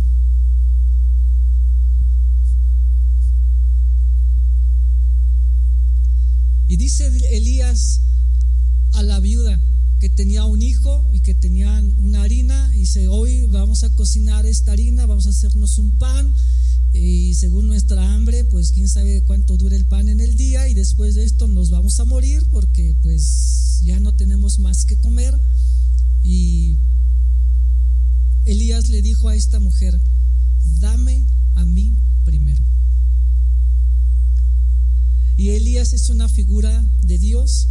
Y 6.70 6.78
dice 6.78 7.12
Elías 7.32 8.00
a 8.94 9.04
la 9.04 9.20
viuda 9.20 9.60
que 10.00 10.10
tenía 10.10 10.46
un 10.46 10.62
hijo 10.62 11.10
y 11.12 11.20
que 11.20 11.34
tenían 11.34 11.94
una 11.98 12.22
harina, 12.22 12.72
y 12.74 12.80
dice, 12.80 13.10
hoy 13.10 13.48
vamos 13.48 13.84
a 13.84 13.94
cocinar 13.96 14.46
esta 14.46 14.72
harina, 14.72 15.06
vamos 15.06 15.26
a 15.26 15.32
hacernos 15.32 15.78
un 15.78 15.98
pan 15.98 16.34
y 16.94 17.34
según 17.34 17.68
nuestra 17.68 18.14
hambre, 18.14 18.44
pues 18.46 18.72
quién 18.72 18.88
sabe 18.88 19.22
cuánto 19.24 19.58
dura 19.58 19.76
el 19.76 19.86
pan 19.86 20.10
en 20.10 20.20
el 20.20 20.36
día 20.36 20.68
y 20.70 20.74
después 20.74 21.16
de 21.16 21.24
esto 21.24 21.48
nos 21.48 21.70
vamos 21.70 22.00
a 22.00 22.06
morir 22.06 22.44
porque 22.52 22.96
pues 23.02 23.82
ya 23.84 24.00
no 24.00 24.14
tenemos 24.14 24.60
más 24.60 24.86
que 24.86 24.98
comer. 24.98 25.38
Y 26.24 26.78
Elías 28.46 28.90
le 28.90 29.02
dijo 29.02 29.30
a 29.30 29.36
esta 29.36 29.60
mujer, 29.60 30.00
dame 30.80 31.24
a 31.56 31.66
mí 31.66 31.96
primero. 32.26 32.62
Y 35.40 35.52
Elías 35.52 35.94
es 35.94 36.10
una 36.10 36.28
figura 36.28 36.84
de 37.02 37.18
Dios, 37.18 37.70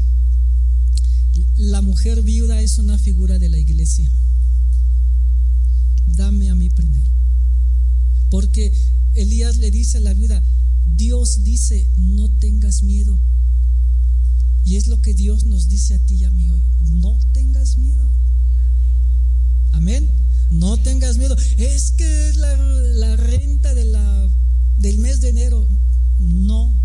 la 1.58 1.82
mujer 1.82 2.22
viuda 2.22 2.62
es 2.62 2.78
una 2.78 2.96
figura 2.96 3.38
de 3.38 3.50
la 3.50 3.58
iglesia. 3.58 4.10
Dame 6.16 6.48
a 6.48 6.54
mí 6.54 6.70
primero. 6.70 7.10
Porque 8.30 8.72
Elías 9.12 9.58
le 9.58 9.70
dice 9.70 9.98
a 9.98 10.00
la 10.00 10.14
viuda, 10.14 10.42
Dios 10.96 11.44
dice, 11.44 11.86
no 11.98 12.30
tengas 12.38 12.82
miedo. 12.84 13.18
Y 14.64 14.76
es 14.76 14.88
lo 14.88 15.02
que 15.02 15.12
Dios 15.12 15.44
nos 15.44 15.68
dice 15.68 15.92
a 15.92 15.98
ti 15.98 16.14
y 16.14 16.24
a 16.24 16.30
mí 16.30 16.48
hoy, 16.48 16.62
no 16.92 17.18
tengas 17.34 17.76
miedo. 17.76 18.10
Amén. 19.72 20.08
No 20.50 20.78
tengas 20.78 21.18
miedo. 21.18 21.36
Es 21.58 21.90
que 21.90 22.30
es 22.30 22.36
la, 22.36 23.16
renta 23.16 23.74
del 23.74 24.98
mes 25.00 25.20
de 25.20 25.28
enero. 25.28 25.68
No 26.18 26.78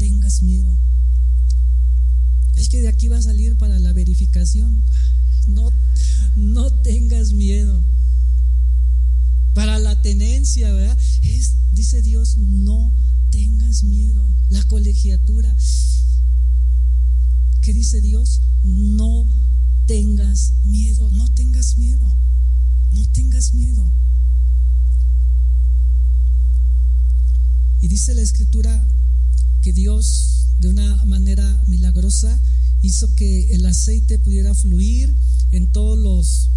tengas 0.00 0.42
miedo. 0.42 0.72
Es 2.56 2.59
que 2.70 2.80
de 2.80 2.88
aquí 2.88 3.08
va 3.08 3.18
a 3.18 3.22
salir 3.22 3.56
para 3.56 3.78
la 3.80 3.92
verificación. 3.92 4.80
No, 5.48 5.70
no 6.36 6.72
tengas 6.82 7.32
miedo 7.32 7.82
para 9.54 9.78
la 9.80 10.00
tenencia, 10.00 10.72
¿verdad? 10.72 10.96
Es, 11.22 11.56
dice 11.74 12.00
Dios, 12.00 12.38
no 12.38 12.92
tengas 13.30 13.82
miedo. 13.82 14.24
La 14.50 14.62
colegiatura. 14.64 15.54
¿Qué 17.60 17.74
dice 17.74 18.00
Dios? 18.00 18.40
No 18.64 19.26
tengas 19.86 20.52
miedo, 20.64 21.10
no 21.10 21.28
tengas 21.34 21.76
miedo, 21.76 22.06
no 22.92 23.04
tengas 23.10 23.52
miedo. 23.52 23.90
Y 27.80 27.88
dice 27.88 28.14
la 28.14 28.22
escritura 28.22 28.86
que 29.62 29.72
Dios 29.72 30.46
de 30.60 30.68
una 30.68 31.04
manera 31.06 31.64
milagrosa 31.66 32.38
hizo 32.82 33.14
que 33.14 33.52
el 33.54 33.66
aceite 33.66 34.18
pudiera 34.18 34.54
fluir 34.54 35.12
en 35.52 35.72
todos 35.72 35.98
los 35.98 36.50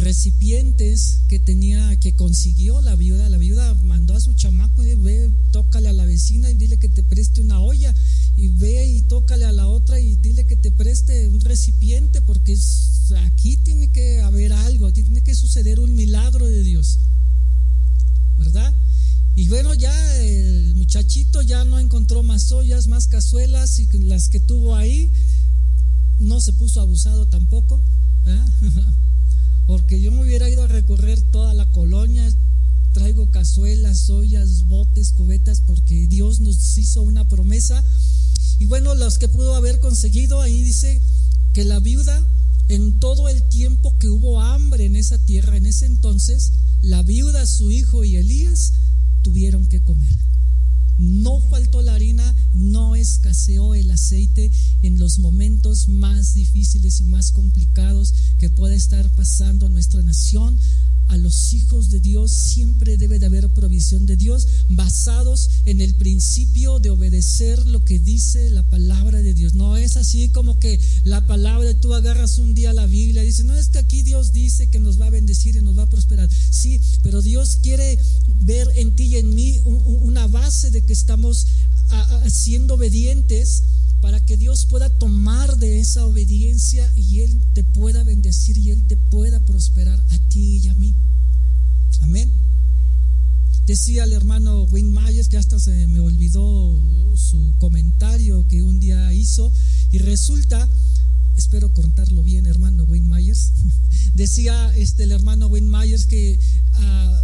recipientes 0.00 1.20
que 1.28 1.38
tenía, 1.38 1.98
que 2.00 2.14
consiguió 2.14 2.80
la 2.80 2.96
viuda. 2.96 3.28
La 3.28 3.38
viuda 3.38 3.74
mandó 3.84 4.14
a 4.14 4.20
su 4.20 4.32
chamaco 4.34 4.84
y 4.84 4.94
ve, 4.94 5.30
tócale 5.52 5.88
a 5.88 5.92
la 5.92 6.04
vecina 6.04 6.50
y 6.50 6.54
dile 6.54 6.78
que 6.78 6.88
te 6.88 7.02
preste 7.02 7.42
y 8.36 8.48
ve 8.48 8.86
y 8.86 9.02
tócale 9.02 9.44
a 9.44 9.52
la 9.52 9.68
otra 9.68 10.00
y 10.00 10.16
dile 10.16 10.44
que 10.46 10.56
te 10.56 10.70
preste 10.70 11.28
un 11.28 11.40
recipiente 11.40 12.20
porque 12.20 12.56
aquí 13.24 13.56
tiene 13.58 13.92
que 13.92 14.20
haber 14.22 14.52
algo, 14.52 14.92
tiene 14.92 15.22
que 15.22 15.34
suceder 15.34 15.80
un 15.80 15.94
milagro 15.94 16.46
de 16.46 16.62
Dios. 16.62 16.98
¿Verdad? 18.38 18.74
Y 19.36 19.48
bueno, 19.48 19.74
ya 19.74 19.92
el 20.18 20.74
muchachito 20.76 21.42
ya 21.42 21.64
no 21.64 21.78
encontró 21.78 22.22
más 22.22 22.52
ollas, 22.52 22.86
más 22.86 23.08
cazuelas 23.08 23.80
y 23.80 23.86
las 24.04 24.28
que 24.28 24.38
tuvo 24.38 24.76
ahí 24.76 25.10
no 26.20 26.40
se 26.40 26.52
puso 26.52 26.80
abusado 26.80 27.26
tampoco. 27.26 27.80
Porque 29.66 30.00
yo 30.00 30.12
me 30.12 30.22
hubiera 30.22 30.48
ido 30.48 30.62
a 30.62 30.68
recorrer 30.68 31.20
toda 31.32 31.52
la 31.52 31.70
colonia, 31.72 32.30
traigo 32.92 33.30
cazuelas, 33.30 34.08
ollas, 34.08 34.66
botes, 34.66 35.12
cubetas, 35.12 35.62
porque 35.62 36.06
Dios 36.06 36.40
nos 36.40 36.76
hizo 36.76 37.02
una 37.02 37.26
promesa. 37.26 37.82
Y 38.58 38.66
bueno, 38.66 38.94
los 38.94 39.18
que 39.18 39.26
pudo 39.26 39.54
haber 39.56 39.80
conseguido, 39.80 40.40
ahí 40.42 40.62
dice 40.62 41.00
que 41.54 41.64
la 41.64 41.80
viuda, 41.80 42.22
en 42.68 43.00
todo 43.00 43.28
el 43.28 43.42
tiempo 43.48 43.98
que 43.98 44.08
hubo 44.08 44.40
hambre 44.40 44.84
en 44.84 44.96
esa 44.96 45.18
tierra, 45.18 45.56
en 45.56 45.66
ese 45.66 45.86
entonces, 45.86 46.52
la 46.82 47.02
viuda, 47.02 47.46
su 47.46 47.70
hijo 47.70 48.04
y 48.04 48.16
Elías 48.16 48.74
tuvieron 49.24 49.66
que 49.66 49.82
comer. 49.82 50.16
No 50.98 51.40
faltó 51.50 51.82
la 51.82 51.94
harina, 51.94 52.32
no 52.54 52.94
escaseó 52.94 53.74
el 53.74 53.90
aceite 53.90 54.52
en 54.82 55.00
los 55.00 55.18
momentos 55.18 55.88
más 55.88 56.34
difíciles 56.34 57.00
y 57.00 57.04
más 57.04 57.32
complicados 57.32 58.14
que 58.38 58.50
puede 58.50 58.76
estar 58.76 59.10
pasando 59.16 59.68
nuestra 59.68 60.02
nación 60.02 60.56
a 61.14 61.16
los 61.16 61.52
hijos 61.52 61.90
de 61.90 62.00
Dios 62.00 62.32
siempre 62.32 62.96
debe 62.96 63.20
de 63.20 63.26
haber 63.26 63.48
provisión 63.50 64.04
de 64.04 64.16
Dios 64.16 64.48
basados 64.70 65.48
en 65.64 65.80
el 65.80 65.94
principio 65.94 66.80
de 66.80 66.90
obedecer 66.90 67.64
lo 67.66 67.84
que 67.84 68.00
dice 68.00 68.50
la 68.50 68.64
palabra 68.64 69.22
de 69.22 69.32
Dios. 69.32 69.54
No 69.54 69.76
es 69.76 69.96
así 69.96 70.28
como 70.30 70.58
que 70.58 70.80
la 71.04 71.24
palabra 71.28 71.72
tú 71.80 71.94
agarras 71.94 72.38
un 72.38 72.54
día 72.54 72.72
la 72.72 72.86
Biblia 72.86 73.22
y 73.22 73.26
dices, 73.26 73.44
no 73.44 73.54
es 73.54 73.68
que 73.68 73.78
aquí 73.78 74.02
Dios 74.02 74.32
dice 74.32 74.70
que 74.70 74.80
nos 74.80 75.00
va 75.00 75.06
a 75.06 75.10
bendecir 75.10 75.54
y 75.54 75.62
nos 75.62 75.78
va 75.78 75.84
a 75.84 75.90
prosperar. 75.90 76.28
Sí, 76.50 76.80
pero 77.04 77.22
Dios 77.22 77.58
quiere 77.62 77.96
ver 78.40 78.68
en 78.74 78.96
ti 78.96 79.04
y 79.04 79.16
en 79.16 79.34
mí 79.36 79.60
una 79.64 80.26
base 80.26 80.72
de 80.72 80.84
que 80.84 80.92
estamos 80.92 81.46
siendo 82.28 82.74
obedientes 82.74 83.62
para 84.04 84.22
que 84.22 84.36
Dios 84.36 84.66
pueda 84.66 84.90
tomar 84.98 85.56
de 85.56 85.80
esa 85.80 86.04
obediencia 86.04 86.86
y 86.94 87.20
Él 87.20 87.40
te 87.54 87.64
pueda 87.64 88.04
bendecir 88.04 88.58
y 88.58 88.70
Él 88.70 88.86
te 88.86 88.98
pueda 88.98 89.40
prosperar 89.40 89.98
a 89.98 90.18
ti 90.28 90.58
y 90.58 90.68
a 90.68 90.74
mí. 90.74 90.94
Amén. 92.02 92.30
Decía 93.64 94.04
el 94.04 94.12
hermano 94.12 94.64
Wayne 94.64 94.90
Myers, 94.90 95.28
que 95.28 95.38
hasta 95.38 95.58
se 95.58 95.86
me 95.86 96.00
olvidó 96.00 96.78
su 97.16 97.54
comentario 97.56 98.46
que 98.46 98.62
un 98.62 98.78
día 98.78 99.10
hizo, 99.14 99.50
y 99.90 99.96
resulta, 99.96 100.68
espero 101.34 101.72
contarlo 101.72 102.22
bien, 102.22 102.44
hermano 102.44 102.84
Wayne 102.84 103.08
Myers, 103.08 103.52
decía 104.14 104.70
este, 104.76 105.04
el 105.04 105.12
hermano 105.12 105.46
Wayne 105.46 105.70
Myers 105.70 106.04
que... 106.04 106.38
Ah, 106.74 107.22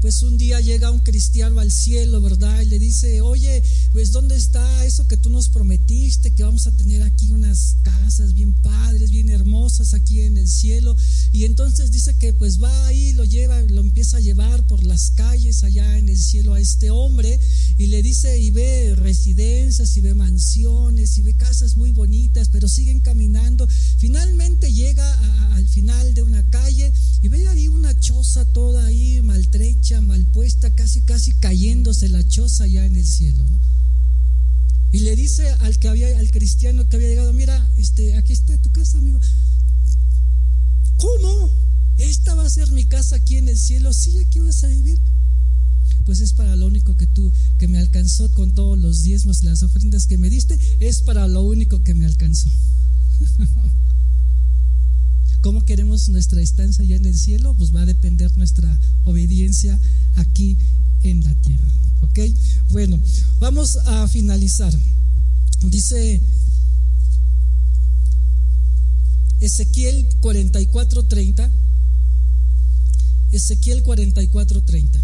pues 0.00 0.22
un 0.22 0.38
día 0.38 0.60
llega 0.60 0.90
un 0.90 1.00
cristiano 1.00 1.60
al 1.60 1.70
cielo, 1.70 2.20
¿verdad? 2.20 2.60
Y 2.62 2.66
le 2.66 2.78
dice, 2.78 3.20
oye, 3.20 3.62
pues 3.92 4.12
¿dónde 4.12 4.36
está 4.36 4.84
eso 4.84 5.06
que 5.06 5.16
tú 5.16 5.28
nos 5.30 5.48
prometiste? 5.48 6.34
Que 6.34 6.42
vamos 6.42 6.66
a 6.66 6.76
tener 6.76 7.02
aquí 7.02 7.32
unas 7.32 7.76
casas 7.82 8.32
bien 8.32 8.52
padres, 8.62 9.10
bien 9.10 9.28
hermosas 9.28 9.94
aquí 9.94 10.20
en 10.20 10.38
el 10.38 10.48
cielo. 10.48 10.96
Y 11.32 11.44
entonces 11.44 11.90
dice 11.90 12.14
que 12.16 12.32
pues 12.32 12.62
va 12.62 12.86
ahí, 12.86 13.12
lo 13.12 13.24
lleva, 13.24 13.60
lo 13.62 13.80
empieza 13.80 14.16
a 14.16 14.20
llevar 14.20 14.66
por 14.66 14.84
las 14.84 15.10
calles 15.10 15.64
allá 15.64 15.98
en 15.98 16.08
el 16.08 16.18
cielo 16.18 16.54
a 16.54 16.60
este 16.60 16.90
hombre 16.90 17.38
y 17.78 17.86
le 17.86 18.02
dice 18.02 18.38
y 18.38 18.50
ve 18.50 18.94
residencias 18.94 19.96
y 19.96 20.00
ve 20.00 20.14
mansiones 20.14 21.18
y 21.18 21.22
ve 21.22 21.34
casas 21.34 21.76
muy 21.76 21.92
bonitas, 21.92 22.48
pero 22.48 22.68
siguen 22.68 23.00
caminando. 23.00 23.66
Finalmente 23.98 24.72
llega 24.72 25.54
al 25.54 25.66
final 25.66 26.14
de 26.14 26.22
una 26.22 26.42
calle 26.50 26.92
y 27.22 27.28
ve 27.28 27.46
ahí 27.48 27.68
una 27.68 27.98
choza 27.98 28.44
toda 28.46 28.86
ahí 28.86 29.20
maltrecha, 29.22 29.89
mal 30.00 30.24
puesta, 30.26 30.70
casi 30.70 31.00
casi 31.00 31.32
cayéndose 31.32 32.08
la 32.08 32.26
choza 32.26 32.66
ya 32.68 32.86
en 32.86 32.94
el 32.94 33.04
cielo. 33.04 33.44
Y 34.92 35.00
le 35.00 35.16
dice 35.16 35.48
al 35.60 35.78
que 35.78 35.88
había, 35.88 36.18
al 36.18 36.30
cristiano 36.30 36.88
que 36.88 36.96
había 36.96 37.08
llegado, 37.08 37.32
mira, 37.32 37.68
este, 37.76 38.14
aquí 38.16 38.32
está 38.32 38.56
tu 38.58 38.70
casa, 38.70 38.98
amigo. 38.98 39.18
¿Cómo? 40.96 41.50
Esta 41.98 42.34
va 42.34 42.46
a 42.46 42.50
ser 42.50 42.70
mi 42.72 42.84
casa 42.84 43.16
aquí 43.16 43.36
en 43.36 43.48
el 43.48 43.58
cielo. 43.58 43.92
Sí, 43.92 44.18
aquí 44.18 44.38
vas 44.38 44.62
a 44.64 44.68
vivir. 44.68 44.98
Pues 46.04 46.20
es 46.20 46.32
para 46.32 46.56
lo 46.56 46.66
único 46.66 46.96
que 46.96 47.06
tú, 47.06 47.32
que 47.58 47.68
me 47.68 47.78
alcanzó 47.78 48.32
con 48.34 48.52
todos 48.52 48.78
los 48.78 49.02
diezmos, 49.02 49.42
las 49.44 49.62
ofrendas 49.62 50.06
que 50.06 50.18
me 50.18 50.30
diste, 50.30 50.58
es 50.80 51.02
para 51.02 51.28
lo 51.28 51.42
único 51.42 51.82
que 51.82 51.94
me 51.94 52.06
alcanzó. 52.06 52.50
¿Cómo 55.42 55.64
queremos 55.64 56.08
nuestra 56.08 56.40
estancia 56.42 56.84
allá 56.84 56.96
en 56.96 57.06
el 57.06 57.16
cielo? 57.16 57.54
Pues 57.54 57.74
va 57.74 57.82
a 57.82 57.86
depender 57.86 58.36
nuestra 58.36 58.78
obediencia 59.04 59.78
aquí 60.16 60.58
en 61.02 61.24
la 61.24 61.34
tierra. 61.34 61.68
¿Ok? 62.02 62.18
Bueno, 62.70 63.00
vamos 63.38 63.76
a 63.76 64.06
finalizar. 64.08 64.72
Dice 65.64 66.20
Ezequiel 69.40 70.06
44:30. 70.20 71.50
Ezequiel 73.32 73.82
44:30. 73.82 75.00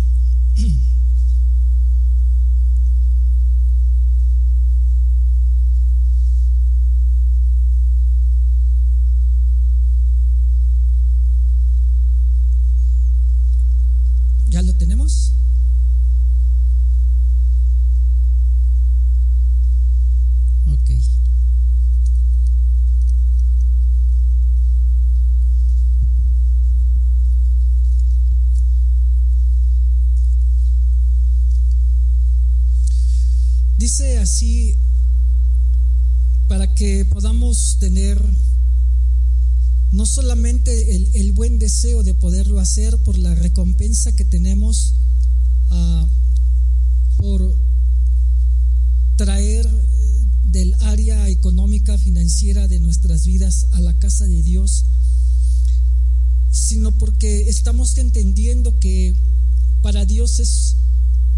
¿Ya 14.57 14.63
lo 14.63 14.73
tenemos? 14.73 15.35
Ok. 20.73 20.91
Dice 33.77 34.17
así, 34.21 34.75
para 36.49 36.75
que 36.75 37.05
podamos 37.05 37.77
tener 37.79 38.19
no 39.97 40.05
solamente 40.05 40.95
el, 41.15 41.33
buen 41.33 41.59
deseo 41.59 42.03
de 42.03 42.13
poderlo 42.13 42.61
hacer 42.61 42.99
por 42.99 43.17
la 43.17 43.35
recompensa 43.35 44.15
que 44.15 44.27
tenemos 44.27 44.95
ah, 45.71 46.07
por 47.17 47.57
traer 49.17 49.65
eh, 49.65 49.71
del 50.53 50.75
área 50.81 51.31
económica, 51.31 51.97
financiera 51.97 52.69
de 52.69 52.79
nuestras 52.79 53.25
vidas 53.25 53.69
a 53.73 53.81
la 53.81 53.99
casa 53.99 54.27
de 54.27 54.43
Dios, 54.43 54.85
sino 56.51 56.93
porque 56.99 57.49
estamos 57.49 57.97
entendiendo 57.97 58.79
que 58.79 59.15
para 59.81 60.05
Dios 60.05 60.41
es 60.41 60.77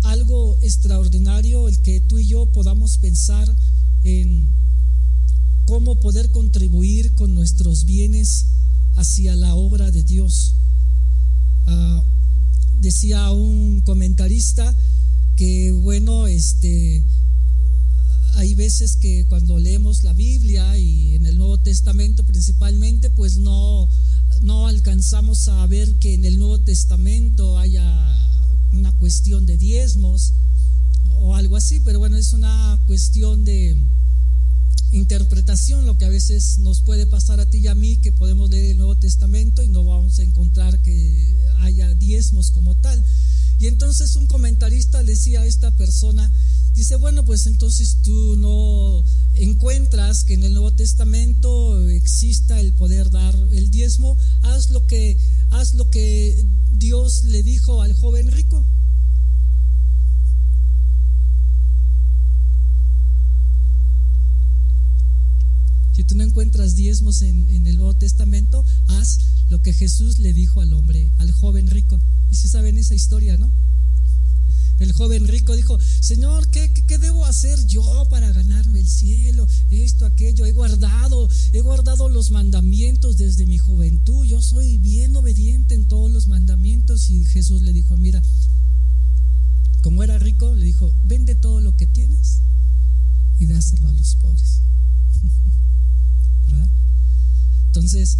algo 0.02 0.58
extraordinario 0.62 1.68
el 1.68 1.78
que 1.78 2.00
tú 2.00 2.18
y 2.18 2.26
yo 2.26 2.46
podamos 2.46 2.98
pensar 2.98 3.48
en 4.02 4.48
cómo 5.68 6.00
poder 6.00 6.30
contribuir 6.30 7.14
con 7.14 7.34
nuestros 7.34 7.84
bienes 7.84 8.46
hacia 8.96 9.36
la 9.36 9.54
obra 9.54 9.90
de 9.90 10.02
Dios. 10.02 10.54
Ah, 11.66 12.02
decía 12.80 13.30
un 13.32 13.82
comentarista 13.82 14.74
que, 15.36 15.72
bueno, 15.72 16.26
este, 16.26 17.04
hay 18.36 18.54
veces 18.54 18.96
que 18.96 19.26
cuando 19.26 19.58
leemos 19.58 20.04
la 20.04 20.14
Biblia 20.14 20.78
y 20.78 21.16
en 21.16 21.26
el 21.26 21.36
Nuevo 21.36 21.58
Testamento 21.58 22.24
principalmente, 22.24 23.10
pues 23.10 23.36
no, 23.36 23.90
no 24.40 24.68
alcanzamos 24.68 25.48
a 25.48 25.66
ver 25.66 25.92
que 25.96 26.14
en 26.14 26.24
el 26.24 26.38
Nuevo 26.38 26.60
Testamento 26.60 27.58
haya 27.58 27.84
una 28.72 28.92
cuestión 28.92 29.44
de 29.44 29.58
diezmos 29.58 30.32
o 31.20 31.36
algo 31.36 31.56
así, 31.56 31.80
pero 31.84 31.98
bueno, 31.98 32.16
es 32.16 32.32
una 32.32 32.80
cuestión 32.86 33.44
de 33.44 33.76
interpretación, 34.92 35.86
lo 35.86 35.98
que 35.98 36.04
a 36.04 36.10
veces 36.10 36.58
nos 36.60 36.80
puede 36.80 37.06
pasar 37.06 37.40
a 37.40 37.48
ti 37.48 37.58
y 37.58 37.66
a 37.66 37.74
mí, 37.74 37.98
que 37.98 38.12
podemos 38.12 38.50
leer 38.50 38.72
el 38.72 38.78
Nuevo 38.78 38.96
Testamento 38.96 39.62
y 39.62 39.68
no 39.68 39.84
vamos 39.84 40.18
a 40.18 40.22
encontrar 40.22 40.80
que 40.82 41.36
haya 41.60 41.94
diezmos 41.94 42.50
como 42.50 42.76
tal. 42.76 43.02
Y 43.58 43.66
entonces 43.66 44.14
un 44.16 44.26
comentarista 44.26 45.02
decía 45.02 45.40
a 45.40 45.46
esta 45.46 45.70
persona, 45.72 46.30
dice, 46.74 46.96
bueno, 46.96 47.24
pues 47.24 47.46
entonces 47.46 47.98
tú 48.02 48.36
no 48.36 49.04
encuentras 49.34 50.24
que 50.24 50.34
en 50.34 50.44
el 50.44 50.52
Nuevo 50.52 50.72
Testamento 50.72 51.88
exista 51.88 52.60
el 52.60 52.72
poder 52.74 53.10
dar 53.10 53.34
el 53.52 53.70
diezmo, 53.70 54.16
haz 54.42 54.70
lo 54.70 54.86
que, 54.86 55.18
haz 55.50 55.74
lo 55.74 55.90
que 55.90 56.46
Dios 56.72 57.24
le 57.24 57.42
dijo 57.42 57.82
al 57.82 57.92
joven 57.92 58.30
rico. 58.30 58.64
Encuentras 66.38 66.76
diezmos 66.76 67.22
en, 67.22 67.50
en 67.50 67.66
el 67.66 67.78
Nuevo 67.78 67.96
Testamento, 67.96 68.64
haz 68.86 69.18
lo 69.48 69.60
que 69.60 69.72
Jesús 69.72 70.20
le 70.20 70.32
dijo 70.32 70.60
al 70.60 70.72
hombre, 70.72 71.10
al 71.18 71.32
joven 71.32 71.66
rico. 71.66 71.98
Y 72.30 72.36
si 72.36 72.46
saben 72.46 72.78
esa 72.78 72.94
historia, 72.94 73.36
¿no? 73.36 73.50
El 74.78 74.92
joven 74.92 75.26
rico 75.26 75.56
dijo, 75.56 75.76
Señor, 76.00 76.48
¿qué, 76.50 76.72
¿qué, 76.86 76.98
debo 76.98 77.26
hacer 77.26 77.66
yo 77.66 78.06
para 78.08 78.30
ganarme 78.30 78.78
el 78.78 78.88
cielo? 78.88 79.48
Esto, 79.70 80.06
aquello, 80.06 80.46
he 80.46 80.52
guardado, 80.52 81.28
he 81.52 81.60
guardado 81.60 82.08
los 82.08 82.30
mandamientos 82.30 83.16
desde 83.16 83.44
mi 83.46 83.58
juventud, 83.58 84.24
yo 84.24 84.40
soy 84.40 84.78
bien 84.78 85.16
obediente 85.16 85.74
en 85.74 85.88
todos 85.88 86.12
los 86.12 86.28
mandamientos. 86.28 87.10
Y 87.10 87.24
Jesús 87.24 87.62
le 87.62 87.72
dijo, 87.72 87.96
mira, 87.96 88.22
como 89.82 90.04
era 90.04 90.20
rico, 90.20 90.54
le 90.54 90.66
dijo, 90.66 90.94
vende 91.04 91.34
todo 91.34 91.60
lo 91.60 91.76
que 91.76 91.88
tienes 91.88 92.42
y 93.40 93.46
dáselo 93.46 93.88
a 93.88 93.92
los 93.92 94.14
pobres. 94.14 94.60
Entonces, 97.66 98.18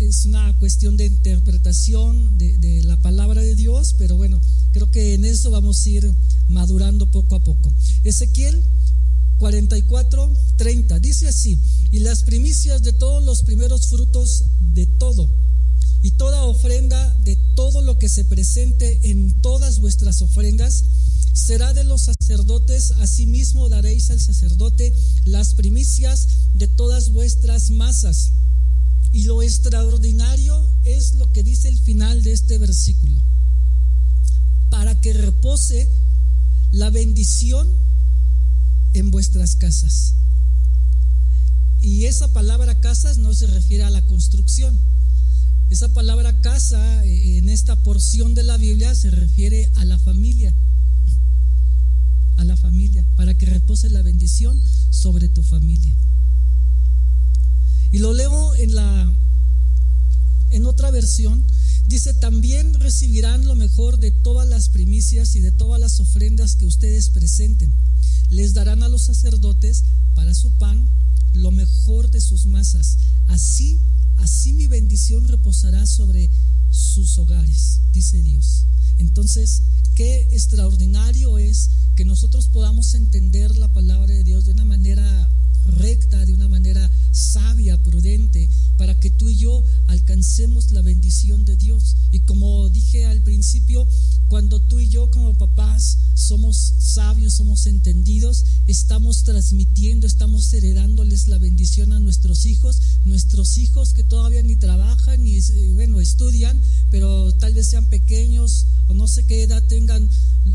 es 0.00 0.24
una 0.24 0.58
cuestión 0.58 0.96
de 0.96 1.06
interpretación 1.06 2.38
de, 2.38 2.56
de, 2.58 2.82
la 2.84 2.96
palabra 2.96 3.42
de 3.42 3.54
Dios, 3.54 3.94
pero 3.98 4.16
bueno, 4.16 4.40
creo 4.72 4.90
que 4.90 5.14
en 5.14 5.24
eso 5.24 5.50
vamos 5.50 5.84
a 5.84 5.88
ir 5.88 6.14
madurando 6.48 7.10
poco 7.10 7.36
a 7.36 7.44
poco. 7.44 7.72
Ezequiel 8.04 8.62
44, 9.38 10.30
30, 10.56 10.98
dice 11.00 11.28
así, 11.28 11.58
y 11.90 12.00
las 12.00 12.24
primicias 12.24 12.82
de 12.82 12.92
todos 12.92 13.24
los 13.24 13.42
primeros 13.42 13.88
frutos 13.88 14.44
de 14.74 14.86
todo, 14.86 15.28
y 16.02 16.12
toda 16.12 16.44
ofrenda 16.44 17.14
de 17.24 17.36
todo 17.54 17.80
lo 17.82 17.98
que 17.98 18.08
se 18.08 18.24
presente 18.24 19.10
en 19.10 19.40
todas 19.40 19.80
vuestras 19.80 20.22
ofrendas, 20.22 20.84
será 21.32 21.72
de 21.72 21.84
los 21.84 22.02
sacerdotes, 22.02 22.92
asimismo 23.00 23.68
daréis 23.68 24.10
al 24.10 24.20
sacerdote 24.20 24.92
las 25.24 25.54
primicias 25.54 26.28
de 26.54 26.68
todas 26.68 27.10
vuestras 27.10 27.70
masas. 27.70 28.32
Y 29.12 29.24
lo 29.24 29.42
extraordinario 29.42 30.68
es 30.84 31.14
lo 31.14 31.32
que 31.32 31.42
dice 31.42 31.68
el 31.68 31.78
final 31.78 32.22
de 32.22 32.32
este 32.32 32.58
versículo. 32.58 33.18
Para 34.70 35.00
que 35.00 35.12
repose 35.12 35.88
la 36.72 36.90
bendición 36.90 37.68
en 38.94 39.10
vuestras 39.10 39.56
casas. 39.56 40.14
Y 41.80 42.04
esa 42.04 42.32
palabra 42.32 42.80
casas 42.80 43.18
no 43.18 43.34
se 43.34 43.46
refiere 43.46 43.84
a 43.84 43.90
la 43.90 44.06
construcción. 44.06 44.76
Esa 45.70 45.88
palabra 45.92 46.40
casa 46.40 47.04
eh, 47.04 47.38
en 47.38 47.48
esta 47.48 47.82
porción 47.82 48.34
de 48.34 48.42
la 48.42 48.56
Biblia 48.56 48.94
se 48.94 49.10
refiere 49.10 49.70
a 49.76 49.84
la 49.84 49.98
familia. 49.98 50.52
A 52.40 52.44
la 52.44 52.56
familia, 52.56 53.04
para 53.16 53.36
que 53.36 53.44
repose 53.44 53.90
la 53.90 54.00
bendición 54.00 54.58
sobre 54.88 55.28
tu 55.28 55.42
familia. 55.42 55.94
Y 57.92 57.98
lo 57.98 58.14
leo 58.14 58.54
en 58.54 58.74
la 58.74 59.12
en 60.48 60.64
otra 60.64 60.90
versión 60.90 61.44
dice, 61.86 62.14
"También 62.14 62.72
recibirán 62.80 63.46
lo 63.46 63.56
mejor 63.56 63.98
de 63.98 64.10
todas 64.10 64.48
las 64.48 64.70
primicias 64.70 65.36
y 65.36 65.40
de 65.40 65.52
todas 65.52 65.78
las 65.78 66.00
ofrendas 66.00 66.56
que 66.56 66.64
ustedes 66.64 67.10
presenten. 67.10 67.70
Les 68.30 68.54
darán 68.54 68.82
a 68.82 68.88
los 68.88 69.02
sacerdotes 69.02 69.84
para 70.14 70.32
su 70.32 70.50
pan 70.56 70.88
lo 71.34 71.50
mejor 71.50 72.10
de 72.10 72.22
sus 72.22 72.46
masas. 72.46 72.96
Así, 73.28 73.78
así 74.16 74.54
mi 74.54 74.66
bendición 74.66 75.28
reposará 75.28 75.84
sobre 75.84 76.30
sus 76.70 77.18
hogares", 77.18 77.80
dice 77.92 78.22
Dios. 78.22 78.66
Entonces, 78.98 79.62
qué 79.94 80.28
extraordinario 80.32 81.38
es 81.38 81.70
que 81.96 82.04
nosotros 82.04 82.48
podamos 82.48 82.94
entender 82.94 83.56
la 83.56 83.68
palabra 83.72 84.12
de 84.12 84.24
Dios 84.24 84.46
de 84.46 84.52
una 84.52 84.64
manera 84.64 85.28
recta, 85.66 86.24
de 86.26 86.34
una 86.34 86.48
manera 86.48 86.90
sabia, 87.12 87.82
prudente, 87.82 88.48
para 88.76 88.98
que 88.98 89.10
tú 89.10 89.28
y 89.28 89.36
yo 89.36 89.62
alcancemos 89.88 90.72
la 90.72 90.82
bendición 90.82 91.44
de 91.44 91.56
Dios. 91.56 91.96
Y 92.12 92.20
como 92.20 92.68
dije 92.70 93.06
al 93.06 93.22
principio, 93.22 93.86
cuando 94.30 94.60
tú 94.60 94.78
y 94.78 94.88
yo 94.88 95.10
como 95.10 95.36
papás 95.36 95.98
somos 96.14 96.56
sabios, 96.78 97.34
somos 97.34 97.66
entendidos, 97.66 98.44
estamos 98.68 99.24
transmitiendo, 99.24 100.06
estamos 100.06 100.54
heredándoles 100.54 101.26
la 101.26 101.36
bendición 101.38 101.92
a 101.92 101.98
nuestros 101.98 102.46
hijos, 102.46 102.80
nuestros 103.04 103.58
hijos 103.58 103.92
que 103.92 104.04
todavía 104.04 104.40
ni 104.44 104.54
trabajan 104.54 105.24
ni 105.24 105.34
eh, 105.34 105.72
bueno, 105.74 105.98
estudian, 105.98 106.60
pero 106.92 107.34
tal 107.34 107.54
vez 107.54 107.70
sean 107.70 107.86
pequeños 107.86 108.66
o 108.86 108.94
no 108.94 109.08
sé 109.08 109.26
qué 109.26 109.42
edad 109.42 109.66
tengan 109.66 110.08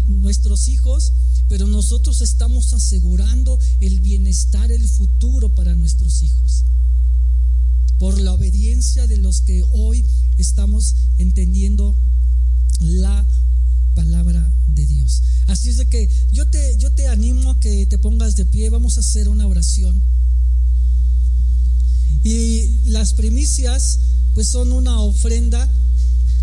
nuestros 0.07 0.69
hijos, 0.69 1.11
pero 1.49 1.67
nosotros 1.67 2.21
estamos 2.21 2.71
asegurando 2.73 3.59
el 3.81 3.99
bienestar, 3.99 4.71
el 4.71 4.87
futuro 4.87 5.53
para 5.53 5.75
nuestros 5.75 6.23
hijos. 6.23 6.63
Por 7.99 8.21
la 8.21 8.31
obediencia 8.31 9.05
de 9.05 9.17
los 9.17 9.41
que 9.41 9.63
hoy 9.73 10.05
estamos 10.37 10.95
entendiendo 11.17 11.93
la 12.79 13.25
palabra 13.95 14.51
de 14.75 14.85
Dios. 14.85 15.23
Así 15.47 15.69
es 15.69 15.77
de 15.77 15.87
que 15.87 16.09
yo 16.31 16.47
te, 16.47 16.77
yo 16.77 16.91
te 16.91 17.07
animo 17.07 17.51
a 17.51 17.59
que 17.59 17.85
te 17.85 17.97
pongas 17.97 18.35
de 18.35 18.45
pie, 18.45 18.69
vamos 18.69 18.97
a 18.97 18.99
hacer 18.99 19.29
una 19.29 19.47
oración. 19.47 19.99
Y 22.23 22.89
las 22.89 23.13
primicias 23.13 23.99
pues 24.33 24.49
son 24.49 24.71
una 24.71 24.99
ofrenda 24.99 25.69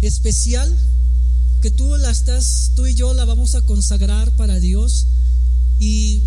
especial 0.01 0.73
que 1.61 1.71
tú 1.71 1.97
la 1.97 2.11
estás, 2.11 2.73
tú 2.75 2.87
y 2.87 2.95
yo 2.95 3.15
la 3.15 3.25
vamos 3.25 3.55
a 3.55 3.63
consagrar 3.63 4.35
para 4.37 4.59
Dios 4.59 5.07
y 5.79 6.23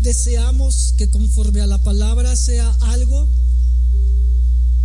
deseamos 0.00 0.94
que 0.96 1.08
conforme 1.08 1.60
a 1.60 1.66
la 1.66 1.82
palabra 1.82 2.36
sea 2.36 2.70
algo 2.80 3.28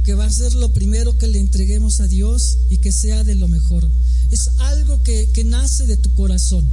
que 0.04 0.14
va 0.14 0.26
a 0.26 0.32
ser 0.32 0.54
lo 0.56 0.74
primero 0.74 1.18
que 1.18 1.28
le 1.28 1.40
entreguemos 1.40 2.00
a 2.00 2.08
Dios 2.08 2.58
y 2.70 2.78
que 2.78 2.92
sea 2.92 3.24
de 3.24 3.36
lo 3.36 3.48
mejor. 3.48 3.90
Es 4.32 4.50
algo 4.60 5.02
que, 5.04 5.30
que 5.32 5.44
nace 5.44 5.86
de 5.86 5.98
tu 5.98 6.14
corazón. 6.14 6.68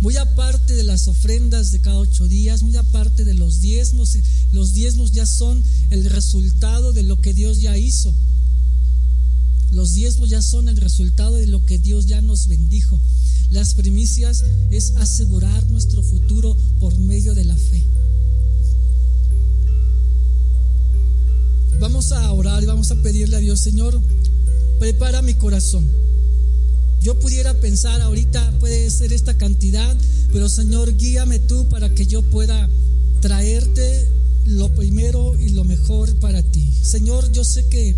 Muy 0.00 0.16
aparte 0.16 0.74
de 0.74 0.82
las 0.82 1.08
ofrendas 1.08 1.72
de 1.72 1.80
cada 1.80 1.98
ocho 1.98 2.26
días, 2.26 2.62
muy 2.62 2.74
aparte 2.76 3.24
de 3.24 3.34
los 3.34 3.60
diezmos, 3.60 4.16
los 4.52 4.72
diezmos 4.72 5.12
ya 5.12 5.26
son 5.26 5.62
el 5.90 6.06
resultado 6.06 6.92
de 6.94 7.02
lo 7.02 7.20
que 7.20 7.34
Dios 7.34 7.60
ya 7.60 7.76
hizo. 7.76 8.14
Los 9.72 9.92
diezmos 9.92 10.30
ya 10.30 10.40
son 10.40 10.68
el 10.68 10.78
resultado 10.78 11.36
de 11.36 11.46
lo 11.46 11.64
que 11.66 11.78
Dios 11.78 12.06
ya 12.06 12.22
nos 12.22 12.48
bendijo. 12.48 12.98
Las 13.50 13.74
primicias 13.74 14.44
es 14.70 14.94
asegurar 14.96 15.68
nuestro 15.68 16.02
futuro 16.02 16.56
por 16.78 16.96
medio 16.98 17.34
de 17.34 17.44
la 17.44 17.56
fe. 17.56 17.82
Vamos 21.80 22.12
a 22.12 22.30
orar 22.32 22.62
y 22.62 22.66
vamos 22.66 22.90
a 22.90 22.96
pedirle 22.96 23.36
a 23.36 23.38
Dios, 23.38 23.58
Señor, 23.58 23.98
prepara 24.78 25.22
mi 25.22 25.32
corazón. 25.32 25.88
Yo 27.00 27.18
pudiera 27.18 27.54
pensar 27.54 28.02
ahorita 28.02 28.58
puede 28.60 28.90
ser 28.90 29.14
esta 29.14 29.38
cantidad, 29.38 29.96
pero 30.30 30.50
Señor, 30.50 30.94
guíame 30.98 31.38
tú 31.38 31.66
para 31.70 31.88
que 31.94 32.04
yo 32.04 32.20
pueda 32.20 32.68
traerte 33.22 34.06
lo 34.44 34.68
primero 34.74 35.34
y 35.40 35.48
lo 35.48 35.64
mejor 35.64 36.14
para 36.16 36.42
ti. 36.42 36.70
Señor, 36.82 37.32
yo 37.32 37.44
sé 37.44 37.66
que 37.68 37.96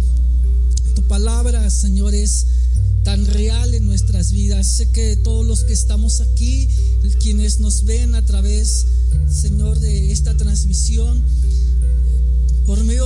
tu 0.95 1.03
palabra, 1.09 1.69
Señor, 1.69 2.15
es 2.15 2.47
tan 3.03 3.27
real 3.27 3.75
en 3.75 3.89
nuestras 3.89 4.31
vidas. 4.31 4.69
Sé 4.69 4.91
que 4.91 5.17
todos 5.17 5.45
los 5.45 5.65
que 5.65 5.73
estamos 5.73 6.21
aquí, 6.21 6.69
quienes 7.21 7.59
nos 7.59 7.85
ven 7.85 8.15
a 8.15 8.25
través, 8.25 8.87
Señor, 9.29 9.81
de 9.81 10.13
esta 10.13 10.37
transmisión, 10.37 11.21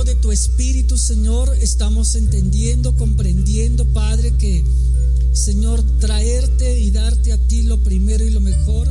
de 0.03 0.15
tu 0.15 0.31
Espíritu, 0.31 0.97
Señor, 0.97 1.55
estamos 1.59 2.15
entendiendo, 2.15 2.95
comprendiendo, 2.95 3.85
Padre, 3.85 4.33
que, 4.37 4.63
Señor, 5.33 5.81
traerte 5.99 6.79
y 6.79 6.91
darte 6.91 7.33
a 7.33 7.37
ti 7.37 7.63
lo 7.63 7.77
primero 7.83 8.23
y 8.23 8.29
lo 8.29 8.39
mejor 8.39 8.87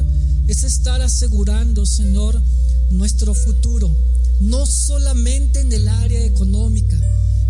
es 0.48 0.64
estar 0.64 1.00
asegurando, 1.02 1.86
Señor, 1.86 2.40
nuestro 2.90 3.34
futuro, 3.34 3.94
no 4.40 4.66
solamente 4.66 5.61
en 5.61 5.72
el 5.72 5.86
área 5.86 6.24
económica, 6.24 6.95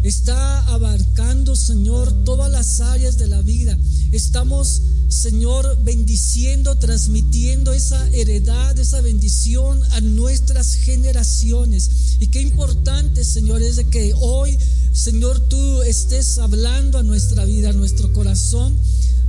está 0.09 0.65
abarcando, 0.67 1.57
Señor, 1.57 2.13
todas 2.25 2.51
las 2.51 2.81
áreas 2.81 3.19
de 3.19 3.27
la 3.27 3.43
vida. 3.43 3.77
Estamos, 4.13 4.83
Señor, 5.09 5.83
bendiciendo, 5.83 6.77
transmitiendo 6.77 7.73
esa 7.73 8.09
heredad, 8.11 8.79
esa 8.79 9.01
bendición 9.01 9.83
a 9.93 10.01
nuestras 10.01 10.75
generaciones. 10.75 11.91
Y 12.21 12.29
qué 12.29 12.41
importante, 12.41 13.25
Señor, 13.25 13.63
es 13.63 13.77
de 13.77 13.89
que 13.89 14.15
hoy, 14.15 14.57
Señor, 14.93 15.41
tú 15.49 15.83
estés 15.83 16.39
hablando 16.39 16.99
a 16.99 17.03
nuestra 17.03 17.45
vida, 17.45 17.71
a 17.71 17.73
nuestro 17.73 18.13
corazón 18.13 18.77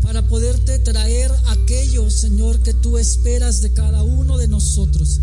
para 0.01 0.28
poderte 0.28 0.80
traer 0.80 1.32
aquello, 1.47 2.09
Señor, 2.09 2.59
que 2.59 2.73
tú 2.73 2.97
esperas 2.97 3.61
de 3.61 3.73
cada 3.73 4.03
uno 4.03 4.38
de 4.38 4.47
nosotros. 4.47 5.19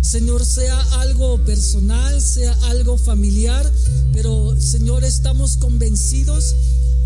Señor, 0.00 0.44
sea 0.46 0.80
algo 1.00 1.38
personal, 1.44 2.20
sea 2.22 2.52
algo 2.70 2.96
familiar, 2.96 3.70
pero 4.12 4.58
Señor, 4.60 5.04
estamos 5.04 5.56
convencidos 5.56 6.54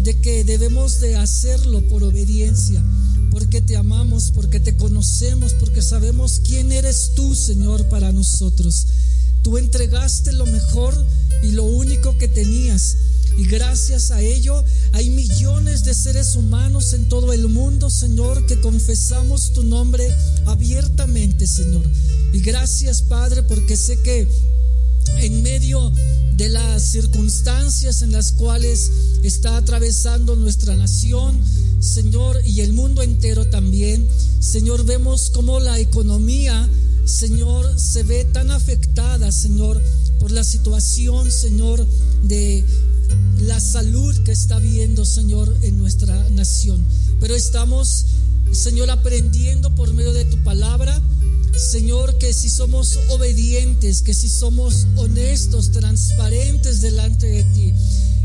de 0.02 0.14
que 0.20 0.44
debemos 0.44 1.00
de 1.00 1.16
hacerlo 1.16 1.80
por 1.88 2.02
obediencia, 2.04 2.82
porque 3.30 3.60
te 3.60 3.76
amamos, 3.76 4.32
porque 4.34 4.60
te 4.60 4.76
conocemos, 4.76 5.52
porque 5.54 5.82
sabemos 5.82 6.40
quién 6.44 6.72
eres 6.72 7.12
tú, 7.14 7.34
Señor, 7.34 7.88
para 7.88 8.12
nosotros. 8.12 8.86
tú 9.42 9.58
entregaste 9.58 10.32
lo 10.32 10.46
mejor 10.46 10.94
y 11.42 11.50
lo 11.50 11.64
único 11.64 12.16
que 12.18 12.28
tenías. 12.28 12.96
Y 13.38 13.44
gracias 13.46 14.10
a 14.10 14.20
ello 14.20 14.62
hay 14.92 15.10
millones 15.10 15.84
de 15.84 15.94
seres 15.94 16.34
humanos 16.34 16.92
en 16.92 17.08
todo 17.08 17.32
el 17.32 17.48
mundo, 17.48 17.90
Señor, 17.90 18.46
que 18.46 18.60
confesamos 18.60 19.52
tu 19.52 19.64
nombre 19.64 20.14
abiertamente, 20.46 21.46
Señor. 21.46 21.84
Y 22.32 22.40
gracias, 22.40 23.02
Padre, 23.02 23.42
porque 23.42 23.76
sé 23.76 24.00
que 24.02 24.28
en 25.18 25.42
medio 25.42 25.92
de 26.36 26.48
las 26.48 26.82
circunstancias 26.82 28.02
en 28.02 28.12
las 28.12 28.32
cuales 28.32 28.90
está 29.22 29.56
atravesando 29.56 30.36
nuestra 30.36 30.76
nación, 30.76 31.38
Señor, 31.80 32.40
y 32.44 32.60
el 32.60 32.72
mundo 32.72 33.02
entero 33.02 33.46
también, 33.48 34.06
Señor, 34.40 34.84
vemos 34.84 35.30
cómo 35.30 35.60
la 35.60 35.78
economía, 35.78 36.68
Señor, 37.04 37.78
se 37.78 38.02
ve 38.02 38.24
tan 38.24 38.50
afectada, 38.50 39.30
Señor, 39.32 39.82
por 40.18 40.30
la 40.30 40.44
situación, 40.44 41.30
Señor, 41.30 41.86
de 42.22 42.64
la 43.40 43.60
salud 43.60 44.16
que 44.24 44.32
está 44.32 44.58
viendo, 44.58 45.04
Señor, 45.04 45.54
en 45.62 45.78
nuestra 45.78 46.28
nación. 46.30 46.84
Pero 47.20 47.34
estamos, 47.34 48.06
Señor, 48.52 48.90
aprendiendo 48.90 49.74
por 49.74 49.92
medio 49.94 50.12
de 50.12 50.24
tu 50.24 50.42
palabra, 50.42 51.00
Señor, 51.56 52.16
que 52.18 52.32
si 52.32 52.48
somos 52.48 52.98
obedientes, 53.10 54.02
que 54.02 54.14
si 54.14 54.28
somos 54.28 54.86
honestos, 54.96 55.70
transparentes 55.70 56.80
delante 56.80 57.26
de 57.26 57.44
ti, 57.44 57.74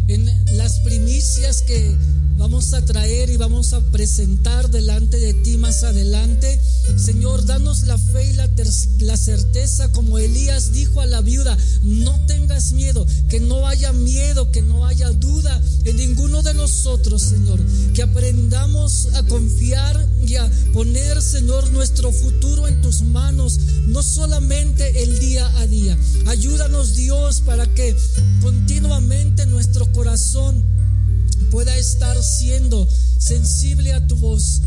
en 0.07 0.57
las 0.57 0.79
primicias 0.79 1.61
que 1.61 1.95
vamos 2.38 2.73
a 2.73 2.85
traer 2.85 3.29
y 3.29 3.38
vamos 3.38 3.73
a 3.73 3.81
presentar 3.91 4.69
delante 4.69 5.19
de 5.19 5.33
ti 5.33 5.57
más 5.57 5.83
adelante. 5.83 6.59
Señor, 6.95 7.45
danos 7.45 7.81
la 7.83 7.97
fe 7.97 8.29
y 8.29 8.33
la, 8.33 8.49
la, 8.99 9.17
certeza, 9.17 9.91
como 9.91 10.17
Elías 10.19 10.71
dijo 10.71 11.01
a 11.01 11.05
la 11.05 11.21
viuda, 11.21 11.57
no 11.83 12.25
tengas 12.25 12.71
miedo, 12.73 13.05
que 13.29 13.39
no 13.39 13.67
haya 13.67 13.91
miedo, 13.91 14.51
que 14.51 14.61
no 14.61 14.85
haya 14.85 15.09
duda 15.09 15.61
en 15.83 15.97
ninguno 15.97 16.41
de 16.43 16.53
nosotros, 16.53 17.21
Señor. 17.23 17.59
Que 17.93 18.03
aprendamos 18.03 19.07
a 19.15 19.23
confiar 19.23 20.07
y 20.25 20.35
a 20.35 20.49
poner, 20.73 21.21
Señor, 21.21 21.71
nuestro 21.71 22.11
futuro 22.11 22.67
en 22.67 22.81
tus 22.81 23.01
manos, 23.01 23.59
no 23.88 24.03
solamente 24.03 25.03
el 25.03 25.19
día 25.19 25.47
a 25.57 25.67
día. 25.67 25.97
Ayúdanos, 26.27 26.95
Dios, 26.95 27.41
para 27.41 27.65
que 27.73 27.95
continuamente 28.41 29.45
nuestro 29.45 29.91
corazón 29.91 30.76
pueda 31.51 31.75
estar 31.77 32.21
siendo 32.21 32.88
sensible 33.17 33.93
a 33.93 34.05
tu 34.07 34.15
voz 34.15 34.61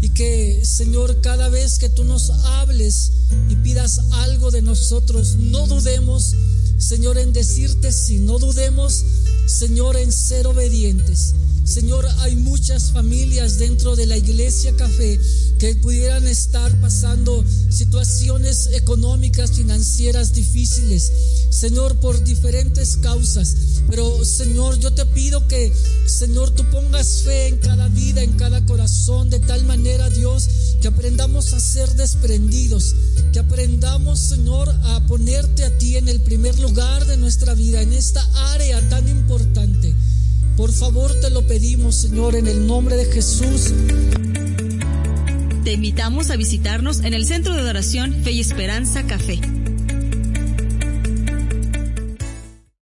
y 0.00 0.08
que, 0.10 0.64
Señor, 0.64 1.20
cada 1.20 1.48
vez 1.48 1.78
que 1.78 1.88
tú 1.88 2.04
nos 2.04 2.30
hables 2.30 3.12
y 3.48 3.56
pidas 3.56 4.00
algo 4.12 4.50
de 4.50 4.62
nosotros, 4.62 5.36
no 5.36 5.66
dudemos, 5.66 6.34
Señor, 6.78 7.18
en 7.18 7.32
decirte 7.32 7.92
sí, 7.92 8.18
no 8.18 8.38
dudemos, 8.38 9.04
Señor, 9.46 9.96
en 9.96 10.10
ser 10.10 10.46
obedientes. 10.46 11.34
Señor, 11.70 12.04
hay 12.18 12.34
muchas 12.34 12.90
familias 12.90 13.58
dentro 13.58 13.94
de 13.94 14.04
la 14.04 14.16
iglesia 14.16 14.74
café 14.76 15.20
que 15.60 15.76
pudieran 15.76 16.26
estar 16.26 16.68
pasando 16.80 17.44
situaciones 17.68 18.70
económicas, 18.72 19.52
financieras 19.52 20.34
difíciles. 20.34 21.12
Señor, 21.48 21.94
por 22.00 22.24
diferentes 22.24 22.96
causas. 22.96 23.54
Pero 23.88 24.24
Señor, 24.24 24.80
yo 24.80 24.92
te 24.92 25.06
pido 25.06 25.46
que, 25.46 25.72
Señor, 26.06 26.50
tú 26.50 26.64
pongas 26.72 27.22
fe 27.22 27.46
en 27.46 27.58
cada 27.58 27.86
vida, 27.86 28.20
en 28.24 28.32
cada 28.32 28.66
corazón, 28.66 29.30
de 29.30 29.38
tal 29.38 29.64
manera, 29.64 30.10
Dios, 30.10 30.48
que 30.82 30.88
aprendamos 30.88 31.52
a 31.52 31.60
ser 31.60 31.94
desprendidos, 31.94 32.96
que 33.32 33.38
aprendamos, 33.38 34.18
Señor, 34.18 34.68
a 34.70 35.06
ponerte 35.06 35.62
a 35.62 35.78
ti 35.78 35.96
en 35.96 36.08
el 36.08 36.20
primer 36.20 36.58
lugar 36.58 37.06
de 37.06 37.16
nuestra 37.16 37.54
vida, 37.54 37.80
en 37.80 37.92
esta 37.92 38.28
área 38.54 38.80
tan 38.88 39.08
importante. 39.08 39.94
Por 40.60 40.72
favor, 40.72 41.18
te 41.22 41.30
lo 41.30 41.46
pedimos, 41.46 41.94
Señor, 41.94 42.36
en 42.36 42.46
el 42.46 42.66
nombre 42.66 42.94
de 42.94 43.06
Jesús. 43.06 43.72
Te 45.64 45.72
invitamos 45.72 46.28
a 46.28 46.36
visitarnos 46.36 47.00
en 47.00 47.14
el 47.14 47.24
Centro 47.24 47.54
de 47.54 47.60
Adoración 47.60 48.12
Fe 48.22 48.32
y 48.32 48.40
Esperanza 48.40 49.06
Café 49.06 49.40